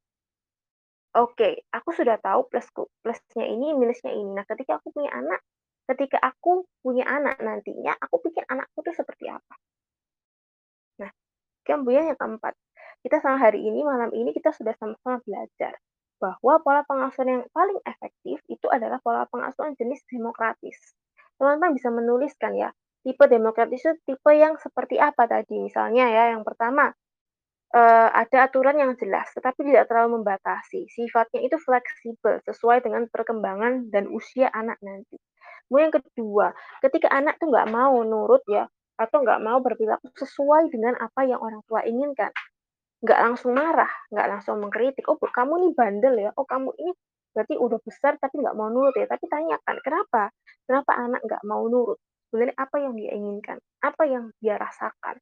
oke, 1.19 1.67
aku 1.75 1.91
sudah 1.91 2.23
tahu 2.23 2.47
plusku, 2.47 2.87
plusnya 3.03 3.51
ini, 3.51 3.75
minusnya 3.75 4.15
ini. 4.15 4.31
Nah, 4.31 4.47
ketika 4.47 4.79
aku 4.79 4.95
punya 4.95 5.11
anak, 5.11 5.43
ketika 5.91 6.23
aku 6.23 6.71
punya 6.87 7.03
anak 7.03 7.43
nantinya, 7.43 7.99
aku 7.99 8.23
pikir 8.23 8.47
anakku 8.47 8.87
itu 8.87 8.95
seperti 8.95 9.27
apa. 9.27 9.55
Nah, 11.03 11.11
kemudian 11.67 12.15
yang 12.15 12.19
keempat, 12.19 12.55
kita 13.03 13.19
sama 13.19 13.43
hari 13.43 13.67
ini, 13.67 13.83
malam 13.83 14.15
ini 14.15 14.31
kita 14.31 14.55
sudah 14.55 14.75
sama-sama 14.79 15.19
belajar 15.27 15.75
bahwa 16.17 16.63
pola 16.65 16.83
pengasuhan 16.87 17.29
yang 17.29 17.45
paling 17.53 17.77
efektif 17.85 18.41
itu 18.49 18.67
adalah 18.73 19.03
pola 19.03 19.29
pengasuhan 19.29 19.75
jenis 19.77 20.01
demokratis. 20.09 20.79
Teman-teman 21.37 21.77
bisa 21.77 21.93
menuliskan 21.93 22.57
ya, 22.57 22.73
tipe 23.05 23.25
demokratis 23.29 23.85
itu 23.85 23.95
tipe 24.09 24.33
yang 24.33 24.57
seperti 24.57 24.97
apa 24.97 25.29
tadi? 25.29 25.61
Misalnya 25.61 26.09
ya, 26.09 26.33
yang 26.33 26.43
pertama, 26.43 26.91
uh, 27.75 28.09
ada 28.13 28.47
aturan 28.47 28.77
yang 28.79 28.93
jelas, 28.95 29.27
tetapi 29.35 29.67
tidak 29.67 29.91
terlalu 29.91 30.23
membatasi. 30.23 30.87
Sifatnya 30.93 31.43
itu 31.43 31.57
fleksibel, 31.59 32.39
sesuai 32.47 32.85
dengan 32.85 33.09
perkembangan 33.11 33.91
dan 33.91 34.07
usia 34.13 34.53
anak 34.53 34.79
nanti. 34.85 35.19
Kemudian 35.67 35.91
yang 35.91 35.97
kedua, 35.99 36.47
ketika 36.85 37.11
anak 37.11 37.43
tuh 37.43 37.51
nggak 37.51 37.69
mau 37.75 37.99
nurut 38.07 38.45
ya, 38.47 38.71
atau 38.97 39.19
nggak 39.21 39.41
mau 39.43 39.59
berperilaku 39.61 40.09
sesuai 40.15 40.71
dengan 40.73 40.95
apa 40.97 41.27
yang 41.27 41.43
orang 41.43 41.61
tua 41.67 41.83
inginkan, 41.83 42.31
nggak 43.03 43.21
langsung 43.21 43.53
marah, 43.53 43.91
nggak 44.15 44.27
langsung 44.31 44.63
mengkritik, 44.63 45.05
"Oh, 45.11 45.19
kamu 45.19 45.53
ini 45.67 45.69
bandel 45.75 46.15
ya, 46.17 46.31
oh 46.39 46.47
kamu 46.47 46.71
ini 46.81 46.93
berarti 47.37 47.55
udah 47.61 47.79
besar 47.85 48.17
tapi 48.17 48.41
nggak 48.41 48.57
mau 48.57 48.71
nurut 48.73 48.95
ya." 48.97 49.05
Tapi 49.11 49.27
tanyakan, 49.29 49.77
kenapa? 49.85 50.31
Kenapa 50.65 50.93
anak 50.97 51.21
nggak 51.27 51.43
mau 51.45 51.67
nurut? 51.67 51.99
Sebenarnya 52.31 52.57
apa 52.59 52.77
yang 52.81 52.93
dia 52.97 53.13
inginkan? 53.15 53.59
Apa 53.85 54.03
yang 54.09 54.33
dia 54.41 54.57
rasakan? 54.59 55.19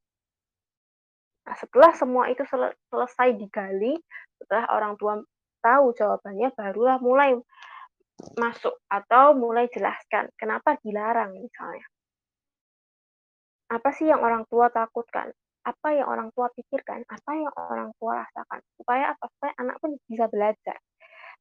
Nah, 1.45 1.55
setelah 1.61 1.93
semua 1.93 2.25
itu 2.33 2.41
sel 2.49 2.73
selesai 2.89 3.37
digali, 3.37 4.01
setelah 4.41 4.65
orang 4.73 4.95
tua 4.97 5.21
tahu 5.61 5.93
jawabannya, 5.93 6.49
barulah 6.57 6.97
mulai 7.01 7.37
masuk 8.39 8.79
atau 8.89 9.35
mulai 9.37 9.69
jelaskan 9.69 10.31
kenapa 10.39 10.79
dilarang 10.81 11.37
misalnya. 11.37 11.85
Apa 13.69 13.91
sih 13.97 14.07
yang 14.09 14.23
orang 14.23 14.47
tua 14.49 14.71
takutkan? 14.71 15.33
Apa 15.65 15.97
yang 15.97 16.09
orang 16.09 16.29
tua 16.37 16.53
pikirkan? 16.53 17.09
Apa 17.09 17.31
yang 17.33 17.53
orang 17.57 17.91
tua 17.97 18.21
rasakan? 18.23 18.61
Supaya 18.77 19.17
apa? 19.17 19.25
Supaya 19.33 19.53
anak 19.57 19.77
pun 19.81 19.97
bisa 20.05 20.29
belajar. 20.29 20.77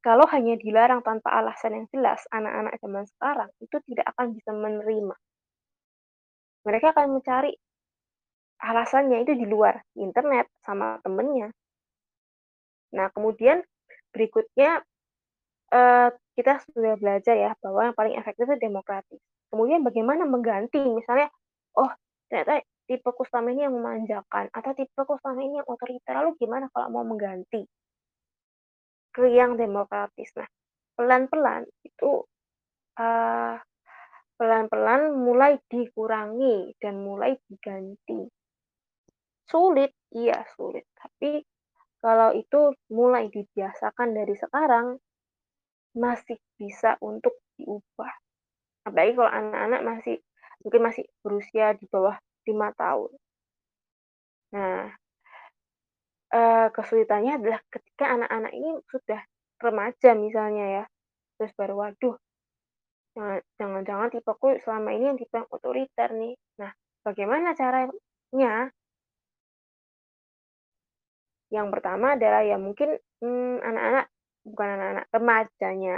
Kalau 0.04 0.28
hanya 0.32 0.60
dilarang 0.60 1.00
tanpa 1.00 1.32
alasan 1.32 1.80
yang 1.80 1.88
jelas, 1.92 2.20
anak-anak 2.32 2.76
zaman 2.84 3.08
sekarang 3.08 3.50
itu 3.64 3.78
tidak 3.88 4.12
akan 4.16 4.36
bisa 4.36 4.52
menerima. 4.52 5.16
Mereka 6.64 6.92
akan 6.92 7.20
mencari 7.20 7.56
alasannya 8.64 9.28
itu 9.28 9.36
di 9.36 9.44
luar 9.44 9.84
internet 10.00 10.48
sama 10.64 10.96
temennya. 11.04 11.52
Nah, 12.96 13.12
kemudian 13.12 13.60
berikutnya 14.16 14.80
uh, 15.76 16.10
kita 16.40 16.64
sudah 16.72 16.96
belajar 16.96 17.36
ya 17.36 17.52
bahwa 17.60 17.92
yang 17.92 17.98
paling 17.98 18.16
efektif 18.16 18.48
itu 18.48 18.58
demokratis. 18.64 19.20
Kemudian 19.52 19.84
bagaimana 19.84 20.24
mengganti 20.24 20.80
misalnya, 20.80 21.28
oh 21.76 21.92
ternyata 22.32 22.64
tipe 22.88 23.10
selama 23.30 23.54
ini 23.54 23.62
yang 23.68 23.76
memanjakan 23.76 24.50
atau 24.50 24.72
tipe 24.74 25.02
selama 25.04 25.42
ini 25.44 25.60
yang 25.60 25.68
otoriter. 25.68 26.14
Lalu 26.16 26.32
gimana 26.40 26.66
kalau 26.72 26.88
mau 26.90 27.06
mengganti 27.06 27.68
ke 29.14 29.24
yang 29.30 29.60
demokratis? 29.60 30.32
Nah, 30.40 30.48
pelan-pelan 30.96 31.68
itu 31.84 32.24
uh, 32.98 33.56
pelan-pelan 34.38 35.14
mulai 35.14 35.58
dikurangi 35.70 36.78
dan 36.82 37.02
mulai 37.02 37.38
diganti. 37.50 38.43
Sulit, 39.52 39.92
iya 40.20 40.38
sulit. 40.56 40.86
Tapi 41.00 41.32
kalau 42.04 42.30
itu 42.44 42.62
mulai 42.98 43.26
dibiasakan 43.36 44.10
dari 44.18 44.36
sekarang, 44.44 44.88
masih 46.04 46.38
bisa 46.60 46.92
untuk 47.10 47.34
diubah. 47.58 48.12
Apalagi 48.88 49.14
kalau 49.18 49.32
anak-anak 49.42 49.82
masih 49.90 50.16
mungkin 50.64 50.82
masih 50.88 51.06
berusia 51.24 51.68
di 51.80 51.86
bawah 51.94 52.18
lima 52.48 52.70
tahun. 52.82 53.12
Nah, 54.52 54.96
eee, 56.36 56.68
kesulitannya 56.76 57.32
adalah 57.40 57.60
ketika 57.74 58.06
anak-anak 58.16 58.52
ini 58.60 58.70
sudah 58.92 59.22
remaja 59.64 60.10
misalnya 60.26 60.66
ya, 60.82 60.84
terus 61.38 61.52
baru, 61.60 61.76
"Waduh, 61.84 62.16
jangan 63.16 63.40
jangan-jangan 63.60 64.10
tipeku 64.14 64.48
selama 64.64 64.90
ini 64.98 65.06
yang 65.14 65.20
tipe 65.22 65.40
otoriter 65.56 66.10
nih." 66.14 66.34
Nah, 66.62 66.72
bagaimana 67.06 67.50
caranya? 67.58 68.72
Yang 71.54 71.68
pertama 71.78 72.18
adalah 72.18 72.42
ya 72.42 72.58
mungkin, 72.58 72.98
mmm, 73.22 73.62
anak-anak 73.62 74.06
bukan 74.44 74.68
anak-anak, 74.76 75.06
remajanya 75.14 75.98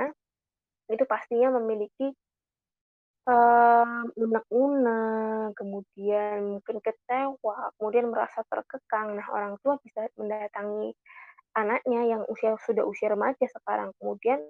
itu 0.91 1.03
pastinya 1.09 1.49
memiliki 1.57 2.13
Mmm, 3.27 4.13
unek-unek, 4.21 5.57
kemudian 5.57 6.37
mungkin 6.61 6.77
kecewa, 6.85 7.73
kemudian 7.81 8.13
merasa 8.13 8.45
terkekang. 8.45 9.17
Nah, 9.17 9.25
orang 9.33 9.57
tua 9.65 9.81
bisa 9.81 10.05
mendatangi 10.13 10.93
anaknya 11.57 12.01
yang 12.17 12.23
usia 12.33 12.53
sudah 12.65 12.85
usia 12.85 13.09
remaja 13.13 13.45
sekarang, 13.49 13.89
kemudian 13.97 14.41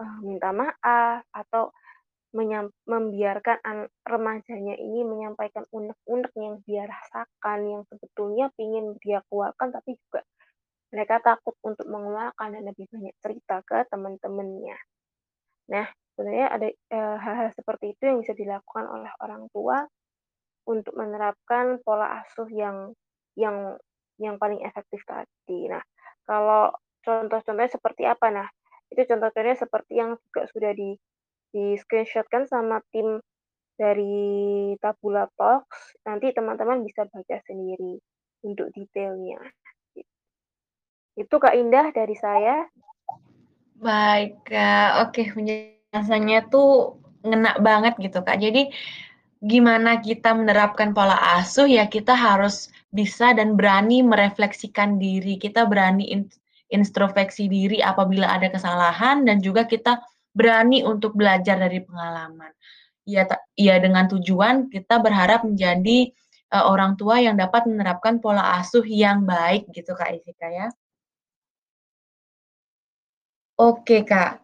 eee, 0.00 0.16
minta 0.26 0.50
maaf 0.54 1.22
atau 1.34 1.64
menyam 2.36 2.70
membiarkan 2.86 3.58
an 3.66 3.78
remajanya 4.06 4.74
ini 4.78 5.00
menyampaikan 5.06 5.64
unek-unek 5.74 6.32
yang 6.38 6.56
dia 6.66 6.82
rasakan, 6.86 7.58
yang 7.72 7.82
sebetulnya 7.90 8.46
pengen 8.58 8.94
dia 9.02 9.20
keluarkan, 9.28 9.68
tapi 9.76 9.98
juga 9.98 10.22
mereka 10.94 11.16
takut 11.22 11.54
untuk 11.66 11.86
mengeluarkan 11.90 12.48
dan 12.56 12.62
lebih 12.70 12.86
banyak 12.94 13.14
cerita 13.22 13.56
ke 13.66 13.78
teman-temannya. 13.92 14.78
Nah, 15.72 15.86
sebenarnya 16.14 16.46
ada, 16.56 16.68
eee, 16.68 17.16
hal-hal 17.24 17.50
seperti 17.54 17.94
itu 17.96 18.02
yang 18.08 18.18
bisa 18.22 18.34
dilakukan 18.36 18.84
oleh 18.90 19.12
orang 19.24 19.46
tua 19.54 19.86
untuk 20.68 20.94
menerapkan 20.96 21.80
pola 21.84 22.20
asuh 22.22 22.48
yang 22.52 22.92
yang 23.38 23.76
yang 24.20 24.36
paling 24.42 24.60
efektif 24.64 25.02
tadi. 25.08 25.68
Nah, 25.72 25.82
kalau 26.28 26.70
contoh-contohnya 27.06 27.70
seperti 27.72 28.04
apa? 28.08 28.26
Nah, 28.32 28.48
itu 28.92 29.02
contoh-contohnya 29.08 29.56
seperti 29.58 29.92
yang 30.00 30.16
juga 30.30 30.42
sudah 30.52 30.72
di 30.76 30.94
di-screenshot-kan 31.50 32.46
sama 32.46 32.82
tim 32.94 33.18
dari 33.80 34.76
Tabula 34.76 35.24
Talks, 35.40 35.96
nanti 36.04 36.30
teman-teman 36.36 36.84
bisa 36.84 37.08
baca 37.08 37.36
sendiri 37.48 37.96
untuk 38.44 38.68
detailnya. 38.76 39.40
Itu 41.16 41.36
Kak 41.40 41.56
Indah 41.56 41.88
dari 41.92 42.16
saya. 42.16 42.68
Baik, 43.80 44.44
Kak. 44.44 45.08
Oke, 45.08 45.32
penjelasannya 45.32 46.52
tuh 46.52 47.00
ngena 47.24 47.56
banget 47.64 47.96
gitu, 47.96 48.20
Kak. 48.20 48.36
Jadi 48.36 48.68
gimana 49.40 50.04
kita 50.04 50.36
menerapkan 50.36 50.92
pola 50.92 51.16
asuh 51.40 51.64
ya 51.64 51.88
kita 51.88 52.12
harus 52.12 52.68
bisa 52.92 53.32
dan 53.32 53.56
berani 53.56 54.04
merefleksikan 54.04 55.00
diri. 55.00 55.40
Kita 55.40 55.64
berani 55.64 56.12
in 56.12 56.28
introspeksi 56.70 57.50
diri 57.50 57.82
apabila 57.82 58.30
ada 58.30 58.46
kesalahan 58.46 59.26
dan 59.26 59.42
juga 59.42 59.66
kita 59.66 59.98
berani 60.36 60.82
untuk 60.86 61.14
belajar 61.18 61.56
dari 61.60 61.80
pengalaman. 61.84 62.52
Ya 63.08 63.26
ya 63.58 63.76
dengan 63.82 64.06
tujuan 64.12 64.70
kita 64.72 65.00
berharap 65.02 65.42
menjadi, 65.48 66.10
eee, 66.52 66.64
orang 66.66 66.94
tua 67.00 67.18
yang 67.22 67.36
dapat 67.40 67.66
menerapkan 67.70 68.18
pola 68.22 68.58
asuh 68.62 68.84
yang 68.86 69.24
baik 69.28 69.68
gitu, 69.74 69.92
Kak 69.98 70.12
Isika 70.16 70.48
ya. 70.52 70.68
Oke, 73.58 74.06
Kak. 74.06 74.38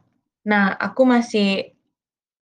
Nah, 0.51 0.74
aku 0.78 1.03
masih, 1.07 1.70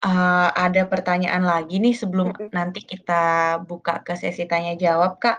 eee, 0.04 0.48
ada 0.66 0.82
pertanyaan 0.88 1.44
lagi 1.46 1.78
nih 1.82 1.94
sebelum 1.96 2.32
nanti 2.54 2.80
kita 2.84 3.58
buka 3.68 4.00
ke 4.06 4.14
sesi 4.18 4.44
tanya 4.50 4.74
jawab, 4.78 5.18
Kak. 5.22 5.38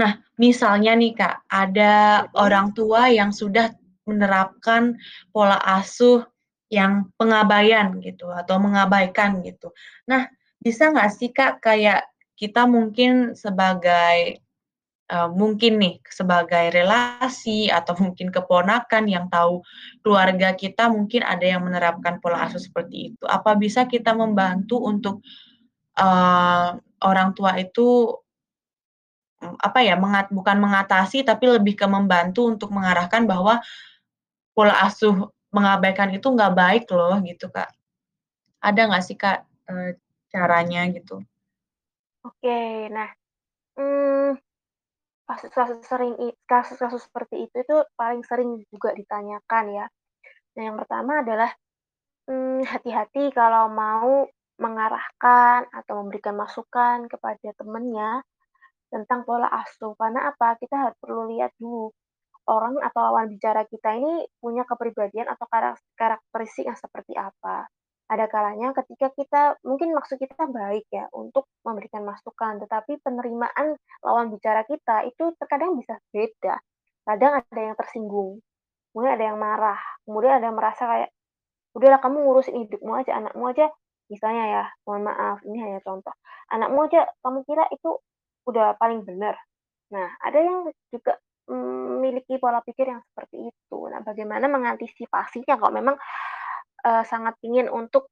Nah, 0.00 0.18
misalnya 0.40 0.92
nih, 0.98 1.12
Kak, 1.18 1.36
ada 1.50 2.26
orang 2.38 2.72
tua 2.76 3.10
yang 3.12 3.30
sudah 3.34 3.72
menerapkan 4.08 4.96
pola 5.34 5.58
asuh 5.78 6.24
yang 6.78 7.08
pengabaian 7.20 7.88
gitu 8.02 8.26
atau 8.34 8.56
mengabaikan 8.58 9.40
gitu. 9.46 9.70
Nah, 10.10 10.26
bisa 10.64 10.90
nggak 10.92 11.10
sih, 11.14 11.30
Kak, 11.30 11.62
kayak 11.64 12.06
kita 12.40 12.66
mungkin 12.66 13.38
sebagai 13.38 14.42
Eee, 15.04 15.28
mungkin 15.36 15.76
nih 15.84 15.94
sebagai 16.08 16.72
relasi 16.72 17.68
atau 17.68 17.92
mungkin 18.00 18.32
keponakan 18.32 19.04
yang 19.04 19.28
tahu 19.28 19.60
keluarga 20.00 20.56
kita 20.56 20.88
mungkin 20.88 21.20
ada 21.20 21.44
yang 21.44 21.60
menerapkan 21.60 22.24
pola 22.24 22.48
asuh 22.48 22.56
seperti 22.62 23.12
itu. 23.12 23.24
Apa 23.28 23.52
bisa 23.52 23.84
kita 23.84 24.16
membantu 24.16 24.80
untuk, 24.80 25.20
eee, 25.98 26.68
orang 27.04 27.30
tua 27.36 27.58
itu, 27.60 28.16
apa 29.60 29.80
ya, 29.84 29.94
mengat 30.00 30.32
bukan 30.32 30.56
mengatasi 30.64 31.20
tapi 31.26 31.44
lebih 31.52 31.74
ke 31.76 31.86
membantu 31.90 32.48
untuk 32.48 32.72
mengarahkan 32.72 33.28
bahwa 33.28 33.60
pola 34.56 34.74
asuh 34.86 35.30
mengabaikan 35.56 36.10
itu 36.16 36.26
nggak 36.34 36.52
baik 36.60 36.84
loh 36.90 37.14
gitu, 37.24 37.46
Kak. 37.54 37.70
Ada 38.62 38.80
nggak 38.90 39.04
sih, 39.06 39.16
Kak, 39.18 39.38
eee, 39.70 39.90
caranya 40.32 40.82
gitu? 40.90 41.22
Oke. 42.24 42.88
Nah, 42.92 43.08
mmm, 43.78 44.36
kasus-kasus 45.28 45.80
sering 45.88 46.14
kasus-kasus 46.50 47.02
seperti 47.08 47.48
itu 47.48 47.56
itu 47.64 47.76
paling 48.00 48.22
sering 48.28 48.50
juga 48.72 48.90
ditanyakan 48.96 49.64
ya. 49.78 49.86
Nah, 50.56 50.62
yang 50.68 50.76
pertama 50.80 51.12
adalah, 51.24 51.50
mmm, 52.30 52.64
hati-hati 52.66 53.32
kalau 53.34 53.70
mau 53.72 54.28
mengarahkan 54.60 55.66
atau 55.74 55.94
memberikan 56.04 56.36
masukan 56.38 57.10
kepada 57.10 57.48
temennya 57.58 58.22
tentang 58.92 59.26
pola 59.28 59.48
asuh. 59.50 59.94
Karena 59.98 60.30
apa? 60.30 60.56
Kita 60.60 60.76
harus 60.88 60.96
perlu 61.02 61.30
lihat 61.34 61.52
dulu 61.58 61.90
orang 62.48 62.76
atau 62.80 63.00
lawan 63.10 63.32
bicara 63.32 63.64
kita 63.68 63.96
ini 63.96 64.28
punya 64.40 64.64
kepribadian 64.68 65.28
atau 65.32 65.46
karak 65.48 65.80
karakteristik 65.96 66.68
yang 66.68 66.78
seperti 66.78 67.16
apa. 67.16 67.68
Ada 68.04 68.28
kalanya 68.28 68.76
ketika 68.76 69.08
kita 69.16 69.42
mungkin 69.64 69.96
maksud 69.96 70.20
kita 70.20 70.44
baik 70.44 70.84
ya 70.92 71.08
untuk 71.16 71.48
memberikan 71.64 72.04
masukan, 72.04 72.60
tetapi 72.60 73.00
penerimaan 73.00 73.80
lawan 74.04 74.28
bicara 74.28 74.60
kita 74.68 75.08
itu 75.08 75.32
terkadang 75.40 75.72
bisa 75.80 75.96
beda. 76.12 76.60
Kadang 77.08 77.40
ada 77.40 77.60
yang 77.60 77.76
tersinggung, 77.80 78.44
kemudian 78.92 79.12
ada 79.16 79.24
yang 79.32 79.38
marah, 79.40 79.80
kemudian 80.04 80.36
ada 80.36 80.44
yang 80.52 80.56
merasa 80.56 80.84
kayak, 80.84 81.10
"Udahlah 81.76 82.00
kamu 82.04 82.16
ngurusin 82.28 82.56
hidupmu 82.68 82.92
aja, 82.92 83.12
anakmu 83.20 83.44
aja" 83.52 83.66
misalnya 84.12 84.44
ya, 84.52 84.64
mohon 84.84 85.02
maaf 85.08 85.40
ini 85.48 85.58
hanya 85.64 85.80
contoh, 85.80 86.12
"Anakmu 86.52 86.78
aja 86.88 87.08
kamu 87.24 87.40
kira 87.48 87.64
itu 87.72 87.90
udah 88.48 88.76
paling 88.76 89.00
benar?" 89.08 89.36
Nah, 89.92 90.08
ada 90.20 90.38
yang 90.40 90.68
juga 90.92 91.16
memiliki 91.50 92.40
pola 92.40 92.60
pikir 92.64 92.86
yang 92.92 93.02
seperti 93.12 93.50
itu. 93.52 93.78
Nah, 93.92 94.00
bagaimana 94.04 94.46
mengantisipasinya 94.48 95.54
kalau 95.60 95.72
memang, 95.74 95.96
eee, 96.86 97.02
sangat 97.08 97.34
ingin 97.44 97.68
untuk 97.72 98.08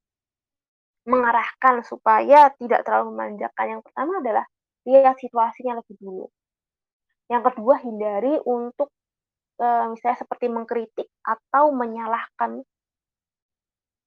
mengarahkan 1.10 1.82
supaya 1.82 2.54
tidak 2.62 2.86
terlalu 2.86 3.10
memanjakan. 3.14 3.66
Yang 3.78 3.82
pertama 3.90 4.12
adalah 4.22 4.44
lihat 4.86 5.16
situasinya 5.18 5.78
lebih 5.82 5.94
dulu. 5.98 6.26
Yang 7.32 7.42
kedua, 7.54 7.74
hindari 7.82 8.34
untuk, 8.46 8.88
eee, 9.62 9.84
misalnya 9.92 10.18
seperti 10.24 10.46
mengkritik 10.50 11.08
atau 11.26 11.70
menyalahkan 11.74 12.62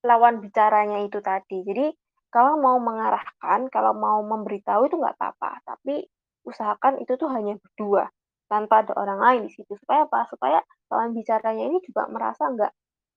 lawan 0.03 0.35
bicaranya 0.43 0.97
itu 1.07 1.19
tadi. 1.23 1.63
Jadi, 1.63 1.85
kalau 2.33 2.59
mau 2.59 2.77
mengarahkan, 2.81 3.71
kalau 3.71 3.93
mau 3.95 4.19
memberitahu 4.25 4.81
itu 4.91 4.95
nggak 4.99 5.15
apa-apa, 5.17 5.51
tapi 5.63 6.03
usahakan 6.45 6.99
itu 7.03 7.15
tuh 7.15 7.29
hanya 7.31 7.55
berdua, 7.63 8.05
tanpa 8.51 8.85
ada 8.85 8.93
orang 8.97 9.19
lain 9.21 9.41
di 9.49 9.51
situ. 9.55 9.73
Supaya 9.79 10.05
apa? 10.09 10.25
Supaya 10.29 10.59
lawan 10.91 11.11
bicaranya 11.17 11.63
ini 11.65 11.79
juga 11.85 12.07
merasa 12.11 12.49
nggak 12.51 12.71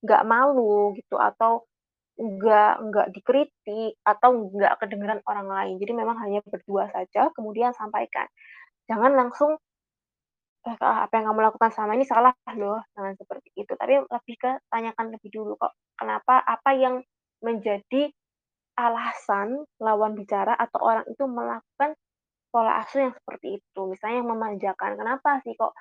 nggak 0.06 0.22
malu 0.28 0.94
gitu, 0.98 1.16
atau 1.20 1.66
nggak 2.18 2.72
nggak 2.90 3.06
dikritik, 3.14 3.92
atau 4.02 4.28
nggak 4.52 4.74
kedengeran 4.82 5.20
orang 5.30 5.48
lain. 5.48 5.74
Jadi 5.82 5.92
memang 5.94 6.16
hanya 6.24 6.40
berdua 6.46 6.90
saja, 6.92 7.30
kemudian 7.36 7.72
sampaikan. 7.76 8.26
Jangan 8.90 9.12
langsung 9.14 9.58
Eh, 10.66 10.76
apa 10.76 11.12
yang 11.16 11.32
kamu 11.32 11.40
lakukan 11.48 11.70
selama 11.72 11.92
ini 11.96 12.04
salah 12.04 12.34
loh, 12.58 12.82
jangan 12.92 13.14
seperti 13.16 13.48
itu. 13.56 13.72
Tapi 13.72 14.04
lebih 14.04 14.36
ke 14.36 14.50
tanyakan 14.68 15.06
lebih 15.14 15.30
dulu 15.32 15.52
kok, 15.56 15.72
kenapa, 15.96 16.44
apa 16.44 16.70
yang 16.76 17.00
menjadi 17.40 18.10
alasan 18.76 19.64
lawan 19.80 20.12
bicara 20.18 20.54
atau 20.58 20.78
orang 20.82 21.06
itu 21.08 21.24
melakukan 21.24 21.94
pola 22.52 22.80
asuh 22.82 23.00
yang 23.10 23.14
seperti 23.18 23.46
itu. 23.60 23.80
Misalnya 23.90 24.16
yang 24.24 24.30
memanjakan, 24.34 24.90
kenapa 25.00 25.30
sih 25.44 25.54
kok, 25.58 25.72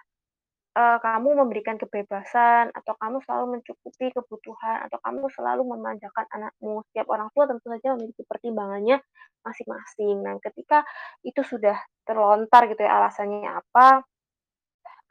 eee, 0.78 0.98
kamu 1.06 1.30
memberikan 1.42 1.76
kebebasan 1.82 2.72
atau 2.80 2.94
kamu 3.02 3.18
selalu 3.26 3.46
mencukupi 3.60 4.08
kebutuhan 4.16 4.78
atau 4.88 4.98
kamu 5.06 5.26
selalu 5.36 5.64
memanjakan 5.74 6.26
anakmu. 6.36 6.84
Setiap 6.92 7.08
orang 7.14 7.30
tua 7.36 7.46
tentu 7.52 7.68
saja 7.74 7.88
memiliki 7.98 8.24
pertimbangannya 8.28 8.98
masing-masing. 9.46 10.16
Nah, 10.26 10.36
ketika 10.44 10.84
itu 11.26 11.42
sudah 11.46 11.78
terlontar 12.08 12.68
gitu 12.72 12.82
ya 12.84 12.94
alasannya 13.04 13.48
apa, 13.52 14.04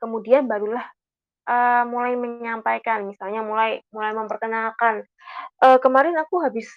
kemudian 0.01 0.47
barulah 0.51 0.85
Eee, 1.49 1.83
mulai 1.91 2.15
menyampaikan, 2.15 3.05
misalnya 3.05 3.43
mulai 3.43 3.83
mulai 3.91 4.15
memperkenalkan, 4.15 5.03
eee, 5.65 5.79
"Kemarin 5.85 6.15
aku 6.21 6.41
habis 6.41 6.71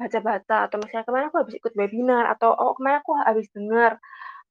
baca-baca," 0.00 0.68
atau 0.68 0.76
misalnya, 0.82 1.06
"Kemarin 1.08 1.26
aku 1.32 1.38
habis 1.44 1.54
ikut 1.60 1.72
webinar," 1.78 2.24
atau, 2.32 2.50
"Oh, 2.54 2.72
kemarin 2.76 3.00
aku 3.04 3.12
habis 3.18 3.48
dengar, 3.52 3.98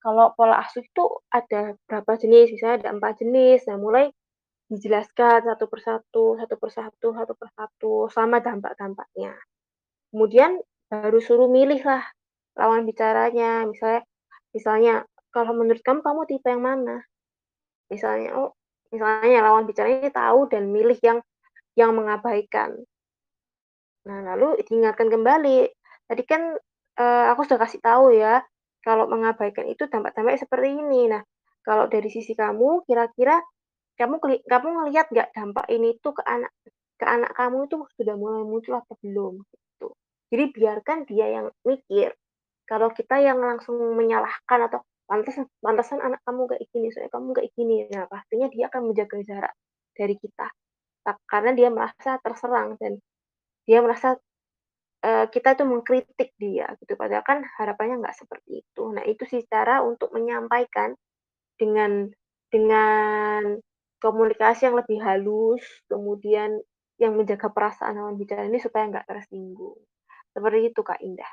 kalau 0.01 0.33
pola 0.33 0.57
asuh 0.65 0.81
itu 0.81 1.05
ada 1.29 1.77
berapa 1.85 2.11
jenis, 2.17 2.57
misalnya 2.57 2.89
ada 2.89 2.89
empat 2.97 3.21
jenis. 3.21 3.69
Nah, 3.69 3.77
mulai 3.77 4.09
dijelaskan 4.65 5.45
satu 5.45 5.69
persatu, 5.69 6.25
satu 6.41 6.55
persatu, 6.57 7.07
satu 7.13 7.33
persatu, 7.37 7.93
sama 8.09 8.41
dampak-dampaknya. 8.41 9.37
Kemudian 10.09 10.57
baru 10.89 11.21
suruh 11.21 11.47
milih 11.47 11.85
lah 11.85 12.01
lawan 12.57 12.83
bicaranya. 12.89 13.69
Misalnya, 13.69 14.01
misalnya 14.57 14.93
kalau 15.29 15.53
menurut 15.53 15.85
kamu 15.85 16.01
kamu 16.01 16.21
tipe 16.25 16.49
yang 16.49 16.65
mana? 16.65 17.05
Misalnya, 17.93 18.33
oh, 18.41 18.57
misalnya 18.89 19.45
lawan 19.45 19.69
bicaranya 19.69 20.09
tahu 20.09 20.49
dan 20.49 20.73
milih 20.73 20.97
yang 21.05 21.21
yang 21.77 21.93
mengabaikan. 21.93 22.73
Nah, 24.07 24.19
lalu 24.33 24.61
diingatkan 24.65 25.07
kembali. 25.11 25.69
Tadi 26.09 26.23
kan 26.25 26.57
uh, 26.97 27.25
aku 27.33 27.45
sudah 27.45 27.59
kasih 27.61 27.79
tahu 27.83 28.15
ya, 28.15 28.41
kalau 28.81 29.05
mengabaikan 29.05 29.69
itu 29.69 29.85
dampak-dampaknya 29.85 30.41
seperti 30.41 30.67
ini. 30.73 31.11
Nah, 31.11 31.21
kalau 31.61 31.85
dari 31.85 32.09
sisi 32.09 32.33
kamu, 32.33 32.85
kira-kira 32.89 33.37
kamu 33.99 34.17
kamu 34.49 34.67
ngelihat 34.81 35.13
nggak 35.13 35.29
dampak 35.37 35.65
ini 35.69 35.93
tuh 36.01 36.17
ke 36.17 36.23
anak 36.25 36.49
ke 36.97 37.05
anak 37.05 37.33
kamu 37.37 37.69
itu 37.69 37.85
sudah 37.97 38.15
mulai 38.17 38.41
muncul 38.41 38.77
atau 38.77 38.97
belum 39.01 39.41
gitu. 39.45 39.93
Jadi 40.33 40.43
biarkan 40.53 40.97
dia 41.05 41.25
yang 41.29 41.47
mikir. 41.65 42.13
Kalau 42.65 42.89
kita 42.93 43.19
yang 43.19 43.41
langsung 43.41 43.77
menyalahkan 43.97 44.69
atau 44.69 44.81
pantas 45.05 45.37
pantasan 45.59 45.99
anak 45.99 46.23
kamu 46.23 46.47
gak 46.49 46.61
gini, 46.71 46.87
soalnya 46.93 47.11
kamu 47.11 47.27
gak 47.35 47.47
gini. 47.57 47.75
Nah, 47.91 48.05
pastinya 48.07 48.47
dia 48.47 48.71
akan 48.71 48.81
menjaga 48.89 49.17
jarak 49.27 49.53
dari 49.91 50.15
kita. 50.15 50.47
Karena 51.27 51.51
dia 51.51 51.69
merasa 51.73 52.21
terserang 52.21 52.77
dan 52.79 53.01
dia 53.65 53.79
merasa 53.79 54.17
uh, 55.05 55.25
kita 55.29 55.57
itu 55.57 55.63
mengkritik 55.65 56.29
dia 56.37 56.73
gitu. 56.81 56.93
Padahal 56.95 57.25
kan 57.25 57.45
harapannya 57.57 58.01
nggak 58.01 58.17
seperti 58.17 58.65
itu. 58.65 58.83
Nah, 58.93 59.03
itu 59.05 59.23
sih 59.27 59.41
cara 59.45 59.81
untuk 59.81 60.13
menyampaikan 60.13 60.93
dengan 61.57 62.09
dengan 62.51 63.61
komunikasi 64.01 64.67
yang 64.67 64.75
lebih 64.75 64.99
halus, 64.99 65.63
kemudian 65.85 66.57
yang 66.97 67.17
menjaga 67.17 67.49
perasaan 67.49 67.97
lawan 67.97 68.17
bicara 68.17 68.45
ini 68.45 68.57
supaya 68.61 68.89
nggak 68.89 69.07
tersinggung. 69.07 69.77
Seperti 70.33 70.73
itu, 70.73 70.81
Kak 70.81 71.01
Indah. 71.01 71.31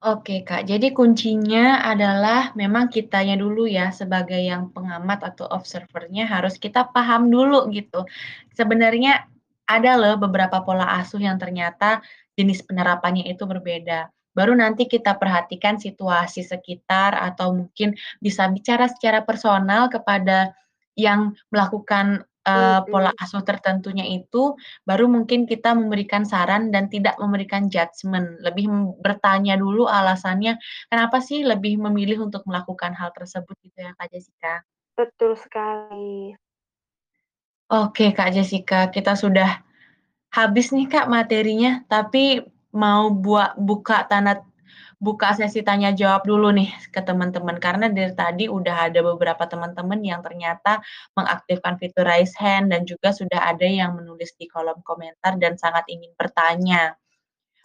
Oke 0.00 0.40
Kak, 0.48 0.64
jadi 0.64 0.96
kuncinya 0.96 1.84
adalah 1.84 2.56
memang 2.56 2.88
kitanya 2.88 3.36
dulu 3.36 3.68
ya 3.68 3.92
sebagai 3.92 4.40
yang 4.40 4.72
pengamat 4.72 5.20
atau 5.20 5.44
observernya 5.44 6.24
harus 6.24 6.56
kita 6.56 6.88
paham 6.88 7.28
dulu 7.28 7.68
gitu. 7.68 8.08
Sebenarnya 8.56 9.28
ada 9.70 9.94
loh 9.94 10.18
beberapa 10.18 10.66
pola 10.66 10.98
asuh 10.98 11.22
yang 11.22 11.38
ternyata 11.38 12.02
jenis 12.34 12.66
penerapannya 12.66 13.30
itu 13.30 13.46
berbeda. 13.46 14.10
Baru 14.34 14.54
nanti 14.54 14.90
kita 14.90 15.14
perhatikan 15.18 15.78
situasi 15.78 16.42
sekitar 16.42 17.14
atau 17.14 17.54
mungkin 17.54 17.94
bisa 18.18 18.50
bicara 18.50 18.90
secara 18.90 19.22
personal 19.22 19.86
kepada 19.90 20.54
yang 20.98 21.34
melakukan 21.54 22.26
uh, 22.46 22.80
pola 22.86 23.10
asuh 23.18 23.42
tertentunya 23.42 24.06
itu, 24.06 24.54
baru 24.86 25.06
mungkin 25.10 25.46
kita 25.46 25.74
memberikan 25.74 26.22
saran 26.26 26.70
dan 26.74 26.86
tidak 26.90 27.18
memberikan 27.18 27.70
judgement, 27.70 28.38
lebih 28.42 28.70
bertanya 29.02 29.58
dulu 29.58 29.86
alasannya, 29.86 30.58
kenapa 30.88 31.18
sih 31.22 31.42
lebih 31.42 31.78
memilih 31.78 32.26
untuk 32.26 32.46
melakukan 32.46 32.94
hal 32.96 33.10
tersebut 33.14 33.54
gitu 33.64 33.78
ya 33.82 33.92
Kak 33.98 34.08
Jessica? 34.10 34.62
Betul 34.94 35.38
sekali. 35.38 36.36
Oke 37.70 38.10
Kak 38.10 38.34
Jessica, 38.34 38.90
kita 38.90 39.14
sudah 39.14 39.62
habis 40.34 40.74
nih 40.74 40.90
Kak 40.90 41.06
materinya, 41.06 41.86
tapi 41.86 42.42
mau 42.74 43.14
buat 43.14 43.54
buka 43.62 44.10
tanda 44.10 44.42
buka 44.98 45.32
sesi 45.38 45.62
tanya 45.62 45.94
jawab 45.94 46.26
dulu 46.26 46.50
nih 46.50 46.66
ke 46.90 46.98
teman-teman. 46.98 47.62
Karena 47.62 47.86
dari 47.86 48.10
tadi 48.10 48.50
udah 48.50 48.90
ada 48.90 49.00
beberapa 49.06 49.46
teman-teman 49.46 50.02
yang 50.02 50.18
ternyata 50.18 50.82
mengaktifkan 51.14 51.78
fitur 51.78 52.10
raise 52.10 52.34
hand 52.36 52.74
dan 52.74 52.82
juga 52.84 53.14
sudah 53.14 53.38
ada 53.38 53.64
yang 53.64 53.94
menulis 53.94 54.34
di 54.34 54.50
kolom 54.50 54.82
komentar 54.82 55.38
dan 55.38 55.54
sangat 55.54 55.86
ingin 55.86 56.10
bertanya. 56.18 56.98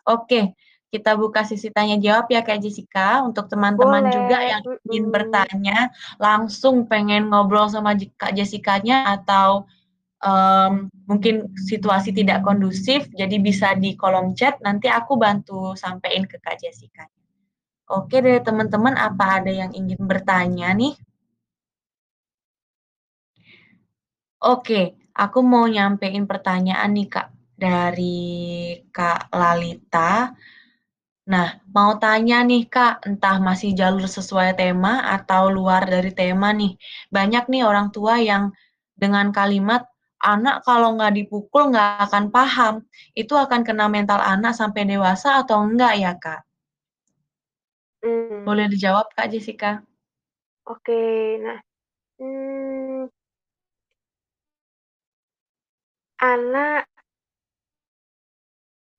Oke, 0.06 0.54
kita 0.94 1.18
buka 1.18 1.44
sesi 1.44 1.74
tanya 1.74 1.98
jawab 1.98 2.30
ya 2.30 2.46
Kak 2.46 2.62
Jessica. 2.62 3.26
Untuk 3.26 3.50
teman-teman 3.50 4.06
juga 4.14 4.38
yang 4.40 4.62
ingin 4.86 5.10
bertanya 5.10 5.90
langsung 6.22 6.86
pengen 6.86 7.34
ngobrol 7.34 7.68
sama 7.74 7.98
Kak 7.98 8.38
Jessica-nya 8.38 9.18
atau 9.18 9.66
um, 10.26 10.90
mungkin 11.06 11.54
situasi 11.70 12.10
tidak 12.12 12.42
kondusif 12.42 13.06
jadi 13.14 13.38
bisa 13.38 13.78
di 13.78 13.94
kolom 13.94 14.34
chat 14.34 14.58
nanti 14.66 14.90
aku 14.90 15.14
bantu 15.22 15.78
sampein 15.78 16.26
ke 16.26 16.42
Kak 16.42 16.58
Jessica. 16.60 17.06
Oke 17.86 18.18
deh 18.26 18.42
teman-teman, 18.42 18.98
apa 18.98 19.38
ada 19.42 19.52
yang 19.54 19.70
ingin 19.78 20.02
bertanya 20.02 20.74
nih? 20.74 20.98
Oke, 24.42 24.98
aku 25.14 25.40
mau 25.46 25.66
nyampein 25.70 26.26
pertanyaan 26.26 26.90
nih 26.98 27.08
Kak, 27.14 27.28
dari 27.58 28.18
Kak 28.90 29.30
Lalita. 29.30 30.34
Nah, 31.26 31.48
mau 31.74 31.98
tanya 31.98 32.42
nih 32.46 32.66
Kak, 32.70 33.06
entah 33.10 33.38
masih 33.42 33.74
jalur 33.74 34.06
sesuai 34.06 34.58
tema 34.58 35.06
atau 35.18 35.50
luar 35.50 35.86
dari 35.90 36.10
tema 36.14 36.50
nih. 36.54 36.78
Banyak 37.10 37.50
nih 37.50 37.64
orang 37.70 37.90
tua 37.96 38.22
yang 38.22 38.54
dengan 38.98 39.30
kalimat, 39.30 39.86
anak 40.26 40.66
kalau 40.66 40.98
nggak 40.98 41.14
dipukul 41.14 41.70
nggak 41.70 42.10
akan 42.10 42.34
paham, 42.34 42.76
itu 43.14 43.34
akan 43.38 43.62
kena 43.62 43.86
mental 43.86 44.18
anak 44.18 44.58
sampai 44.58 44.84
dewasa 44.90 45.46
atau 45.46 45.62
enggak 45.62 45.94
ya 46.02 46.12
Kak? 46.18 46.42
Hmm. 48.02 48.46
Boleh 48.46 48.66
dijawab 48.70 49.10
Kak 49.14 49.30
Jessica? 49.30 49.82
Oke, 50.66 51.38
nah, 51.46 51.60
hmm, 52.18 53.06
anak 56.22 56.90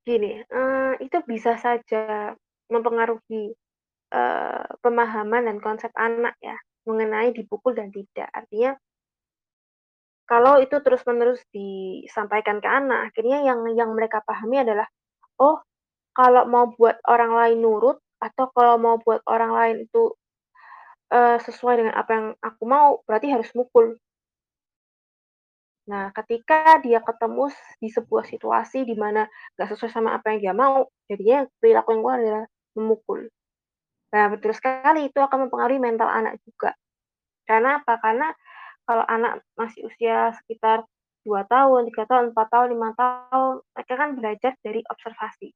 gini, 0.07 0.39
uh, 0.55 0.95
itu 1.03 1.19
bisa 1.27 1.59
saja 1.59 2.35
mempengaruhi 2.71 3.51
uh, 4.15 4.67
pemahaman 4.79 5.51
dan 5.51 5.59
konsep 5.59 5.91
anak 5.99 6.39
ya 6.39 6.55
mengenai 6.87 7.35
dipukul 7.35 7.75
dan 7.75 7.91
tidak. 7.91 8.31
Artinya 8.31 8.79
kalau 10.27 10.59
itu 10.59 10.77
terus-menerus 10.83 11.41
disampaikan 11.55 12.59
ke 12.59 12.67
anak, 12.67 13.11
akhirnya 13.15 13.47
yang 13.47 13.63
yang 13.79 13.95
mereka 13.95 14.21
pahami 14.27 14.63
adalah, 14.67 14.87
oh 15.39 15.63
kalau 16.11 16.45
mau 16.51 16.67
buat 16.75 16.99
orang 17.07 17.33
lain 17.33 17.59
nurut 17.63 18.03
atau 18.19 18.51
kalau 18.51 18.75
mau 18.81 18.99
buat 18.99 19.23
orang 19.31 19.53
lain 19.55 19.77
itu 19.87 20.13
uh, 21.15 21.39
sesuai 21.39 21.75
dengan 21.79 21.95
apa 21.95 22.11
yang 22.11 22.27
aku 22.43 22.63
mau, 22.67 23.01
berarti 23.07 23.31
harus 23.31 23.49
mukul. 23.55 23.95
Nah, 25.87 26.11
ketika 26.11 26.83
dia 26.83 26.99
ketemu 26.99 27.47
di 27.79 27.89
sebuah 27.95 28.27
situasi 28.27 28.83
di 28.83 28.99
mana 28.99 29.23
nggak 29.55 29.69
sesuai 29.71 29.91
sama 29.95 30.19
apa 30.19 30.35
yang 30.35 30.51
dia 30.51 30.55
mau, 30.59 30.91
jadinya 31.07 31.47
perilaku 31.63 31.95
yang 31.95 32.01
keluar 32.03 32.19
adalah 32.19 32.45
memukul. 32.75 33.21
Nah, 34.11 34.25
betul 34.35 34.51
sekali 34.51 35.07
itu 35.07 35.19
akan 35.23 35.47
mempengaruhi 35.47 35.79
mental 35.79 36.11
anak 36.11 36.43
juga. 36.43 36.75
Karena 37.47 37.79
apa? 37.79 38.03
Karena 38.03 38.35
kalau 38.87 39.05
anak 39.11 39.43
masih 39.59 39.85
usia 39.91 40.31
sekitar 40.43 40.87
2 41.27 41.43
tahun, 41.51 41.91
3 41.91 42.07
tahun, 42.07 42.25
4 42.31 42.55
tahun, 42.55 42.69
5 42.79 42.95
tahun, 42.95 43.55
mereka 43.75 43.93
kan 43.99 44.11
belajar 44.15 44.53
dari 44.63 44.81
observasi. 44.87 45.49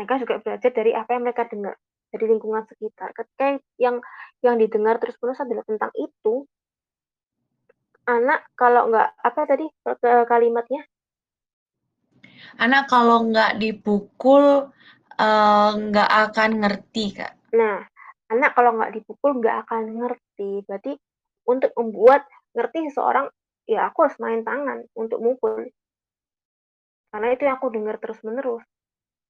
Mereka 0.00 0.24
juga 0.24 0.34
belajar 0.40 0.70
dari 0.72 0.96
apa 0.96 1.10
yang 1.12 1.22
mereka 1.28 1.44
dengar 1.52 1.76
dari 2.08 2.24
lingkungan 2.32 2.64
sekitar. 2.64 3.12
Ketika 3.12 3.60
yang 3.76 4.00
yang 4.40 4.56
didengar 4.56 4.96
terus-menerus 4.96 5.44
adalah 5.44 5.64
tentang 5.68 5.92
itu, 6.00 6.48
anak 8.08 8.40
kalau 8.56 8.88
nggak 8.88 9.08
apa 9.20 9.40
tadi 9.44 9.66
kalimatnya? 10.24 10.82
Anak 12.56 12.88
kalau 12.88 13.28
nggak 13.28 13.60
dipukul 13.60 14.72
uh, 15.20 15.70
nggak 15.76 16.10
akan 16.32 16.50
ngerti 16.64 17.20
kak. 17.20 17.32
Nah, 17.52 17.84
anak 18.32 18.56
kalau 18.56 18.80
nggak 18.80 18.96
dipukul 18.96 19.36
nggak 19.40 19.68
akan 19.68 19.82
ngerti. 20.04 20.64
Berarti 20.64 20.92
untuk 21.46 21.72
membuat 21.76 22.26
ngerti 22.52 22.88
seseorang, 22.92 23.28
ya 23.68 23.88
aku 23.88 24.08
harus 24.08 24.18
main 24.20 24.44
tangan 24.44 24.84
untuk 24.96 25.18
mukul. 25.20 25.68
Karena 27.12 27.28
itu 27.32 27.42
yang 27.44 27.60
aku 27.60 27.68
dengar 27.68 28.00
terus-menerus. 28.00 28.64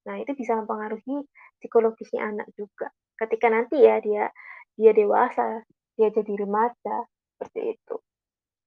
Nah, 0.07 0.19
itu 0.19 0.31
bisa 0.35 0.55
mempengaruhi 0.55 1.23
psikologisnya 1.59 2.27
anak 2.27 2.47
juga. 2.55 2.91
Ketika 3.15 3.47
nanti 3.51 3.83
ya 3.83 3.99
dia 4.03 4.31
dia 4.75 4.91
dewasa, 4.91 5.63
dia 5.95 6.09
jadi 6.09 6.33
remaja, 6.33 7.07
seperti 7.35 7.77
itu. 7.77 7.95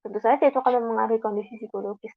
Tentu 0.01 0.19
saja 0.23 0.43
itu 0.47 0.57
akan 0.57 0.81
mempengaruhi 0.81 1.19
kondisi 1.21 1.59
psikologis. 1.59 2.13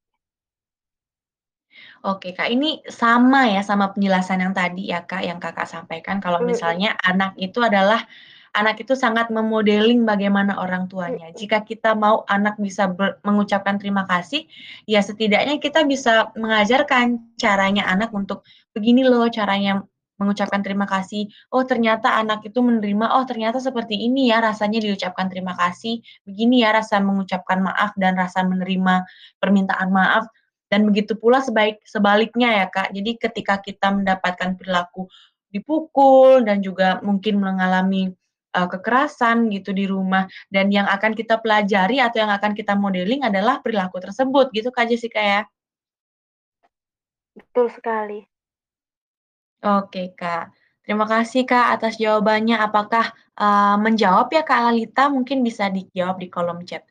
Oke 2.03 2.35
Kak, 2.35 2.51
ini 2.51 2.83
sama 2.89 3.47
ya 3.47 3.63
sama 3.63 3.95
penjelasan 3.95 4.43
yang 4.43 4.55
tadi 4.57 4.91
ya 4.91 5.07
Kak, 5.07 5.23
yang 5.23 5.39
Kakak 5.39 5.69
sampaikan 5.69 6.19
kalau 6.19 6.43
misalnya 6.43 6.97
mm 6.97 6.99
-hmm. 6.99 7.11
anak 7.15 7.33
itu 7.39 7.61
adalah 7.63 8.03
anak 8.51 8.83
itu 8.83 8.99
sangat 8.99 9.31
memodeling 9.31 10.03
bagaimana 10.03 10.59
orang 10.59 10.91
tuanya. 10.91 11.31
Jika 11.35 11.63
kita 11.63 11.95
mau 11.95 12.27
anak 12.27 12.59
bisa 12.59 12.91
mengucapkan 13.23 13.79
terima 13.79 14.07
kasih, 14.11 14.47
ya 14.91 14.99
setidaknya 15.01 15.63
kita 15.63 15.87
bisa 15.87 16.35
mengajarkan 16.35 17.35
caranya 17.39 17.87
anak 17.87 18.11
untuk 18.11 18.43
begini 18.75 19.07
loh 19.07 19.31
caranya 19.31 19.87
mengucapkan 20.21 20.61
terima 20.61 20.85
kasih, 20.85 21.33
"Oh 21.49 21.65
ternyata 21.65 22.13
anak 22.21 22.45
itu 22.45 22.61
menerima, 22.61 23.09
oh 23.17 23.25
ternyata 23.25 23.57
seperti 23.57 23.97
ini 23.97 24.29
ya 24.29 24.45
rasanya 24.45 24.77
diucapkan 24.85 25.33
terima 25.33 25.57
kasih, 25.57 26.05
begini 26.29 26.61
ya 26.61 26.77
rasa 26.77 27.01
mengucapkan 27.01 27.65
maaf 27.65 27.97
dan 27.97 28.21
rasa 28.21 28.45
menerima 28.45 29.09
permintaan 29.41 29.89
maaf." 29.89 30.29
Dan 30.71 30.87
begitu 30.87 31.19
pula 31.19 31.43
sebaik 31.43 31.83
sebaliknya 31.83 32.63
ya, 32.63 32.67
Kak. 32.71 32.95
Jadi 32.95 33.19
ketika 33.19 33.59
kita 33.59 33.91
mendapatkan 33.91 34.55
perilaku 34.55 35.09
dipukul 35.51 36.47
dan 36.47 36.63
juga 36.63 37.03
mungkin 37.03 37.43
mengalami, 37.43 38.15
eee, 38.57 38.67
kekerasan 38.73 39.49
gitu 39.55 39.71
di 39.75 39.85
rumah 39.87 40.27
dan 40.55 40.69
yang 40.71 40.87
akan 40.91 41.13
kita 41.15 41.39
pelajari 41.43 42.03
atau 42.03 42.19
yang 42.23 42.33
akan 42.35 42.53
kita 42.59 42.75
modeling 42.79 43.23
adalah 43.27 43.63
perilaku 43.65 43.99
tersebut 44.03 44.51
gitu 44.57 44.69
Kak 44.75 44.87
Jessica 44.91 45.21
ya? 45.23 45.43
Betul 47.39 47.71
sekali. 47.71 48.27
Oke, 49.61 50.17
Kak. 50.17 50.57
Terima 50.85 51.05
kasih, 51.05 51.45
Kak, 51.45 51.77
atas 51.77 52.01
jawabannya. 52.01 52.57
Apakah, 52.57 53.13
eee, 53.37 53.77
menjawab 53.85 54.33
ya, 54.33 54.43
Kak 54.43 54.61
Lalita? 54.73 55.13
Mungkin 55.13 55.45
bisa 55.45 55.69
dijawab 55.69 56.17
di 56.17 56.29
kolom 56.33 56.65
chat. 56.65 56.83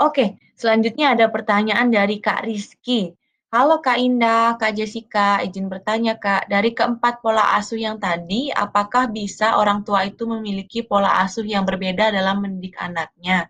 Oke, 0.00 0.40
selanjutnya 0.56 1.12
ada 1.14 1.28
pertanyaan 1.28 1.92
dari 1.92 2.18
Kak 2.24 2.48
Rizky. 2.48 3.12
"Halo 3.54 3.78
Kak 3.78 4.02
Indah, 4.02 4.58
Kak 4.58 4.74
Jessica, 4.74 5.38
izin 5.38 5.70
bertanya, 5.70 6.18
Kak. 6.18 6.50
Dari 6.50 6.74
keempat 6.74 7.22
pola 7.22 7.54
asuh 7.54 7.78
yang 7.78 8.02
tadi, 8.02 8.50
apakah 8.50 9.06
bisa 9.06 9.62
orang 9.62 9.86
tua 9.86 10.02
itu 10.10 10.26
memiliki 10.26 10.82
pola 10.82 11.22
asuh 11.22 11.46
yang 11.46 11.62
berbeda 11.62 12.10
dalam 12.10 12.42
mendidik 12.42 12.74
anaknya? 12.82 13.46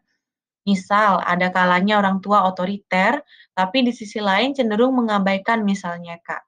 Misal, 0.68 1.24
ada 1.24 1.48
kalanya 1.48 2.04
orang 2.04 2.20
tua 2.20 2.44
otoriter, 2.44 3.24
tapi 3.56 3.80
di 3.80 3.96
sisi 3.96 4.20
lain 4.20 4.52
cenderung 4.52 4.92
mengabaikan 4.92 5.64
misalnya, 5.64 6.20
Kak." 6.20 6.44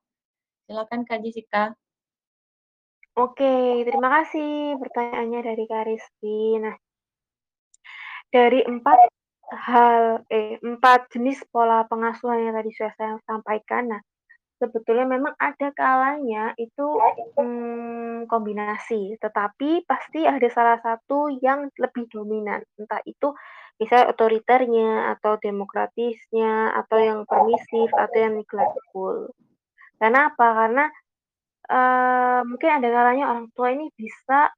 Silakan 0.69 1.09
Kak 1.09 1.25
Jessica. 1.25 1.73
Oke, 3.17 3.81
terima 3.89 4.21
kasih 4.21 4.77
pertanyaannya 4.77 5.41
dari 5.41 5.65
Kak 5.65 5.85
Rizky. 5.89 6.61
Nah 6.61 6.77
dari 8.37 8.61
empat 8.61 8.99
hal 9.53 10.27
eh, 10.33 10.59
4 10.63 11.11
jenis 11.15 11.43
pola 11.51 11.87
pengasuhan 11.87 12.43
yang 12.51 12.55
tadi 12.59 12.71
sudah 12.75 12.93
saya 12.99 13.15
sampaikan, 13.29 13.93
nah 13.93 14.03
sebetulnya 14.59 15.05
memang 15.07 15.35
ada 15.37 15.69
kalanya 15.77 16.57
itu, 16.57 16.87
mmm, 17.37 18.27
kombinasi, 18.31 19.21
tetapi 19.21 19.85
pasti 19.85 20.25
ada 20.25 20.49
salah 20.51 20.79
satu 20.81 21.29
yang 21.45 21.69
lebih 21.77 22.09
dominan, 22.09 22.65
entah 22.81 23.01
itu 23.05 23.37
misalnya 23.77 24.09
otoriternya, 24.17 25.13
atau 25.19 25.37
demokratisnya, 25.39 26.73
atau 26.81 26.99
yang 26.99 27.21
permisif, 27.29 27.93
atau 27.93 28.17
yang 28.19 28.35
neglectful. 28.41 29.17
Karena 30.01 30.33
apa? 30.33 30.49
Karena, 30.57 30.85
eee, 31.71 32.41
mungkin 32.49 32.71
ada 32.81 32.89
kalanya 32.93 33.25
orang 33.33 33.49
tua 33.53 33.69
ini 33.77 33.93
bisa 33.95 34.51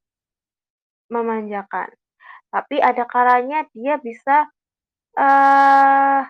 memanjakan, 1.09 1.89
tapi 2.53 2.77
ada 2.81 3.03
kalanya 3.09 3.65
dia 3.73 3.97
bisa, 3.97 4.45
eee, 5.17 6.21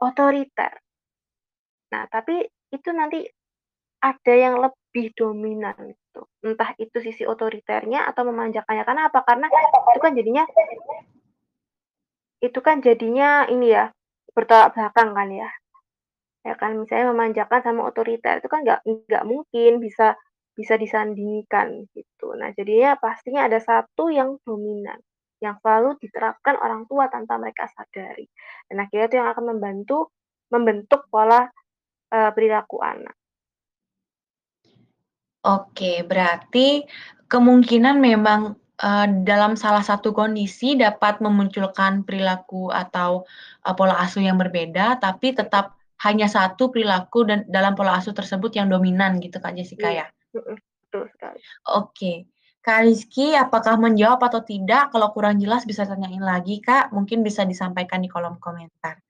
otoriter. 0.00 0.72
Nah, 1.92 2.06
tapi 2.06 2.46
itu 2.70 2.90
nanti 2.94 3.26
ada 4.02 4.34
yang 4.34 4.56
lebih 4.64 5.12
dominan 5.18 5.76
gitu, 5.94 6.22
entah 6.46 6.72
itu 6.80 6.98
sisi 7.02 7.24
otoriternya 7.26 8.06
atau 8.10 8.22
memanjakannya. 8.30 8.84
Karena 8.88 9.02
apa? 9.10 9.20
Karena 9.28 9.46
itu 9.94 10.00
kan 10.04 10.12
jadinya 10.18 10.44
itu 12.40 12.58
kan 12.64 12.80
jadinya 12.80 13.44
ini 13.52 13.76
ya, 13.76 13.92
bertolak 14.32 14.72
belakang 14.72 15.12
kan 15.12 15.28
ya. 15.28 15.48
Ya 16.46 16.54
kan, 16.60 16.72
misalnya 16.80 17.12
memanjakan 17.12 17.60
sama 17.66 17.82
otoriter 17.90 18.40
itu 18.40 18.48
kan 18.52 18.60
nggak 18.64 18.80
nggak 18.86 19.24
mungkin 19.28 19.72
bisa 19.84 20.16
bisa 20.58 20.74
disandingkan 20.80 21.88
gitu. 21.96 22.32
Nah, 22.40 22.50
jadinya 22.56 22.96
pastinya 23.00 23.48
ada 23.48 23.60
satu 23.60 24.08
yang 24.12 24.36
dominan, 24.48 25.00
yang 25.44 25.56
selalu 25.60 25.96
diterapkan 26.00 26.56
orang 26.60 26.84
tua 26.90 27.08
tanpa 27.08 27.36
mereka 27.40 27.64
sadari. 27.72 28.28
Dan 28.68 28.76
akhirnya 28.84 29.06
itu 29.10 29.16
yang 29.20 29.28
akan 29.32 29.44
membantu 29.56 30.12
membentuk 30.52 31.08
pola, 31.12 31.48
eee, 32.12 32.30
perilaku 32.36 32.78
anak. 32.84 33.16
Oke, 35.40 36.04
berarti 36.04 36.84
kemungkinan 37.32 37.96
memang, 37.96 38.40
eee, 38.76 39.06
dalam 39.24 39.56
salah 39.56 39.80
satu 39.80 40.12
kondisi 40.12 40.76
dapat 40.76 41.24
memunculkan 41.24 42.04
perilaku 42.04 42.68
atau, 42.68 43.24
eee, 43.64 43.74
pola 43.78 43.96
asuh 44.04 44.20
yang 44.20 44.36
berbeda, 44.36 45.00
tapi 45.00 45.32
tetap 45.32 45.72
hanya 46.04 46.28
satu 46.28 46.68
perilaku 46.72 47.24
dan 47.28 47.44
dalam 47.48 47.72
pola 47.76 47.96
asuh 48.00 48.12
tersebut 48.16 48.52
yang 48.56 48.68
dominan 48.68 49.16
gitu 49.20 49.36
Kak 49.40 49.52
Jessica 49.56 49.88
Iya, 49.88 50.04
ya? 50.04 50.06
betul 50.32 51.04
sekali. 51.12 51.40
Oke. 51.72 52.12
Kak 52.66 52.80
Rizky 52.84 53.26
apakah 53.44 53.74
menjawab 53.84 54.20
atau 54.28 54.44
tidak? 54.44 54.92
Kalau 54.92 55.08
kurang 55.16 55.40
jelas 55.40 55.64
bisa 55.64 55.88
tanyain 55.88 56.20
lagi 56.20 56.60
Kak, 56.60 56.92
mungkin 56.92 57.24
bisa 57.24 57.42
disampaikan 57.48 58.04
di 58.04 58.08
kolom 58.12 58.36
komentar. 58.36 59.00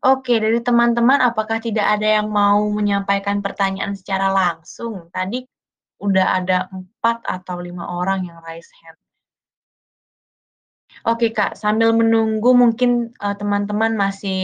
Oke, 0.00 0.40
dari 0.40 0.64
teman-teman 0.64 1.20
apakah 1.20 1.60
tidak 1.60 1.84
ada 2.00 2.08
yang 2.24 2.28
mau 2.32 2.64
menyampaikan 2.72 3.44
pertanyaan 3.44 3.92
secara 3.92 4.32
langsung? 4.32 5.12
Tadi 5.12 5.44
udah 6.00 6.26
ada 6.40 6.56
4 6.72 7.20
atau 7.28 7.60
5 7.60 7.84
orang 8.00 8.24
yang 8.24 8.40
raise 8.40 8.72
hand. 8.80 8.96
Oke, 11.08 11.32
Kak, 11.32 11.56
sambil 11.56 11.96
menunggu 11.96 12.52
mungkin, 12.52 13.08
eee, 13.22 13.34
teman-teman 13.40 13.92
masih, 13.96 14.40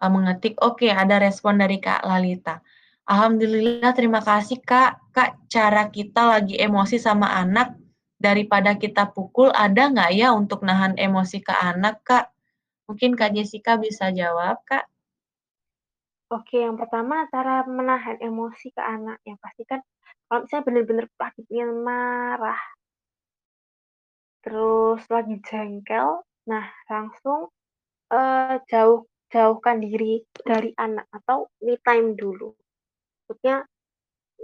eee, 0.00 0.10
mengetik, 0.16 0.54
oke 0.68 0.86
ada 1.02 1.16
respon 1.26 1.54
dari 1.62 1.78
Kak 1.86 2.02
Lalita. 2.10 2.62
"Alhamdulillah 3.10 3.90
terima 3.98 4.22
kasih 4.22 4.62
Kak. 4.62 5.10
Kak, 5.10 5.50
cara 5.50 5.90
kita 5.90 6.38
lagi 6.38 6.54
emosi 6.58 6.96
sama 7.02 7.34
anak, 7.34 7.74
daripada 8.22 8.78
kita 8.78 9.10
pukul, 9.10 9.50
ada 9.50 9.90
nggak 9.90 10.10
ya 10.14 10.30
untuk 10.30 10.62
nahan 10.62 10.94
emosi 10.94 11.42
ke 11.42 11.50
anak, 11.50 12.02
Kak?" 12.06 12.30
Mungkin 12.90 13.18
Kak 13.18 13.34
Jessica 13.34 13.78
bisa 13.78 14.10
jawab, 14.14 14.62
Kak? 14.66 14.86
Oke, 16.30 16.62
yang 16.62 16.78
pertama 16.78 17.26
cara 17.34 17.66
menahan 17.66 18.16
emosi 18.22 18.70
ke 18.70 18.82
anak, 18.82 19.18
yang 19.26 19.38
pasti 19.42 19.66
kan 19.66 19.82
kalau 20.30 20.46
misalnya 20.46 20.64
lagi 21.20 21.40
pengen 21.50 21.70
marah 21.84 22.60
terus 24.44 25.06
lagi 25.06 25.38
jengkel, 25.46 26.18
nah 26.50 26.66
langsung, 26.90 27.46
eee, 28.12 28.58
jauh 28.70 29.06
jauhkan 29.32 29.78
diri 29.82 30.22
dari 30.44 30.70
anak 30.76 31.06
atau 31.14 31.50
me 31.62 31.78
time 31.86 32.14
dulu. 32.18 32.50
Maksudnya, 33.32 33.64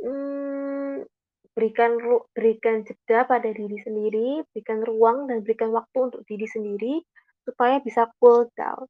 mmm, 0.01 1.05
berikan 1.53 2.01
berikan 2.33 2.81
jeda 2.89 3.29
pada 3.29 3.53
diri 3.53 3.77
sendiri, 3.85 4.41
berikan 4.49 4.81
ruang 4.81 5.29
dan 5.29 5.45
berikan 5.45 5.77
waktu 5.77 6.09
untuk 6.09 6.25
diri 6.25 6.49
sendiri, 6.49 7.05
supaya 7.45 7.85
bisa 7.85 8.09
cool 8.17 8.49
down. 8.57 8.89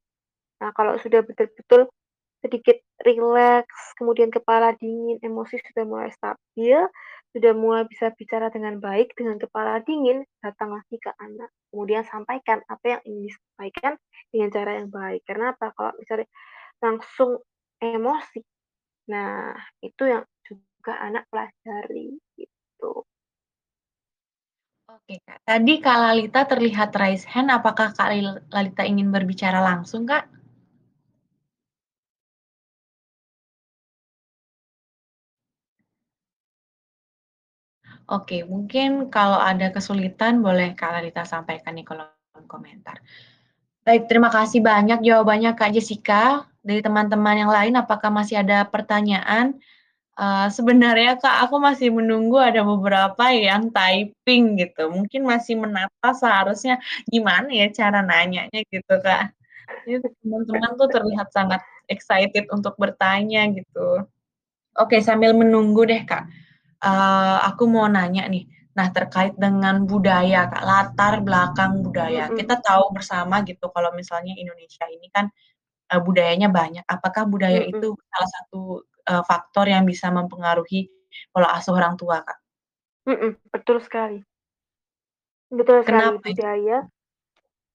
Nah, 0.63 0.71
kalau 0.71 0.95
sudah 1.03 1.19
betul-betul 1.19 1.91
sedikit 2.39 2.79
rileks, 3.03 3.99
kemudian 3.99 4.31
kepala 4.31 4.71
dingin, 4.79 5.19
emosi 5.19 5.59
sudah 5.59 5.83
mulai 5.83 6.07
stabil, 6.15 6.79
sudah 7.35 7.51
mulai 7.51 7.83
bisa 7.91 8.15
bicara 8.15 8.47
dengan 8.47 8.79
baik, 8.79 9.11
dengan 9.19 9.35
kepala 9.35 9.83
dingin, 9.83 10.23
datang 10.39 10.71
lagi 10.79 10.95
ke 10.95 11.11
anak. 11.19 11.51
Kemudian 11.75 12.07
sampaikan 12.07 12.63
apa 12.71 12.85
yang 12.95 13.01
ingin 13.03 13.27
disampaikan 13.27 13.93
dengan 14.31 14.49
cara 14.55 14.71
yang 14.79 14.87
baik. 14.87 15.21
Karena 15.27 15.51
apa? 15.51 15.75
Kalau 15.75 15.91
misalnya 15.99 16.27
langsung 16.79 17.43
emosi, 17.83 18.39
nah 19.09 19.57
itu 19.81 20.03
yang 20.05 20.23
juga 20.45 20.93
anak 21.01 21.25
pelajari, 21.33 22.15
gitu. 22.37 23.03
Oke, 24.89 25.21
Kak. 25.21 25.41
Tadi 25.45 25.73
Kak 25.81 25.97
Lalita 26.01 26.41
terlihat 26.49 26.89
raise 26.97 27.25
hand, 27.29 27.49
apakah 27.53 27.93
Kak 27.93 28.09
Lalita 28.53 28.83
ingin 28.85 29.13
berbicara 29.13 29.61
langsung, 29.61 30.05
Kak? 30.09 30.29
Oke, 38.09 38.41
mungkin 38.41 39.13
kalau 39.13 39.37
ada 39.37 39.69
kesulitan 39.69 40.41
boleh 40.41 40.73
Kak 40.73 40.97
Lalita 40.97 41.21
sampaikan 41.29 41.77
di 41.77 41.85
kolom 41.85 42.09
komentar. 42.49 42.97
Baik, 43.89 44.05
terima 44.05 44.29
kasih 44.29 44.61
banyak 44.61 45.01
jawabannya 45.01 45.57
Kak 45.57 45.73
Jessica. 45.73 46.45
Dari 46.61 46.77
teman-teman 46.85 47.41
yang 47.41 47.49
lain 47.49 47.73
apakah 47.73 48.13
masih 48.13 48.37
ada 48.45 48.61
pertanyaan? 48.69 49.57
Eee, 50.13 50.47
sebenarnya 50.53 51.17
Kak, 51.17 51.49
aku 51.49 51.57
masih 51.57 51.89
menunggu 51.89 52.37
ada 52.37 52.61
beberapa 52.61 53.33
yang 53.33 53.73
typing 53.73 54.61
gitu, 54.61 54.93
mungkin 54.93 55.25
masih 55.25 55.57
menata 55.57 56.13
seharusnya 56.13 56.77
gimana 57.09 57.49
ya 57.49 57.65
cara 57.73 58.05
nanyanya 58.05 58.61
gitu, 58.69 58.93
Kak. 59.01 59.33
Jadi 59.89 60.05
teman-teman 60.21 60.71
tuh 60.77 60.89
terlihat 60.93 61.33
sangat 61.33 61.61
excited 61.89 62.45
untuk 62.53 62.77
bertanya 62.77 63.49
gitu. 63.57 64.05
Oke, 64.77 65.01
sambil 65.01 65.33
menunggu 65.33 65.89
deh, 65.89 66.05
Kak, 66.05 66.29
eee, 66.85 67.37
aku 67.49 67.65
mau 67.65 67.89
nanya 67.89 68.29
nih. 68.29 68.45
Nah, 68.79 68.87
terkait 68.95 69.35
dengan 69.35 69.83
budaya, 69.83 70.47
Kak, 70.47 70.63
latar 70.63 71.19
belakang 71.19 71.83
budaya. 71.83 72.31
Mhm. 72.31 72.39
Kita 72.39 72.63
tahu 72.63 72.95
bersama 72.95 73.43
gitu 73.43 73.67
kalau 73.75 73.91
misalnya 73.91 74.31
Indonesia 74.39 74.87
ini 74.87 75.11
kan, 75.11 75.27
eee, 75.91 75.99
budayanya 75.99 76.47
banyak. 76.47 76.87
Apakah 76.87 77.27
budaya 77.27 77.59
Mhm. 77.67 77.75
itu 77.75 77.89
salah 77.99 78.29
satu, 78.39 78.61
eee, 79.03 79.23
faktor 79.27 79.65
yang 79.67 79.83
bisa 79.83 80.07
mempengaruhi 80.15 80.87
pola 81.35 81.51
asuh 81.59 81.75
orang 81.75 81.99
tua, 81.99 82.23
Kak? 82.23 82.39
Mhm, 83.11 83.51
betul 83.51 83.83
sekali. 83.83 84.23
Betul 85.51 85.81
sekali, 85.81 86.13
Kenapa 86.13 86.29
itu? 86.29 86.37
budaya 86.37 86.77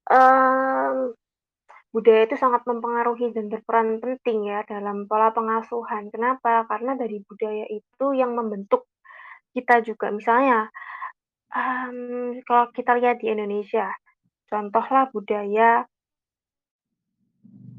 mmm, 0.07 0.97
budaya 1.91 2.23
itu 2.29 2.37
sangat 2.39 2.63
mempengaruhi 2.71 3.35
dan 3.35 3.47
berperan 3.51 3.99
penting 3.99 4.47
ya 4.47 4.63
dalam 4.65 5.11
pola 5.11 5.35
pengasuhan. 5.35 6.09
Kenapa? 6.15 6.65
Karena 6.71 6.95
dari 6.95 7.21
budaya 7.27 7.67
itu 7.69 8.07
yang 8.15 8.33
membentuk 8.39 8.87
kita 9.55 9.83
juga. 9.83 10.11
Misalnya, 10.15 10.71
mmm, 11.55 12.43
kalau 12.49 12.67
kita 12.77 12.93
lihat 13.01 13.17
di 13.23 13.31
Indonesia, 13.35 13.89
contohlah 14.51 15.11
budaya 15.15 15.87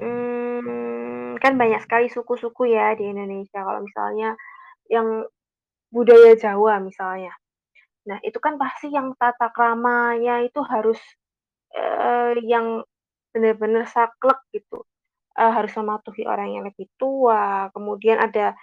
mmm, 0.01 1.39
kan 1.39 1.53
banyak 1.55 1.80
sekali 1.86 2.07
suku-suku 2.11 2.67
ya 2.76 2.95
di 2.99 3.07
Indonesia. 3.11 3.59
Kalau 3.63 3.82
misalnya 3.84 4.36
yang 4.91 5.26
budaya 5.93 6.34
Jawa 6.39 6.80
misalnya. 6.84 7.34
Nah, 8.09 8.19
itu 8.26 8.38
kan 8.41 8.55
pasti 8.61 8.91
yang 8.93 9.13
tata 9.19 9.49
kramanya 9.53 10.41
itu 10.45 10.61
harus, 10.65 10.99
eee, 11.76 12.39
yang 12.47 12.84
benar-benar 13.36 13.86
saklek 13.89 14.39
gitu, 14.55 14.84
eee, 15.39 15.51
harus 15.57 15.73
mematuhi 15.80 16.23
orang 16.30 16.49
yang 16.55 16.63
lebih 16.69 16.88
tua, 16.99 17.69
kemudian 17.76 18.19
ada 18.21 18.55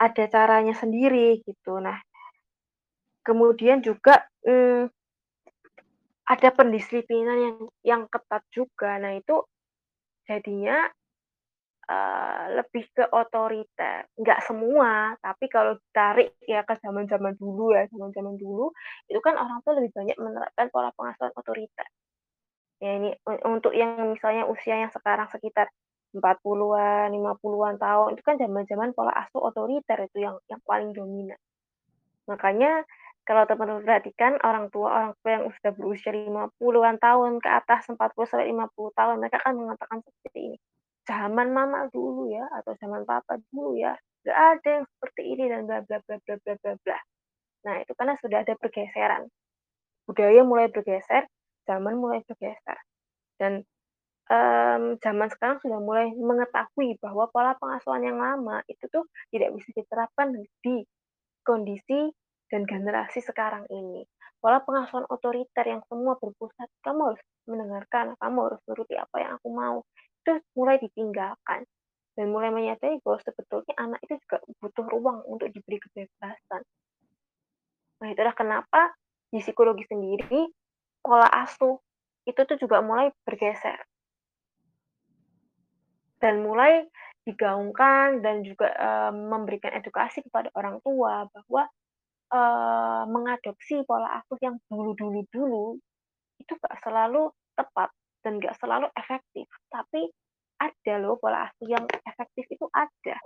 ada 0.00 0.24
caranya 0.30 0.74
sendiri 0.76 1.42
gitu. 1.46 1.78
Nah 1.82 1.98
kemudian 3.28 3.78
juga, 3.84 4.14
mmm, 4.48 4.88
ada 6.28 6.48
pendisiplinan 6.58 7.38
yang 7.46 7.56
yang 7.86 8.02
ketat 8.12 8.42
juga. 8.52 9.00
Nah 9.02 9.12
itu 9.20 9.36
jadinya, 10.28 10.78
eee, 11.90 12.44
lebih 12.58 12.84
ke 12.96 13.04
otoriter. 13.22 13.98
Nggak 14.20 14.40
semua, 14.48 15.16
tapi 15.24 15.46
kalau 15.54 15.72
ditarik 15.80 16.36
ya 16.44 16.60
ke 16.68 16.74
zaman-zaman 16.84 17.34
dulu 17.42 17.72
ya, 17.76 17.84
zaman-zaman 17.92 18.36
dulu, 18.44 18.66
itu 19.10 19.20
kan 19.26 19.34
orang 19.42 19.58
tua 19.64 19.74
lebih 19.80 19.92
banyak 19.98 20.16
menerapkan 20.20 20.66
pola 20.74 20.90
pengasuhan 20.96 21.32
otoriter. 21.40 21.86
Ya 22.82 22.90
ini 22.98 23.10
untuk 23.46 23.72
yang 23.74 23.98
misalnya 24.14 24.44
usia 24.50 24.76
yang 24.78 24.92
sekarang 24.94 25.26
sekitar 25.34 25.66
40-an, 26.14 27.10
50-an 27.14 27.76
tahun, 27.82 28.08
itu 28.16 28.22
kan 28.26 28.36
zaman-zaman 28.42 28.90
pola 28.96 29.12
asuh 29.22 29.42
otoriter 29.50 29.98
itu 30.08 30.18
yang 30.26 30.36
yang 30.50 30.62
paling 30.66 30.90
dominan. 30.94 31.38
Makanya 32.30 32.84
kalau 33.28 33.44
teman-teman 33.50 33.84
perhatikan 33.86 34.32
orang 34.48 34.66
tua 34.74 34.88
orang 34.98 35.12
tua 35.20 35.30
yang 35.36 35.44
sudah 35.60 35.72
berusia 35.76 36.10
50-an 36.16 36.96
tahun 37.06 37.32
ke 37.44 37.48
atas, 37.60 37.82
40 37.92 38.26
sampai 38.30 38.48
50 38.52 38.92
tahun, 38.98 39.16
mereka 39.20 39.36
akan 39.44 39.54
mengatakan 39.60 39.98
seperti 40.06 40.38
ini, 40.52 40.56
"Zaman 41.08 41.48
mama 41.52 41.80
dulu 41.92 42.32
ya, 42.32 42.44
atau 42.58 42.72
zaman 42.80 43.04
papa 43.04 43.36
dulu 43.52 43.76
ya, 43.76 43.92
nggak 44.24 44.38
ada 44.56 44.68
yang 44.80 44.84
seperti 44.96 45.22
ini 45.36 45.44
dan 45.52 45.60
bla 45.68 45.78
bla 45.86 45.98
bla 46.08 46.16
bla 46.24 46.34
bla 46.44 46.54
bla 46.64 46.72
bla." 46.84 46.98
Nah, 47.66 47.74
itu 47.84 47.92
karena 47.98 48.14
sudah 48.22 48.38
ada 48.46 48.54
pergeseran. 48.58 49.22
Budaya 50.08 50.42
mulai 50.42 50.68
bergeser, 50.72 51.28
zaman 51.68 51.94
mulai 52.00 52.20
bergeser. 52.24 52.78
Dan, 53.40 53.64
mmm, 54.30 54.98
zaman 55.04 55.28
sekarang 55.34 55.58
sudah 55.64 55.80
mulai 55.82 56.12
mengetahui 56.16 56.98
bahwa 57.02 57.28
pola 57.32 57.54
pengasuhan 57.60 58.02
yang 58.06 58.18
lama 58.20 58.62
itu 58.70 58.84
tuh 58.92 59.04
tidak 59.32 59.54
bisa 59.58 59.70
diterapkan 59.76 60.34
di 60.64 60.84
kondisi 61.46 62.12
dan 62.48 62.64
generasi 62.64 63.20
sekarang 63.24 63.64
ini. 63.70 64.04
Pola 64.38 64.62
pengasuhan 64.62 65.04
otoriter 65.10 65.66
yang 65.66 65.82
semua 65.90 66.14
berpusat, 66.16 66.70
"Kamu 66.84 67.00
harus 67.12 67.22
mendengarkan, 67.48 68.14
kamu 68.22 68.38
harus 68.50 68.60
nuruti 68.70 68.94
apa 68.94 69.16
yang 69.18 69.32
aku 69.36 69.48
mau." 69.50 69.78
Itu 70.22 70.38
mulai 70.54 70.78
ditinggalkan 70.78 71.66
dan 72.18 72.26
mulai 72.30 72.50
menyadari 72.50 72.98
bahwa 73.02 73.18
sebetulnya 73.22 73.74
anak 73.78 74.00
itu 74.06 74.18
juga 74.26 74.38
butuh 74.62 74.86
ruang 74.90 75.18
untuk 75.26 75.50
diberi 75.54 75.78
kebebasan. 75.82 76.62
Nah, 77.98 78.08
itulah 78.14 78.34
kenapa 78.34 78.94
di 79.30 79.42
psikologi 79.42 79.82
sendiri, 79.90 80.46
pola 81.02 81.26
asuh 81.30 81.78
itu 82.26 82.40
tuh 82.46 82.58
juga 82.58 82.78
mulai 82.78 83.10
bergeser. 83.26 83.78
Dan 86.18 86.42
mulai 86.42 86.86
digaungkan 87.22 88.22
dan 88.24 88.42
juga, 88.42 88.70
eee, 88.74 89.12
memberikan 89.14 89.70
edukasi 89.78 90.22
kepada 90.26 90.50
orang 90.58 90.82
tua 90.82 91.26
bahwa, 91.30 91.70
eee, 92.32 93.02
mengadopsi 93.08 93.82
pola 93.88 94.20
asuh 94.20 94.38
yang 94.44 94.56
dulu-dulu 94.68 95.24
dulu, 95.32 95.66
itu 96.40 96.52
nggak 96.54 96.76
selalu 96.84 97.32
tepat 97.58 97.90
dan 98.24 98.38
nggak 98.38 98.56
selalu 98.60 98.86
efektif. 98.94 99.46
Tapi 99.72 100.06
ada 100.58 100.94
loh 100.98 101.16
pola 101.18 101.48
asuh 101.50 101.68
yang 101.70 101.84
efektif 102.06 102.44
itu 102.50 102.66
ada. 102.74 103.16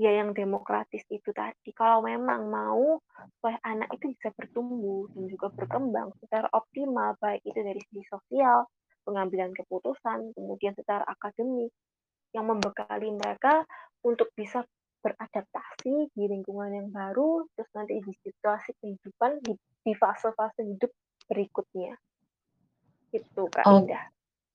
Ya 0.00 0.16
yang 0.16 0.32
demokratis 0.32 1.04
itu 1.12 1.28
tadi, 1.36 1.76
kalau 1.76 2.00
memang 2.00 2.48
mau 2.48 3.04
supaya 3.36 3.60
anak 3.68 3.92
itu 4.00 4.16
bisa 4.16 4.32
bertumbuh 4.32 5.12
dan 5.12 5.28
juga 5.28 5.52
berkembang 5.52 6.16
secara 6.24 6.48
optimal, 6.56 7.20
baik 7.20 7.44
itu 7.44 7.60
dari 7.60 7.76
segi 7.84 8.08
sosial, 8.08 8.64
pengambilan 9.04 9.52
keputusan, 9.52 10.32
kemudian 10.32 10.72
secara 10.72 11.04
akademik, 11.04 11.68
yang 12.32 12.48
membekali 12.48 13.12
mereka 13.12 13.68
untuk 14.00 14.32
bisa 14.32 14.64
beradaptasi 15.00 16.12
di 16.12 16.24
lingkungan 16.28 16.70
yang 16.72 16.88
baru, 16.92 17.44
terus 17.56 17.70
nanti 17.72 18.00
di 18.04 18.12
situasi 18.20 18.76
kehidupan 18.80 19.40
di 19.44 19.56
di 19.80 19.92
fase-fase 19.96 20.60
hidup 20.64 20.92
berikutnya. 21.28 21.96
Itu, 23.10 23.48
Kak 23.48 23.66
Ok 23.66 23.88
Indah. 23.88 24.04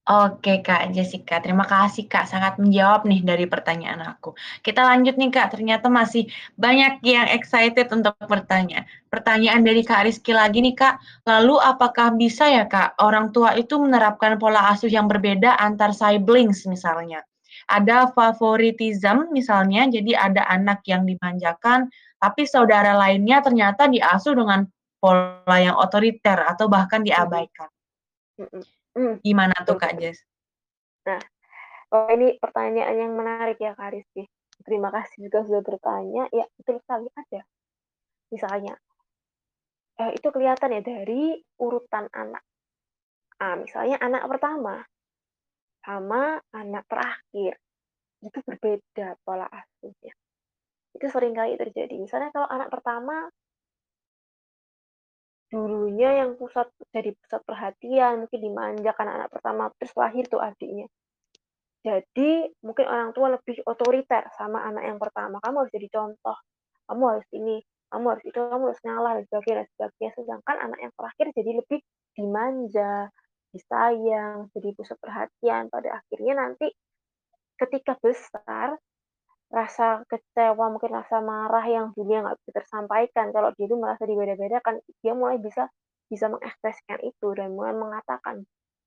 oke, 0.06 0.54
Kak 0.62 0.94
Jessica, 0.94 1.42
terima 1.42 1.66
kasih, 1.66 2.06
Kak, 2.06 2.30
sangat 2.30 2.62
menjawab 2.62 3.10
nih 3.10 3.22
dari 3.26 3.46
pertanyaan 3.50 4.02
aku. 4.06 4.38
Kita 4.62 4.86
lanjut 4.86 5.18
nih, 5.18 5.30
Kak, 5.34 5.58
ternyata 5.58 5.90
masih 5.90 6.30
banyak 6.56 7.02
yang 7.02 7.28
excited 7.34 7.90
untuk 7.90 8.14
bertanya. 8.30 8.86
Pertanyaan 9.10 9.66
dari 9.66 9.82
Kak 9.82 10.06
Rizky 10.06 10.32
lagi 10.38 10.62
nih, 10.62 10.76
Kak, 10.78 10.96
lalu 11.26 11.58
apakah 11.58 12.14
bisa 12.14 12.46
ya, 12.54 12.70
Kak, 12.70 13.02
orang 13.02 13.34
tua 13.34 13.58
itu 13.58 13.76
menerapkan 13.82 14.38
pola 14.38 14.70
asuh 14.74 14.90
yang 14.94 15.10
berbeda 15.10 15.58
antar 15.58 15.90
siblings 15.90 16.70
misalnya? 16.70 17.26
Ada 17.70 18.12
favoritism 18.14 19.32
misalnya, 19.32 19.88
jadi 19.90 20.30
ada 20.32 20.46
anak 20.50 20.86
yang 20.86 21.04
dimanjakan, 21.04 21.90
tapi 22.20 22.46
saudara 22.48 22.96
lainnya 22.96 23.42
ternyata 23.42 23.90
diasuh 23.90 24.34
dengan 24.34 24.66
pola 25.00 25.58
yang 25.58 25.78
otoriter 25.78 26.42
atau 26.46 26.66
bahkan 26.66 27.06
diabaikan. 27.06 27.70
Mmm, 28.96 29.22
Gimana 29.22 29.56
tuh, 29.68 29.78
Kak. 29.78 30.00
Jess? 30.00 30.24
Nah, 31.06 31.22
oh 31.94 32.10
ini 32.10 32.40
pertanyaan 32.42 32.96
yang 32.96 33.14
menarik 33.14 33.60
ya, 33.60 33.76
Kak 33.76 33.94
Rizky. 33.94 34.26
Terima 34.64 34.90
kasih 34.90 35.28
juga 35.28 35.44
sudah 35.46 35.62
bertanya. 35.62 36.26
Ya, 36.32 36.48
betul 36.58 36.80
sekali, 36.82 37.12
ada. 37.14 37.42
Misalnya 38.32 38.74
eee, 40.00 40.12
itu 40.18 40.28
kelihatan 40.32 40.76
ya 40.76 40.82
dari 40.84 41.40
urutan 41.60 42.08
anak. 42.12 42.44
Ah, 43.40 43.60
misalnya 43.60 44.00
anak 44.00 44.24
pertama 44.32 44.80
sama 45.86 46.42
anak 46.52 46.84
terakhir, 46.90 47.54
itu 48.26 48.40
berbeda 48.42 49.16
pola 49.22 49.46
asuhnya. 49.46 50.14
Itu 50.98 51.06
sering 51.14 51.38
kali 51.38 51.56
terjadi. 51.62 51.96
Misalnya 52.02 52.34
kalau 52.34 52.50
anak 52.50 52.74
pertama 52.74 53.30
dulunya 55.54 56.26
yang 56.26 56.36
pusat 56.42 56.68
jadi 56.90 57.14
pusat 57.22 57.42
perhatian, 57.46 58.26
mungkin 58.26 58.40
dimanja 58.42 58.92
karena 58.98 59.14
anak 59.24 59.30
pertama, 59.32 59.70
terus 59.78 59.94
lahir 59.96 60.26
tuh 60.26 60.42
adiknya. 60.42 60.90
Jadi 61.86 62.50
mungkin 62.66 62.86
orang 62.90 63.14
tua 63.14 63.28
lebih 63.38 63.62
otoriter 63.70 64.26
sama 64.34 64.66
anak 64.66 64.84
yang 64.90 64.98
pertama, 64.98 65.38
"Kamu 65.38 65.56
harus 65.64 65.74
jadi 65.74 65.88
contoh, 65.94 66.38
kamu 66.90 67.04
harus 67.14 67.28
ini, 67.38 67.62
kamu 67.94 68.06
harus 68.10 68.24
itu, 68.26 68.40
kamu 68.42 68.64
harus 68.74 68.82
ngalah," 68.82 69.12
dan 69.22 69.26
sebagainya 69.30 69.58
dan 69.62 69.68
sebagainya. 69.78 70.12
Sedangkan 70.18 70.56
anak 70.66 70.80
yang 70.82 70.94
terakhir 70.98 71.26
jadi 71.38 71.52
lebih 71.62 71.80
dimanja, 72.18 72.92
disayang, 73.56 74.52
jadi 74.56 74.70
pusat 74.78 74.98
perhatian. 75.02 75.72
Pada 75.74 76.02
akhirnya 76.04 76.34
nanti 76.44 76.68
ketika 77.62 77.96
besar, 78.04 78.76
rasa 79.54 80.04
kecewa, 80.12 80.66
mungkin 80.74 80.92
rasa 81.00 81.22
marah 81.24 81.64
yang 81.66 81.86
dulunya 81.96 82.26
nggak 82.26 82.38
bisa 82.44 82.52
tersampaikan, 82.62 83.32
kalau 83.36 83.50
dia 83.56 83.66
itu 83.70 83.76
merasa 83.80 84.04
dibeda-bedakan, 84.10 84.76
dia 85.04 85.14
mulai 85.16 85.38
bisa 85.42 85.70
bisa 86.12 86.28
mengekspresikan 86.30 87.00
itu 87.06 87.28
dan 87.38 87.54
mulai 87.58 87.74
mengatakan, 87.78 88.44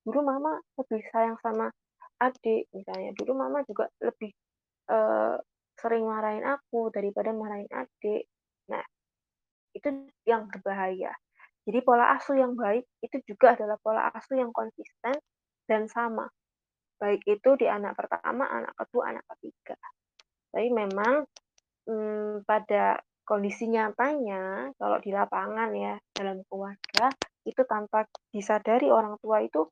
"Dulu 0.07 0.21
mama 0.23 0.61
lebih 0.79 1.03
sayang 1.14 1.39
sama 1.43 1.71
adik," 2.23 2.69
misalnya, 2.77 3.11
"dulu 3.19 3.33
mama 3.39 3.62
juga 3.66 3.89
lebih, 4.05 4.31
eee, 4.91 5.37
sering 5.81 6.05
marahin 6.09 6.45
aku 6.47 6.91
daripada 6.95 7.31
marahin 7.35 7.69
adik." 7.73 8.27
Nah, 8.73 8.85
itu 9.77 9.89
yang 10.29 10.47
berbahaya. 10.53 11.12
Jadi 11.69 11.79
pola 11.85 12.16
asuh 12.16 12.37
yang 12.41 12.57
baik 12.57 12.89
itu 13.05 13.16
juga 13.29 13.53
adalah 13.57 13.77
pola 13.85 14.09
asuh 14.16 14.37
yang 14.41 14.51
konsisten 14.57 15.21
dan 15.69 15.85
sama, 15.93 16.25
baik 17.01 17.23
itu 17.29 17.57
di 17.61 17.66
anak 17.71 17.95
pertama, 17.99 18.49
anak 18.49 18.75
kedua, 18.79 19.14
anak 19.16 19.25
ketiga. 19.37 19.77
Tapi 20.53 20.69
memang, 20.73 21.25
mmm, 21.91 22.45
pada 22.49 22.99
kondisi 23.29 23.69
nyatanya, 23.71 24.73
kalau 24.79 24.99
di 25.03 25.11
lapangan 25.14 25.71
ya, 25.77 25.95
dalam 26.16 26.43
keluarga, 26.51 27.12
itu 27.49 27.62
tanpa 27.69 28.07
disadari 28.35 28.89
orang 28.93 29.16
tua 29.23 29.41
itu, 29.45 29.66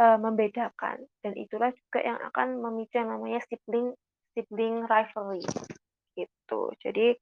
eee, 0.00 0.18
membedakan 0.20 0.98
dan 1.24 1.32
itulah 1.38 1.70
juga 1.74 2.00
yang 2.04 2.18
akan 2.32 2.60
memicu 2.62 2.96
yang 3.02 3.10
namanya 3.14 3.40
sibling 3.46 3.92
sibling 4.36 4.84
rivalry, 4.88 5.46
gitu. 6.18 6.62
Jadi 6.82 7.14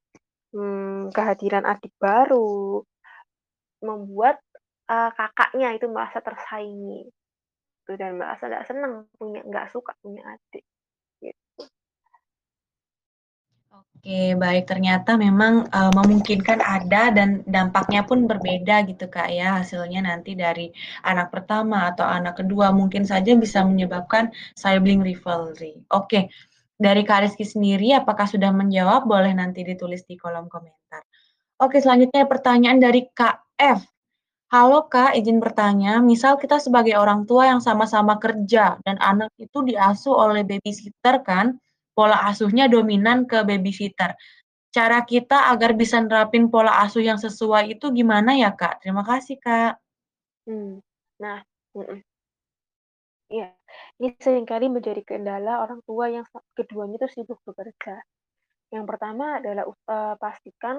mmm, 0.57 1.12
kehadiran 1.16 1.64
adik 1.68 1.93
baru, 2.01 2.82
membuat, 3.82 4.38
eee, 4.88 5.10
kakaknya 5.18 5.68
itu 5.76 5.86
merasa 5.90 6.18
tersaingi, 6.22 7.10
gitu, 7.82 7.92
dan 8.00 8.16
merasa 8.18 8.46
nggak 8.48 8.66
seneng 8.70 9.06
punya 9.18 9.42
nggak 9.46 9.68
suka 9.74 9.92
punya 10.02 10.22
adik, 10.26 10.64
gitu. 11.22 11.66
Oke, 13.72 14.34
baik. 14.34 14.66
Ternyata 14.66 15.14
memang, 15.14 15.64
eee, 15.70 15.90
memungkinkan 15.94 16.58
ada 16.58 17.14
dan 17.14 17.40
dampaknya 17.46 18.02
pun 18.02 18.26
berbeda 18.26 18.82
gitu, 18.90 19.06
Kak, 19.06 19.30
ya, 19.30 19.62
hasilnya 19.62 20.02
nanti 20.02 20.34
dari 20.34 20.68
anak 21.06 21.30
pertama 21.30 21.86
atau 21.90 22.02
anak 22.04 22.42
kedua, 22.42 22.74
mungkin 22.74 23.06
saja 23.06 23.32
bisa 23.38 23.62
menyebabkan 23.62 24.34
sibling 24.58 25.00
rivalry. 25.06 25.78
Oke, 25.94 26.28
dari 26.76 27.06
Kak 27.06 27.30
Rizky 27.30 27.46
sendiri 27.46 27.94
apakah 27.94 28.26
sudah 28.26 28.50
menjawab? 28.50 29.06
Boleh 29.06 29.32
nanti 29.38 29.62
ditulis 29.62 30.02
di 30.04 30.18
kolom 30.18 30.50
komentar. 30.50 31.06
Oke, 31.62 31.78
selanjutnya 31.78 32.26
pertanyaan 32.26 32.78
dari 32.82 33.06
Kak 33.10 33.41
F. 33.61 33.84
Halo 34.53 34.86
Kak, 34.88 35.16
izin 35.18 35.40
bertanya, 35.42 36.00
misal 36.00 36.38
kita 36.40 36.61
sebagai 36.62 36.94
orang 36.96 37.26
tua 37.28 37.50
yang 37.53 37.61
sama-sama 37.61 38.16
kerja 38.22 38.78
dan 38.86 38.96
anak 39.03 39.32
itu 39.40 39.61
diasuh 39.66 40.14
oleh 40.14 40.42
babysitter 40.46 41.20
kan, 41.26 41.59
pola 41.96 42.18
asuhnya 42.30 42.70
dominan 42.70 43.26
ke 43.30 43.42
babysitter. 43.44 44.14
Cara 44.74 45.05
kita 45.09 45.50
agar 45.53 45.72
bisa 45.76 46.00
nerapin 46.05 46.48
pola 46.53 46.84
asuh 46.84 47.03
yang 47.05 47.18
sesuai 47.20 47.76
itu 47.78 47.90
gimana 47.92 48.36
ya 48.38 48.53
Kak? 48.55 48.82
Terima 48.84 49.03
kasih 49.05 49.36
Kak. 49.40 49.80
Mmm, 50.48 50.80
nah 51.22 51.40
mhm. 51.76 52.03
Iya, 53.30 53.48
ini 54.03 54.09
sering 54.18 54.44
kali 54.44 54.66
menjadi 54.68 55.03
kendala 55.07 55.62
orang 55.64 55.80
tua 55.88 56.11
yang 56.11 56.26
keduanya 56.59 56.96
itu 56.98 57.09
sibuk 57.14 57.38
bekerja. 57.46 58.03
Yang 58.74 58.84
pertama 58.90 59.38
adalah 59.40 59.64
eee, 59.68 60.14
pastikan 60.22 60.76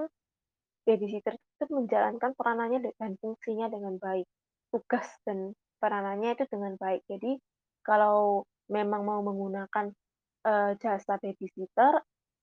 babysitter 0.88 1.36
itu 1.38 1.65
menjalankan 1.71 2.31
peranannya 2.38 2.79
dan 2.99 3.13
fungsinya 3.21 3.67
dengan 3.71 3.95
baik, 4.01 4.27
tugas 4.73 5.07
dan 5.27 5.53
peranannya 5.81 6.36
itu 6.38 6.45
dengan 6.51 6.73
baik. 6.79 7.01
Jadi, 7.09 7.39
kalau 7.86 8.43
memang 8.71 9.03
mau 9.07 9.21
menggunakan, 9.25 9.91
eee, 10.47 10.71
jasa 10.81 11.15
babysitter, 11.21 11.93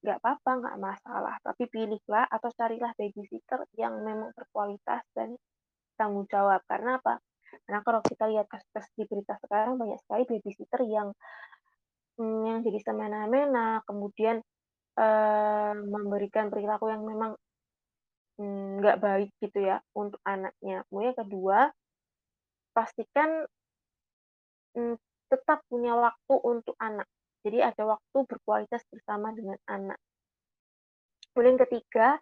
nggak 0.05 0.19
apa-apa, 0.25 0.51
nggak 0.65 0.77
masalah, 0.81 1.37
tapi 1.45 1.69
pilihlah 1.69 2.25
atau 2.31 2.51
carilah 2.57 2.93
babysitter 2.97 3.61
yang 3.77 4.01
memang 4.05 4.33
berkualitas 4.37 5.05
dan 5.17 5.37
tanggung 6.01 6.27
jawab. 6.31 6.61
Karena 6.69 6.99
apa? 7.01 7.21
Karena 7.67 7.81
kalau 7.87 8.01
kita 8.05 8.25
lihat 8.33 8.47
kasus-kasus 8.51 8.93
di 8.99 9.05
berita 9.11 9.35
sekarang 9.43 9.77
banyak 9.81 9.99
sekali 10.05 10.25
babysitter 10.29 10.83
yang 10.89 11.13
mmm, 12.19 12.43
yang 12.49 12.59
jadi 12.67 12.79
semena-mena, 12.83 13.83
kemudian, 13.87 14.43
eee, 14.99 15.73
memberikan 15.95 16.49
perilaku 16.53 16.91
yang 16.95 17.05
memang 17.07 17.37
nggak 18.41 18.97
baik 19.05 19.31
gitu 19.45 19.59
ya 19.71 19.77
untuk 20.01 20.21
anaknya. 20.25 20.83
Kemudian 20.89 21.15
kedua, 21.21 21.59
pastikan 22.75 23.31
mmm, 24.77 24.95
tetap 25.31 25.59
punya 25.71 25.93
waktu 26.05 26.35
untuk 26.53 26.75
anak. 26.89 27.07
Jadi 27.47 27.59
ada 27.71 27.83
waktu 27.97 28.19
berkualitas 28.31 28.83
bersama 28.93 29.29
dengan 29.39 29.59
anak. 29.77 29.99
Kemudian 31.35 31.59
ketiga, 31.63 32.19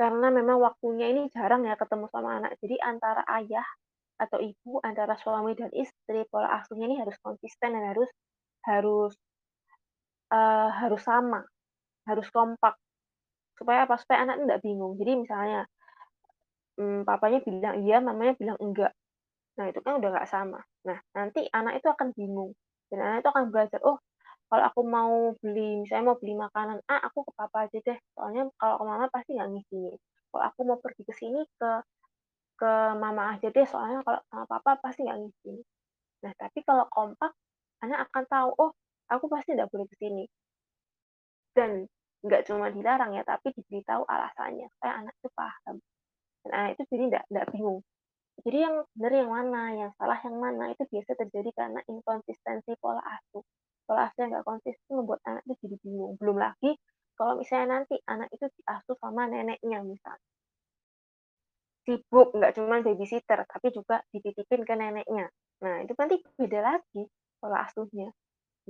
karena 0.00 0.28
memang 0.32 0.58
waktunya 0.66 1.06
ini 1.12 1.28
jarang 1.36 1.62
ya 1.68 1.74
ketemu 1.80 2.06
sama 2.14 2.30
anak, 2.40 2.52
jadi 2.62 2.76
antara 2.92 3.22
ayah 3.40 3.66
atau 4.20 4.38
ibu, 4.40 4.78
antara 4.84 5.14
suami 5.20 5.52
dan 5.58 5.70
istri, 5.74 6.24
pola 6.32 6.48
asuhnya 6.60 6.86
ini 6.90 6.96
harus 7.02 7.16
konsisten 7.24 7.70
dan 7.76 7.84
harus 7.92 8.10
harus 8.68 9.14
eee, 10.32 10.68
harus 10.80 11.02
sama, 11.08 11.40
harus 12.08 12.28
kompak. 12.36 12.74
Supaya 13.62 13.86
apa? 13.86 13.94
Supaya 14.02 14.26
anak 14.26 14.36
nggak 14.42 14.60
bingung. 14.66 14.98
Jadi 14.98 15.12
misalnya, 15.22 15.62
mmm, 16.80 17.06
papanya 17.08 17.38
bilang 17.46 17.76
iya, 17.84 17.98
mamanya 18.02 18.34
bilang 18.40 18.58
enggak. 18.60 18.92
Nah, 19.58 19.66
itu 19.70 19.80
kan 19.84 19.92
udah 20.00 20.10
nggak 20.14 20.28
sama. 20.30 20.60
Nah, 20.88 20.98
nanti 21.16 21.46
anak 21.52 21.80
itu 21.82 21.88
akan 21.92 22.08
bingung, 22.16 22.52
dan 22.90 22.98
anak 23.04 23.18
itu 23.26 23.30
akan 23.34 23.46
belajar, 23.54 23.80
"Oh, 23.86 23.98
kalau 24.50 24.64
aku 24.70 24.80
mau 24.86 25.14
beli 25.42 25.82
misalnya 25.84 26.04
mau 26.14 26.18
beli 26.20 26.34
makanan 26.38 26.78
A, 26.90 26.96
aku 27.08 27.24
ke 27.28 27.32
papa 27.38 27.68
aja 27.68 27.78
deh, 27.84 27.98
soalnya 28.16 28.48
kalau 28.60 28.76
ke 28.80 28.84
mama 28.88 29.06
pasti 29.12 29.30
nggak 29.38 29.50
ngizinin. 29.52 29.96
Kalau 30.32 30.44
aku 30.48 30.60
mau 30.68 30.78
pergi 30.82 31.02
ke 31.08 31.14
sini, 31.16 31.40
ke 31.60 31.70
ke 32.60 32.72
mama 32.98 33.34
aja 33.36 33.48
deh, 33.52 33.66
soalnya 33.68 34.00
kalau 34.06 34.20
sama 34.30 34.44
papa 34.50 34.70
pasti 34.84 35.00
nggak 35.06 35.18
ngizinin." 35.22 35.64
Nah, 36.26 36.32
tapi 36.40 36.60
kalau 36.68 36.86
kompak, 36.92 37.32
anak 37.84 38.08
akan 38.10 38.24
tahu, 38.30 38.50
"Oh, 38.68 38.72
aku 39.12 39.26
pasti 39.32 39.54
nggak 39.56 39.70
boleh 39.72 39.86
ke 39.90 39.96
sini." 40.00 40.24
Dan 41.56 41.84
nggak 42.22 42.42
cuma 42.46 42.70
dilarang 42.70 43.12
ya, 43.18 43.22
tapi 43.26 43.50
diberitahu 43.54 44.06
alasannya, 44.06 44.66
supaya 44.78 44.92
anak 45.02 45.14
itu 45.18 45.28
paham. 45.34 45.76
Dan 46.42 46.50
anak 46.54 46.70
itu 46.78 46.82
jadi 46.94 47.02
nggak 47.10 47.46
bingung. 47.54 47.82
Jadi 48.42 48.58
yang 48.58 48.74
benar 48.96 49.12
yang 49.12 49.30
mana, 49.30 49.62
yang 49.76 49.90
salah 50.00 50.18
yang 50.24 50.38
mana, 50.40 50.64
itu 50.72 50.82
biasa 50.88 51.12
terjadi 51.14 51.50
karena 51.52 51.80
inkonsistensi 51.86 52.72
pola 52.80 53.02
asuh. 53.04 53.44
Pola 53.84 54.08
asuh 54.08 54.18
yang 54.24 54.38
nggak 54.38 54.46
konsisten 54.46 54.92
membuat 54.96 55.20
anak 55.28 55.42
itu 55.46 55.54
jadi 55.68 55.76
bingung. 55.84 56.14
Belum 56.16 56.38
lagi 56.40 56.78
kalau 57.18 57.38
misalnya 57.38 57.82
nanti 57.82 58.00
anak 58.08 58.32
itu 58.32 58.46
diasuh 58.48 58.96
sama 58.98 59.28
neneknya 59.28 59.84
misalnya. 59.84 60.28
Sibuk, 61.82 62.34
nggak 62.38 62.54
cuma 62.54 62.78
babysitter, 62.78 63.42
tapi 63.46 63.74
juga 63.74 64.00
dititipin 64.14 64.62
ke 64.62 64.74
neneknya. 64.78 65.26
Nah, 65.62 65.82
itu 65.82 65.92
nanti 65.98 66.16
beda 66.38 66.60
lagi 66.62 67.02
pola 67.42 67.66
asuhnya. 67.66 68.10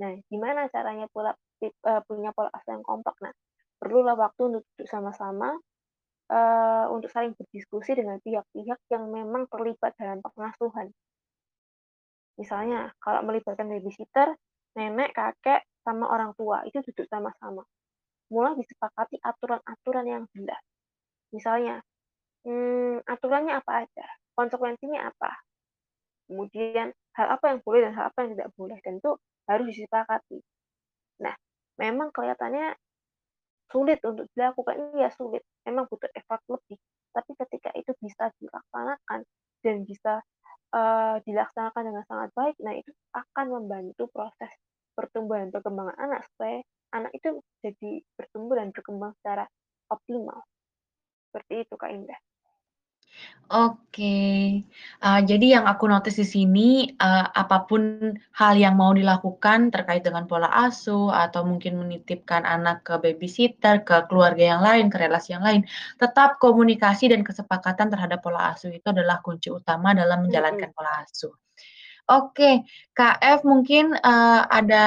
Nah, 0.01 0.17
gimana 0.25 0.65
caranya 0.73 1.05
pula 1.13 1.37
eee, 1.71 2.01
punya 2.09 2.29
pola 2.35 2.49
asuh 2.57 2.71
yang 2.75 2.85
kompak? 2.85 3.15
Nah, 3.23 3.33
perlulah 3.79 4.15
waktu 4.23 4.41
untuk 4.49 4.63
duduk 4.75 4.87
sama-sama, 4.91 5.49
eee, 6.31 6.85
untuk 6.95 7.09
saling 7.15 7.33
berdiskusi 7.39 7.91
dengan 7.99 8.17
pihak-pihak 8.25 8.79
yang 8.93 9.03
memang 9.17 9.43
terlibat 9.51 9.93
dalam 10.01 10.19
pengasuhan. 10.25 10.91
Misalnya, 12.41 12.93
kalau 13.03 13.21
melibatkan 13.25 13.69
babysitter, 13.69 14.33
nenek, 14.77 15.13
kakek, 15.13 15.61
sama 15.85 16.05
orang 16.09 16.31
tua, 16.39 16.61
itu 16.65 16.79
duduk 16.89 17.05
sama-sama. 17.09 17.61
Mulai 18.33 18.53
disepakati 18.61 19.17
aturan-aturan 19.21 20.05
yang 20.07 20.23
jelas. 20.35 20.61
Misalnya, 21.35 21.81
mmm, 22.47 23.03
aturannya 23.07 23.53
apa 23.61 23.85
aja, 23.87 24.07
konsekuensinya 24.37 25.09
apa, 25.11 25.31
kemudian 26.29 26.91
hal 27.17 27.27
apa 27.35 27.45
yang 27.55 27.59
boleh 27.65 27.81
dan 27.87 27.93
hal 27.97 28.05
apa 28.11 28.19
yang 28.25 28.31
tidak 28.37 28.49
boleh, 28.57 28.77
dan 28.85 28.93
itu 29.01 29.11
harus 29.49 29.65
disepakati. 29.71 30.39
Nah, 31.25 31.35
memang 31.81 32.09
kelihatannya 32.15 32.75
sulit 33.71 33.99
untuk 34.05 34.29
dilakukan, 34.37 34.75
iya 34.97 35.09
sulit, 35.13 35.43
memang 35.65 35.89
butuh 35.89 36.09
effort 36.13 36.41
lebih, 36.51 36.77
tapi 37.15 37.31
ketika 37.41 37.69
itu 37.75 37.91
bisa 37.99 38.29
dilaksanakan 38.37 39.19
dan 39.65 39.75
bisa, 39.87 40.13
eee, 40.75 41.15
dilaksanakan 41.25 41.83
dengan 41.89 42.03
sangat 42.05 42.29
baik, 42.37 42.55
nah 42.61 42.73
itu 42.77 42.91
akan 43.17 43.45
membantu 43.49 44.05
proses 44.13 44.51
pertumbuhan 44.93 45.49
perkembangan 45.49 45.97
anak 45.97 46.21
supaya 46.29 46.61
anak 46.93 47.11
itu 47.17 47.41
jadi 47.65 47.91
bertumbuh 48.19 48.55
dan 48.61 48.69
berkembang 48.69 49.13
secara 49.21 49.45
optimal. 49.89 50.39
Seperti 51.31 51.65
itu, 51.65 51.75
Kak 51.79 51.91
Indah. 51.91 52.19
Oke, 53.53 54.63
eee, 55.03 55.19
jadi 55.29 55.59
yang 55.59 55.65
aku 55.67 55.85
notice 55.91 56.17
di 56.23 56.25
sini, 56.25 56.69
eee, 56.95 57.25
apa 57.35 57.67
pun 57.69 58.15
hal 58.39 58.53
yang 58.57 58.79
mau 58.79 58.95
dilakukan 58.95 59.69
terkait 59.69 60.01
dengan 60.01 60.25
pola 60.25 60.47
asuh 60.65 61.11
atau 61.13 61.43
mungkin 61.45 61.77
menitipkan 61.83 62.47
anak 62.47 62.87
ke 62.87 62.95
babysitter, 63.03 63.83
ke 63.85 64.07
keluarga 64.09 64.57
yang 64.57 64.61
lain, 64.63 64.87
ke 64.89 64.97
relasi 64.97 65.35
yang 65.37 65.43
lain, 65.45 65.61
tetap 66.01 66.39
komunikasi 66.41 67.11
dan 67.11 67.21
kesepakatan 67.21 67.91
terhadap 67.93 68.23
pola 68.25 68.55
asuh 68.55 68.71
itu 68.73 68.87
adalah 68.89 69.19
kunci 69.21 69.51
utama 69.53 69.91
dalam 69.93 70.23
Mhm. 70.23 70.25
menjalankan 70.31 70.69
pola 70.73 71.03
asuh. 71.05 71.35
Oke, 72.11 72.63
Kak 72.97 73.19
F 73.23 73.41
mungkin, 73.47 73.95
eee, 73.95 74.41
ada 74.51 74.85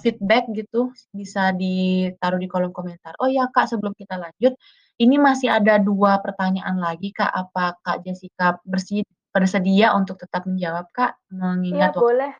feedback 0.00 0.48
gitu, 0.56 0.92
bisa 1.12 1.52
ditaruh 1.56 2.40
di 2.40 2.48
kolom 2.48 2.72
komentar. 2.72 3.12
Oh 3.20 3.28
ya 3.28 3.46
Kak, 3.52 3.68
sebelum 3.72 3.92
kita 3.96 4.16
lanjut, 4.20 4.56
ini 4.96 5.16
masih 5.20 5.52
ada 5.52 5.76
2 5.76 6.20
pertanyaan 6.24 6.80
lagi 6.80 7.12
Kak, 7.12 7.28
apa 7.28 7.76
Kak 7.84 8.04
Jessica 8.04 8.56
bersi 8.64 9.04
bersedia 9.34 9.92
untuk 9.92 10.16
tetap 10.16 10.48
menjawab 10.48 10.88
Kak? 10.96 11.20
Iya 11.28 11.34
Mengingat 11.36 11.92
waktu 11.96 12.04
boleh. 12.04 12.32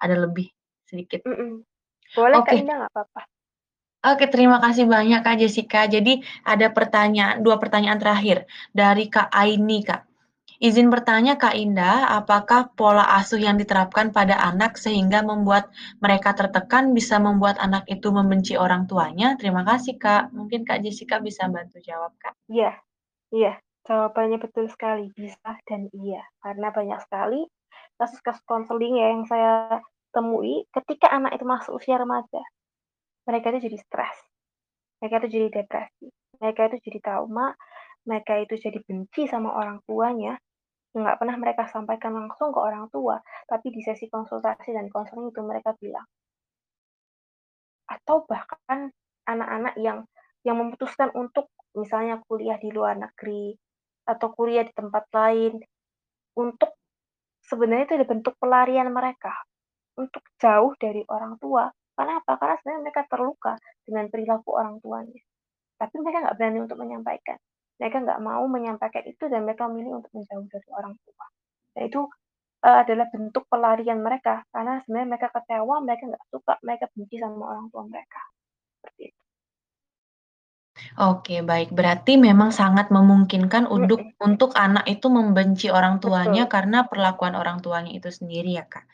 ada 0.00 0.14
lebih 0.16 0.48
sedikit. 0.84 1.24
Mhm. 1.24 1.64
Boleh 2.12 2.38
Kak 2.42 2.52
Oke. 2.52 2.60
Indah, 2.60 2.76
nggak 2.84 2.92
apa-apa. 2.92 3.22
Oke, 4.00 4.24
terima 4.32 4.58
kasih 4.64 4.88
banyak 4.88 5.20
Kak 5.20 5.36
Jessica. 5.38 5.84
Jadi 5.84 6.24
ada 6.42 6.72
pertanyaan 6.72 7.44
2 7.44 7.60
pertanyaan 7.60 8.00
terakhir 8.00 8.48
dari 8.72 9.12
Kak 9.12 9.28
Aini, 9.28 9.84
Kak. 9.84 10.09
Izin 10.60 10.92
bertanya 10.92 11.40
Kak 11.40 11.56
Indah, 11.56 12.20
apakah 12.20 12.68
pola 12.76 13.16
asuh 13.16 13.40
yang 13.40 13.56
diterapkan 13.56 14.12
pada 14.12 14.36
anak 14.44 14.76
sehingga 14.76 15.24
membuat 15.24 15.72
mereka 16.04 16.36
tertekan 16.36 16.92
bisa 16.92 17.16
membuat 17.16 17.56
anak 17.56 17.88
itu 17.88 18.12
membenci 18.12 18.60
orang 18.60 18.84
tuanya? 18.84 19.40
Terima 19.40 19.64
kasih 19.64 19.96
Kak. 19.96 20.28
Mungkin 20.36 20.68
Kak 20.68 20.84
Jessica 20.84 21.16
bisa 21.16 21.48
bantu 21.48 21.80
jawab, 21.80 22.12
Kak. 22.20 22.36
Iya 22.52 22.76
iya, 23.32 23.56
jawabannya 23.88 24.36
betul 24.36 24.68
sekali, 24.68 25.08
bisa 25.16 25.56
dan 25.64 25.88
iya. 25.96 26.20
Karena 26.44 26.68
banyak 26.68 27.00
sekali 27.08 27.40
kasus-kasus 27.96 28.44
konseling 28.44 29.00
ya 29.00 29.16
yang 29.16 29.24
saya 29.24 29.80
temui 30.12 30.68
ketika 30.76 31.08
anak 31.08 31.40
itu 31.40 31.48
masuk 31.48 31.80
usia 31.80 31.96
remaja, 31.96 32.44
mereka 33.24 33.56
itu 33.56 33.72
jadi 33.72 33.78
stres, 33.80 34.16
mereka 35.00 35.24
itu 35.24 35.40
jadi 35.40 35.48
depresi. 35.64 36.12
mereka 36.40 36.72
itu 36.72 36.76
jadi 36.88 36.98
trauma, 37.04 37.52
mereka 38.08 38.40
itu 38.40 38.56
jadi 38.56 38.80
benci 38.80 39.28
sama 39.28 39.52
orang 39.52 39.84
tuanya, 39.84 40.40
nggak 40.90 41.22
pernah 41.22 41.36
mereka 41.38 41.70
sampaikan 41.70 42.14
langsung 42.18 42.50
ke 42.50 42.58
orang 42.58 42.90
tua, 42.90 43.22
tapi 43.46 43.70
di 43.70 43.80
sesi 43.82 44.10
konsultasi 44.10 44.74
dan 44.74 44.90
konseling 44.90 45.30
itu 45.30 45.40
mereka 45.46 45.74
bilang. 45.78 46.06
Atau 47.86 48.26
bahkan 48.26 48.90
anak-anak 49.26 49.74
yang 49.78 50.06
yang 50.42 50.56
memutuskan 50.58 51.12
untuk 51.14 51.52
misalnya 51.76 52.18
kuliah 52.26 52.58
di 52.58 52.72
luar 52.74 52.98
negeri 52.98 53.54
atau 54.08 54.34
kuliah 54.34 54.66
di 54.66 54.72
tempat 54.74 55.06
lain 55.14 55.62
untuk 56.34 56.74
sebenarnya 57.44 57.84
itu 57.86 57.94
ada 58.02 58.06
bentuk 58.08 58.34
pelarian 58.40 58.88
mereka 58.90 59.34
untuk 59.98 60.22
jauh 60.40 60.72
dari 60.80 61.04
orang 61.06 61.36
tua. 61.38 61.68
Karena 61.94 62.18
apa? 62.18 62.32
Karena 62.40 62.54
sebenarnya 62.58 62.82
mereka 62.82 63.02
terluka 63.06 63.52
dengan 63.84 64.08
perilaku 64.08 64.50
orang 64.56 64.80
tuanya. 64.80 65.20
Tapi 65.76 65.94
mereka 66.00 66.18
nggak 66.24 66.36
berani 66.40 66.58
untuk 66.64 66.78
menyampaikan. 66.80 67.38
Mereka 67.80 67.96
nggak 68.04 68.20
mau 68.20 68.44
menyampaikan 68.44 69.08
itu 69.08 69.24
dan 69.32 69.48
mereka 69.48 69.64
memilih 69.66 70.04
untuk 70.04 70.12
menjauh 70.12 70.44
dari 70.52 70.68
orang 70.76 70.94
tua. 71.00 71.26
Dan 71.72 71.82
itu 71.88 72.00
uh, 72.64 72.78
adalah 72.84 73.08
bentuk 73.08 73.48
pelarian 73.48 74.04
mereka 74.04 74.44
karena 74.52 74.84
sebenarnya 74.84 75.08
mereka 75.16 75.28
kecewa, 75.32 75.76
mereka 75.80 76.02
nggak 76.12 76.24
suka, 76.28 76.52
mereka 76.60 76.84
benci 76.92 77.16
sama 77.16 77.44
orang 77.56 77.66
tua 77.72 77.82
mereka. 77.88 78.20
Seperti 78.76 79.02
itu. 79.08 79.20
Oke, 81.00 81.44
baik. 81.44 81.72
Berarti 81.76 82.16
memang 82.16 82.50
sangat 82.52 82.88
memungkinkan 82.88 83.68
untuk 83.68 84.00
mm 84.00 84.16
-hmm. 84.16 84.26
untuk 84.28 84.50
anak 84.56 84.84
itu 84.88 85.06
membenci 85.12 85.68
orang 85.68 86.00
tuanya 86.00 86.48
Betul. 86.48 86.54
karena 86.56 86.78
perlakuan 86.88 87.34
orang 87.36 87.60
tuanya 87.60 87.92
itu 87.92 88.08
sendiri 88.08 88.56
ya, 88.56 88.64
Kak? 88.64 88.84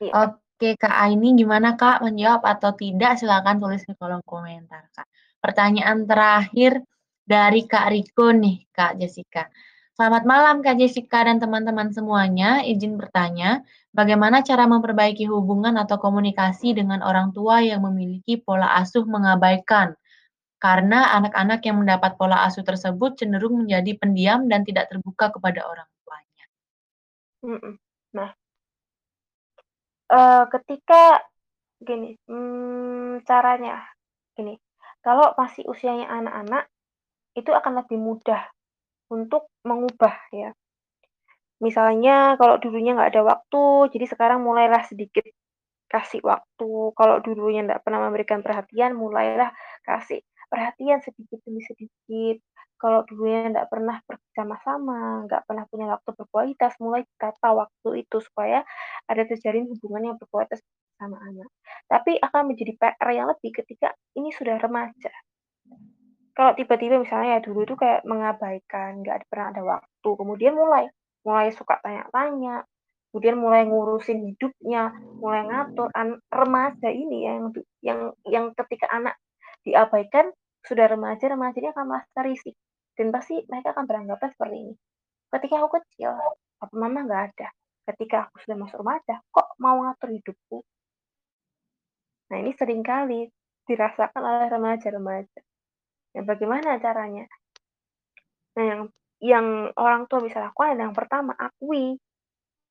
Iya. 0.00 0.12
Oke, 0.32 0.76
Kak 0.80 0.96
Aini 0.96 1.36
gimana 1.36 1.76
Kak 1.76 2.00
menjawab 2.00 2.40
atau 2.40 2.72
tidak? 2.72 3.20
Silakan 3.20 3.60
tulis 3.60 3.84
di 3.84 3.92
kolom 3.96 4.24
komentar, 4.24 4.88
Kak. 4.92 5.06
Pertanyaan 5.40 6.08
terakhir 6.08 6.80
dari 7.26 7.66
Kak 7.66 7.90
Riko 7.90 8.30
nih, 8.30 8.70
Kak 8.70 9.02
Jessica. 9.02 9.50
Selamat 9.98 10.22
malam 10.22 10.62
Kak 10.62 10.78
Jessica 10.78 11.26
dan 11.26 11.42
teman-teman 11.42 11.90
semuanya. 11.90 12.62
Izin 12.62 12.94
bertanya, 12.94 13.66
bagaimana 13.90 14.46
cara 14.46 14.64
memperbaiki 14.70 15.26
hubungan 15.26 15.74
atau 15.74 15.98
komunikasi 15.98 16.78
dengan 16.78 17.02
orang 17.02 17.34
tua 17.34 17.58
yang 17.66 17.82
memiliki 17.82 18.38
pola 18.38 18.78
asuh 18.78 19.02
mengabaikan 19.02 19.98
karena 20.56 21.12
anak-anak 21.18 21.60
yang 21.66 21.82
mendapat 21.82 22.16
pola 22.16 22.46
asuh 22.46 22.64
tersebut 22.64 23.18
cenderung 23.18 23.66
menjadi 23.66 23.92
pendiam 23.98 24.48
dan 24.48 24.64
tidak 24.64 24.88
terbuka 24.88 25.28
kepada 25.34 25.66
orang 25.66 25.88
tuanya. 26.04 26.44
Nah, 28.16 28.30
uh, 30.12 30.44
ketika 30.48 31.24
gini, 31.82 32.16
hmm, 32.28 33.24
caranya 33.28 33.84
gini, 34.32 34.56
kalau 35.04 35.36
masih 35.36 35.64
usianya 35.68 36.08
anak-anak, 36.08 36.68
itu 37.36 37.50
akan 37.52 37.84
lebih 37.84 38.00
mudah 38.00 38.48
untuk 39.12 39.46
mengubah 39.62 40.16
ya. 40.34 40.50
Misalnya 41.60 42.36
kalau 42.36 42.60
dulunya 42.60 42.92
nggak 42.96 43.16
ada 43.16 43.22
waktu, 43.24 43.64
jadi 43.96 44.04
sekarang 44.12 44.44
mulailah 44.44 44.84
sedikit 44.84 45.24
kasih 45.88 46.20
waktu. 46.24 46.70
Kalau 46.98 47.16
dulunya 47.24 47.64
nggak 47.64 47.80
pernah 47.86 48.08
memberikan 48.08 48.40
perhatian, 48.44 48.92
mulailah 48.98 49.52
kasih 49.86 50.20
perhatian 50.52 51.00
sedikit 51.00 51.40
demi 51.46 51.62
sedikit. 51.64 52.36
Kalau 52.76 53.08
dulunya 53.08 53.48
nggak 53.56 53.68
pernah 53.72 53.96
pergi 54.04 54.28
sama-sama, 54.36 55.24
nggak 55.24 55.48
pernah 55.48 55.64
punya 55.64 55.86
waktu 55.96 56.10
berkualitas, 56.12 56.76
mulai 56.76 57.08
tata 57.16 57.56
waktu 57.56 58.04
itu 58.04 58.20
supaya 58.20 58.60
ada 59.08 59.22
terjalin 59.24 59.64
hubungan 59.72 60.12
yang 60.12 60.16
berkualitas 60.20 60.60
sama 61.00 61.16
anak. 61.24 61.48
Tapi 61.88 62.20
akan 62.20 62.52
menjadi 62.52 62.72
PR 62.76 63.10
yang 63.16 63.32
lebih 63.32 63.64
ketika 63.64 63.96
ini 64.12 64.28
sudah 64.28 64.60
remaja. 64.60 65.12
Kalau 66.36 66.52
tiba-tiba 66.52 67.00
misalnya 67.00 67.40
ya 67.40 67.40
dulu 67.40 67.64
itu 67.64 67.74
kayak 67.80 68.04
mengabaikan, 68.04 69.00
nggak 69.00 69.24
pernah 69.32 69.46
ada 69.56 69.62
waktu, 69.64 70.08
kemudian 70.20 70.52
mulai 70.52 70.84
mulai 71.24 71.48
suka 71.56 71.80
tanya-tanya, 71.80 72.68
kemudian 73.08 73.40
mulai 73.40 73.64
ngurusin 73.64 74.20
hidupnya, 74.20 74.92
mulai 75.16 75.48
ngatur 75.48 75.88
an 75.96 76.20
remaja 76.28 76.92
ini 76.92 77.24
yang 77.24 77.40
yang 77.80 78.00
yang 78.28 78.44
ketika 78.52 78.84
anak 78.92 79.16
diabaikan 79.64 80.28
sudah 80.60 80.84
remaja 80.92 81.24
remajanya 81.32 81.72
akan 81.72 81.86
merasa 81.88 82.20
risih 82.20 82.52
dan 83.00 83.08
pasti 83.16 83.40
mereka 83.48 83.72
akan 83.72 83.84
beranggapan 83.88 84.28
seperti 84.36 84.56
ini. 84.60 84.74
Ketika 85.32 85.54
aku 85.64 85.80
kecil 85.80 86.12
apa 86.60 86.74
mama 86.76 87.00
nggak 87.08 87.22
ada. 87.32 87.48
Ketika 87.86 88.28
aku 88.28 88.44
sudah 88.44 88.56
masuk 88.60 88.82
remaja 88.84 89.24
kok 89.32 89.48
mau 89.56 89.78
ngatur 89.88 90.10
hidupku? 90.12 90.58
Nah 92.28 92.36
ini 92.44 92.52
sering 92.58 92.82
kali 92.82 93.30
dirasakan 93.64 94.20
oleh 94.20 94.48
remaja-remaja 94.50 95.40
yang 96.16 96.24
bagaimana 96.24 96.80
caranya? 96.80 97.28
Nah 98.56 98.64
yang 98.64 98.82
yang 99.20 99.46
orang 99.76 100.08
tua 100.08 100.24
bisa 100.24 100.40
lakukan 100.40 100.80
yang 100.80 100.96
pertama 100.96 101.36
akui. 101.36 102.00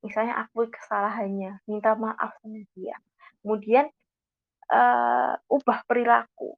Misalnya 0.02 0.42
akui 0.42 0.70
kesalahannya 0.74 1.62
minta 1.70 1.94
maaf 1.94 2.34
sama 2.42 2.66
dia. 2.74 2.98
Kemudian 3.46 3.86
uh, 4.74 5.38
ubah 5.46 5.86
perilaku. 5.86 6.58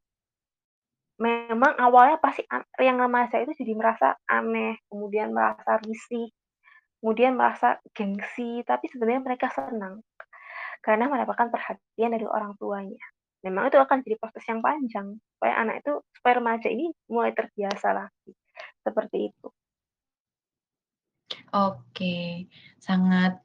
Memang 1.17 1.75
awalnya 1.81 2.21
pasti 2.21 2.45
yang 2.77 3.01
remaja 3.01 3.41
itu 3.41 3.51
jadi 3.57 3.73
merasa 3.73 4.15
aneh, 4.29 4.77
kemudian 4.85 5.33
merasa 5.33 5.81
risih, 5.81 6.29
kemudian 7.01 7.33
merasa 7.33 7.81
gengsi, 7.97 8.61
tapi 8.61 8.85
sebenarnya 8.85 9.25
mereka 9.25 9.49
senang. 9.49 10.05
Karena 10.85 11.09
mendapatkan 11.09 11.49
perhatian 11.49 12.13
dari 12.13 12.27
orang 12.29 12.53
tuanya. 12.61 13.01
Memang 13.47 13.71
itu 13.71 13.79
akan 13.79 14.03
jadi 14.03 14.19
proses 14.19 14.43
yang 14.43 14.59
panjang 14.59 15.15
supaya 15.39 15.53
anak 15.63 15.79
itu 15.79 16.03
supaya 16.19 16.43
remaja 16.43 16.67
ini 16.67 16.91
mulai 17.07 17.31
terbiasa 17.31 17.95
lagi 17.95 18.35
seperti 18.83 19.31
itu. 19.31 19.47
Oke, 21.55 22.51
sangat 22.83 23.39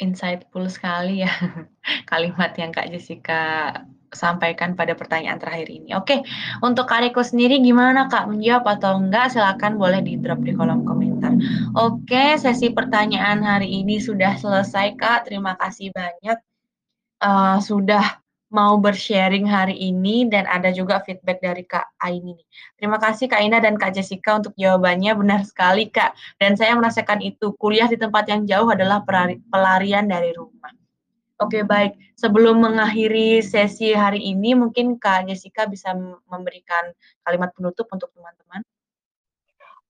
insightful 0.00 0.64
sekali 0.72 1.26
ya 1.26 1.32
kalimat 2.10 2.56
yang 2.56 2.72
Kak 2.72 2.88
Jessica 2.88 3.74
sampaikan 4.08 4.72
pada 4.72 4.96
pertanyaan 4.96 5.36
terakhir 5.36 5.68
ini. 5.68 5.92
Oke, 5.92 6.24
untuk 6.64 6.88
Kak 6.88 7.04
Riko 7.04 7.20
sendiri 7.20 7.60
gimana 7.60 8.08
Kak 8.08 8.32
menjawab 8.32 8.64
atau 8.80 8.96
enggak? 8.96 9.36
Silahkan 9.36 9.76
boleh 9.76 10.00
di 10.00 10.16
drop 10.16 10.40
di 10.40 10.56
kolom 10.56 10.88
komentar. 10.88 11.36
Oke, 11.76 12.40
sesi 12.40 12.72
pertanyaan 12.72 13.44
hari 13.44 13.84
ini 13.84 14.00
sudah 14.00 14.40
selesai 14.40 14.96
Kak. 14.96 15.28
Terima 15.28 15.60
kasih 15.60 15.92
banyak 15.92 16.38
uh, 17.20 17.60
sudah 17.60 18.22
mau 18.48 18.80
bersharing 18.80 19.44
hari 19.44 19.76
ini 19.76 20.24
dan 20.24 20.48
ada 20.48 20.72
juga 20.72 21.04
feedback 21.04 21.38
dari 21.44 21.64
Kak 21.68 22.00
Aini. 22.00 22.36
Terima 22.80 22.96
kasih 22.96 23.28
Kak 23.28 23.44
Ina 23.44 23.60
dan 23.60 23.76
Kak 23.76 23.92
Jessica 23.92 24.40
untuk 24.40 24.56
jawabannya 24.56 25.12
benar 25.16 25.44
sekali 25.44 25.92
Kak. 25.92 26.16
Dan 26.40 26.56
saya 26.56 26.72
merasakan 26.72 27.20
itu 27.20 27.52
kuliah 27.60 27.88
di 27.88 28.00
tempat 28.00 28.24
yang 28.32 28.48
jauh 28.48 28.68
adalah 28.72 29.04
pelarian 29.52 30.08
dari 30.08 30.32
rumah. 30.32 30.72
Oke, 31.38 31.62
baik. 31.62 31.94
Sebelum 32.18 32.58
mengakhiri 32.58 33.38
sesi 33.46 33.94
hari 33.94 34.18
ini, 34.18 34.58
mungkin 34.58 34.98
Kak 34.98 35.30
Jessica 35.30 35.70
bisa 35.70 35.94
memberikan 36.26 36.90
kalimat 37.22 37.54
penutup 37.54 37.86
untuk 37.94 38.10
teman-teman. 38.10 38.66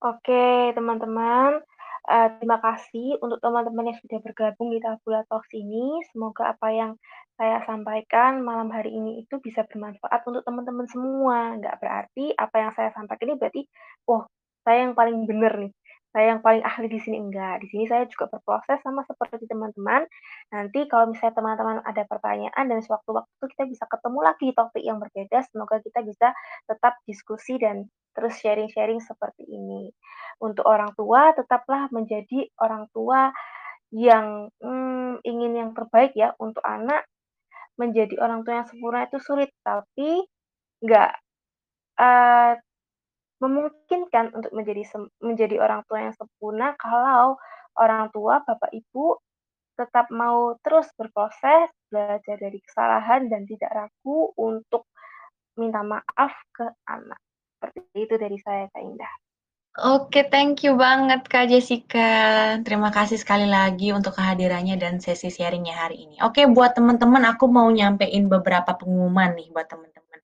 Oke, 0.05 0.75
teman-teman. 0.77 1.65
Uh, 2.09 2.29
terima 2.37 2.57
kasih 2.61 3.17
untuk 3.21 3.41
teman-teman 3.41 3.93
yang 3.93 3.99
sudah 4.01 4.21
bergabung 4.21 4.69
di 4.69 4.77
Tabula 4.77 5.25
Talks 5.25 5.49
ini. 5.57 6.05
Semoga 6.13 6.53
apa 6.53 6.69
yang 6.69 6.91
saya 7.39 7.63
sampaikan 7.63 8.43
malam 8.43 8.67
hari 8.67 8.91
ini 8.91 9.23
itu 9.23 9.39
bisa 9.39 9.63
bermanfaat 9.63 10.27
untuk 10.27 10.43
teman-teman 10.43 10.87
semua. 10.91 11.55
Nggak 11.55 11.79
berarti 11.79 12.35
apa 12.35 12.55
yang 12.59 12.71
saya 12.75 12.91
sampaikan 12.91 13.31
ini 13.31 13.37
berarti, 13.39 13.61
oh, 14.11 14.27
saya 14.67 14.91
yang 14.91 14.93
paling 14.93 15.23
benar 15.23 15.55
nih 15.55 15.71
saya 16.09 16.33
yang 16.35 16.41
paling 16.41 16.65
ahli 16.65 16.89
di 16.89 16.97
sini 16.97 17.21
enggak. 17.21 17.61
Di 17.61 17.67
sini 17.69 17.85
saya 17.85 18.09
juga 18.09 18.25
berproses 18.33 18.81
sama 18.81 19.05
seperti 19.05 19.45
teman-teman. 19.45 20.09
Nanti 20.49 20.89
kalau 20.89 21.13
misalnya 21.13 21.37
teman-teman 21.37 21.77
ada 21.85 22.03
pertanyaan 22.09 22.65
dan 22.65 22.79
sewaktu-waktu 22.81 23.45
kita 23.53 23.63
bisa 23.69 23.85
ketemu 23.85 24.19
lagi 24.25 24.47
topik 24.57 24.81
yang 24.81 24.97
berbeda, 24.97 25.37
semoga 25.53 25.77
kita 25.85 26.01
bisa 26.01 26.33
tetap 26.65 26.97
diskusi 27.05 27.61
dan 27.61 27.85
terus 28.17 28.41
sharing-sharing 28.41 28.97
seperti 29.05 29.45
ini. 29.45 29.93
Untuk 30.41 30.65
orang 30.65 30.97
tua, 30.97 31.29
tetaplah 31.37 31.93
menjadi 31.93 32.49
orang 32.57 32.89
tua 32.89 33.29
yang 33.93 34.49
hmm, 34.61 35.21
ingin 35.21 35.51
yang 35.53 35.71
terbaik 35.77 36.17
ya 36.17 36.33
untuk 36.41 36.65
anak. 36.65 37.05
Menjadi 37.79 38.19
orang 38.19 38.43
tua 38.43 38.59
yang 38.59 38.67
sempurna 38.67 39.07
itu 39.07 39.17
sulit, 39.23 39.49
tapi 39.63 40.27
enggak 40.83 41.15
uh, 41.95 42.53
memungkinkan 43.39 44.35
untuk 44.35 44.51
menjadi 44.51 44.83
menjadi 45.23 45.55
orang 45.63 45.87
tua 45.87 46.03
yang 46.03 46.15
sempurna 46.15 46.75
kalau 46.75 47.39
orang 47.79 48.11
tua, 48.11 48.43
bapak 48.43 48.71
ibu 48.75 49.15
tetap 49.79 50.11
mau 50.11 50.59
terus 50.59 50.91
berproses, 50.99 51.71
belajar 51.87 52.35
dari 52.35 52.59
kesalahan 52.59 53.31
dan 53.31 53.47
tidak 53.47 53.71
ragu 53.71 54.35
untuk 54.35 54.91
minta 55.55 55.79
maaf 55.79 56.35
ke 56.51 56.67
anak. 56.83 57.19
Seperti 57.55 57.79
itu 57.95 58.15
dari 58.19 58.35
saya, 58.43 58.67
Kak 58.67 58.83
Indah. 58.83 59.13
Oke, 59.79 60.27
thank 60.27 60.67
you 60.67 60.75
banget 60.75 61.23
Kak 61.31 61.47
Jessica. 61.47 62.11
Terima 62.67 62.91
kasih 62.91 63.15
sekali 63.15 63.47
lagi 63.47 63.95
untuk 63.95 64.11
kehadirannya 64.11 64.75
dan 64.75 64.99
sesi 64.99 65.31
sharingnya 65.31 65.71
hari 65.71 66.03
ini. 66.03 66.19
Oke, 66.19 66.43
buat 66.51 66.75
teman-teman 66.75 67.23
aku 67.23 67.47
mau 67.47 67.71
nyampein 67.71 68.27
beberapa 68.27 68.75
pengumuman 68.75 69.39
nih 69.39 69.47
buat 69.55 69.71
teman-teman. 69.71 70.19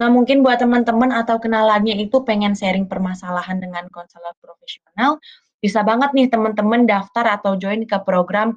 Nah, 0.00 0.08
mungkin 0.08 0.40
buat 0.40 0.56
teman-teman 0.56 1.12
atau 1.20 1.36
kenalannya 1.36 2.00
itu 2.00 2.24
pengen 2.24 2.56
sharing 2.56 2.88
permasalahan 2.88 3.60
dengan 3.60 3.92
konselor 3.92 4.32
profesional, 4.40 5.20
bisa 5.60 5.84
banget 5.84 6.16
nih 6.16 6.32
teman-teman 6.32 6.88
daftar 6.88 7.36
atau 7.36 7.60
join 7.60 7.84
ke 7.84 8.00
program 8.08 8.56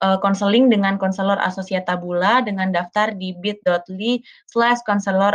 konseling 0.00 0.68
uh, 0.68 0.70
dengan 0.76 1.00
konselor 1.00 1.40
Tabula 1.88 2.44
dengan 2.44 2.68
daftar 2.68 3.16
di 3.16 3.32
bit.ly 3.32 4.20
slash 4.48 4.84
konselor 4.84 5.32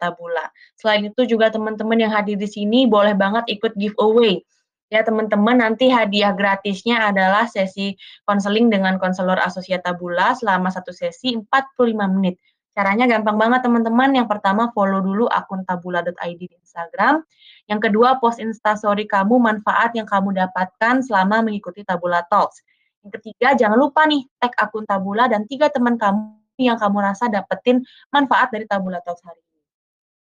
Tabula. 0.00 0.46
Selain 0.80 1.04
itu 1.04 1.28
juga 1.28 1.52
teman-teman 1.52 2.00
yang 2.00 2.12
hadir 2.12 2.40
di 2.40 2.48
sini 2.48 2.88
boleh 2.88 3.12
banget 3.12 3.44
ikut 3.52 3.76
giveaway. 3.76 4.40
Ya 4.88 5.04
teman-teman 5.04 5.60
nanti 5.60 5.92
hadiah 5.92 6.32
gratisnya 6.32 7.12
adalah 7.12 7.44
sesi 7.44 7.92
konseling 8.24 8.72
dengan 8.72 8.96
konselor 8.96 9.36
Tabula 9.84 10.32
selama 10.32 10.72
satu 10.72 10.96
sesi 10.96 11.36
45 11.36 12.16
menit. 12.16 12.40
Caranya 12.78 13.10
gampang 13.10 13.34
banget 13.36 13.66
teman-teman. 13.66 14.14
Yang 14.14 14.38
pertama 14.38 14.70
follow 14.70 15.02
dulu 15.02 15.26
akun 15.26 15.66
tabula.id 15.66 16.38
di 16.38 16.56
Instagram. 16.62 17.26
Yang 17.66 17.90
kedua 17.90 18.22
post 18.22 18.38
instastory 18.38 19.04
kamu 19.04 19.36
manfaat 19.36 19.92
yang 19.98 20.06
kamu 20.06 20.32
dapatkan 20.32 21.02
selama 21.02 21.42
mengikuti 21.42 21.82
Tabula 21.82 22.22
Talks. 22.30 22.62
Yang 23.08 23.24
ketiga 23.24 23.56
jangan 23.56 23.80
lupa 23.80 24.04
nih 24.04 24.28
tag 24.36 24.52
akun 24.60 24.84
Tabula 24.84 25.32
dan 25.32 25.48
tiga 25.48 25.72
teman 25.72 25.96
kamu 25.96 26.36
yang 26.60 26.76
kamu 26.76 27.00
rasa 27.00 27.32
dapetin 27.32 27.80
manfaat 28.12 28.52
dari 28.52 28.68
Tabula 28.68 29.00
Talks 29.00 29.24
hari 29.24 29.40
ini. 29.40 29.64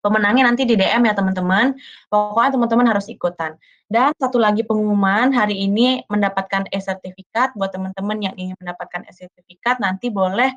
Pemenangnya 0.04 0.52
nanti 0.52 0.68
di 0.68 0.76
DM 0.76 1.08
ya 1.08 1.16
teman-teman. 1.16 1.80
Pokoknya 2.12 2.60
teman-teman 2.60 2.92
harus 2.92 3.08
ikutan. 3.08 3.56
Dan 3.88 4.12
satu 4.20 4.36
lagi 4.36 4.68
pengumuman, 4.68 5.32
hari 5.32 5.64
ini 5.64 6.04
mendapatkan 6.12 6.68
e-sertifikat. 6.76 7.56
Buat 7.56 7.72
teman-teman 7.72 8.20
yang 8.20 8.36
ingin 8.36 8.60
mendapatkan 8.60 9.08
e-sertifikat, 9.08 9.80
nanti 9.80 10.12
boleh 10.12 10.52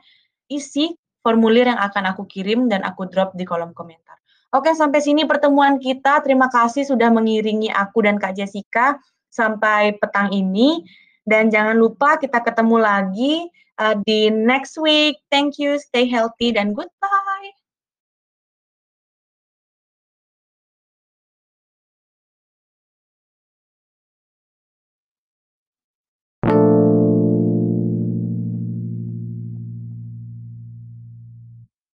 isi 0.51 0.99
formulir 1.23 1.71
yang 1.71 1.79
akan 1.79 2.11
aku 2.11 2.27
kirim 2.27 2.67
dan 2.67 2.83
aku 2.83 3.07
drop 3.07 3.39
di 3.39 3.47
kolom 3.47 3.71
komentar. 3.71 4.19
Oke, 4.51 4.75
sampai 4.75 4.99
sini 4.99 5.23
pertemuan 5.31 5.79
kita. 5.79 6.27
Terima 6.27 6.51
kasih 6.51 6.83
sudah 6.83 7.15
mengiringi 7.15 7.71
aku 7.71 8.03
dan 8.03 8.19
Kak 8.19 8.35
Jessica 8.35 8.99
sampai 9.31 9.95
petang 9.95 10.35
ini. 10.35 10.83
Dan 11.27 11.51
jangan 11.51 11.75
lupa 11.75 12.17
kita 12.23 12.39
ketemu 12.39 12.77
lagi 12.79 13.35
uh, 13.83 13.99
di 14.07 14.31
next 14.31 14.79
week. 14.79 15.19
Thank 15.27 15.59
you, 15.59 15.77
stay 15.83 16.07
healthy, 16.07 16.55
dan 16.55 16.71
goodbye. 16.71 17.56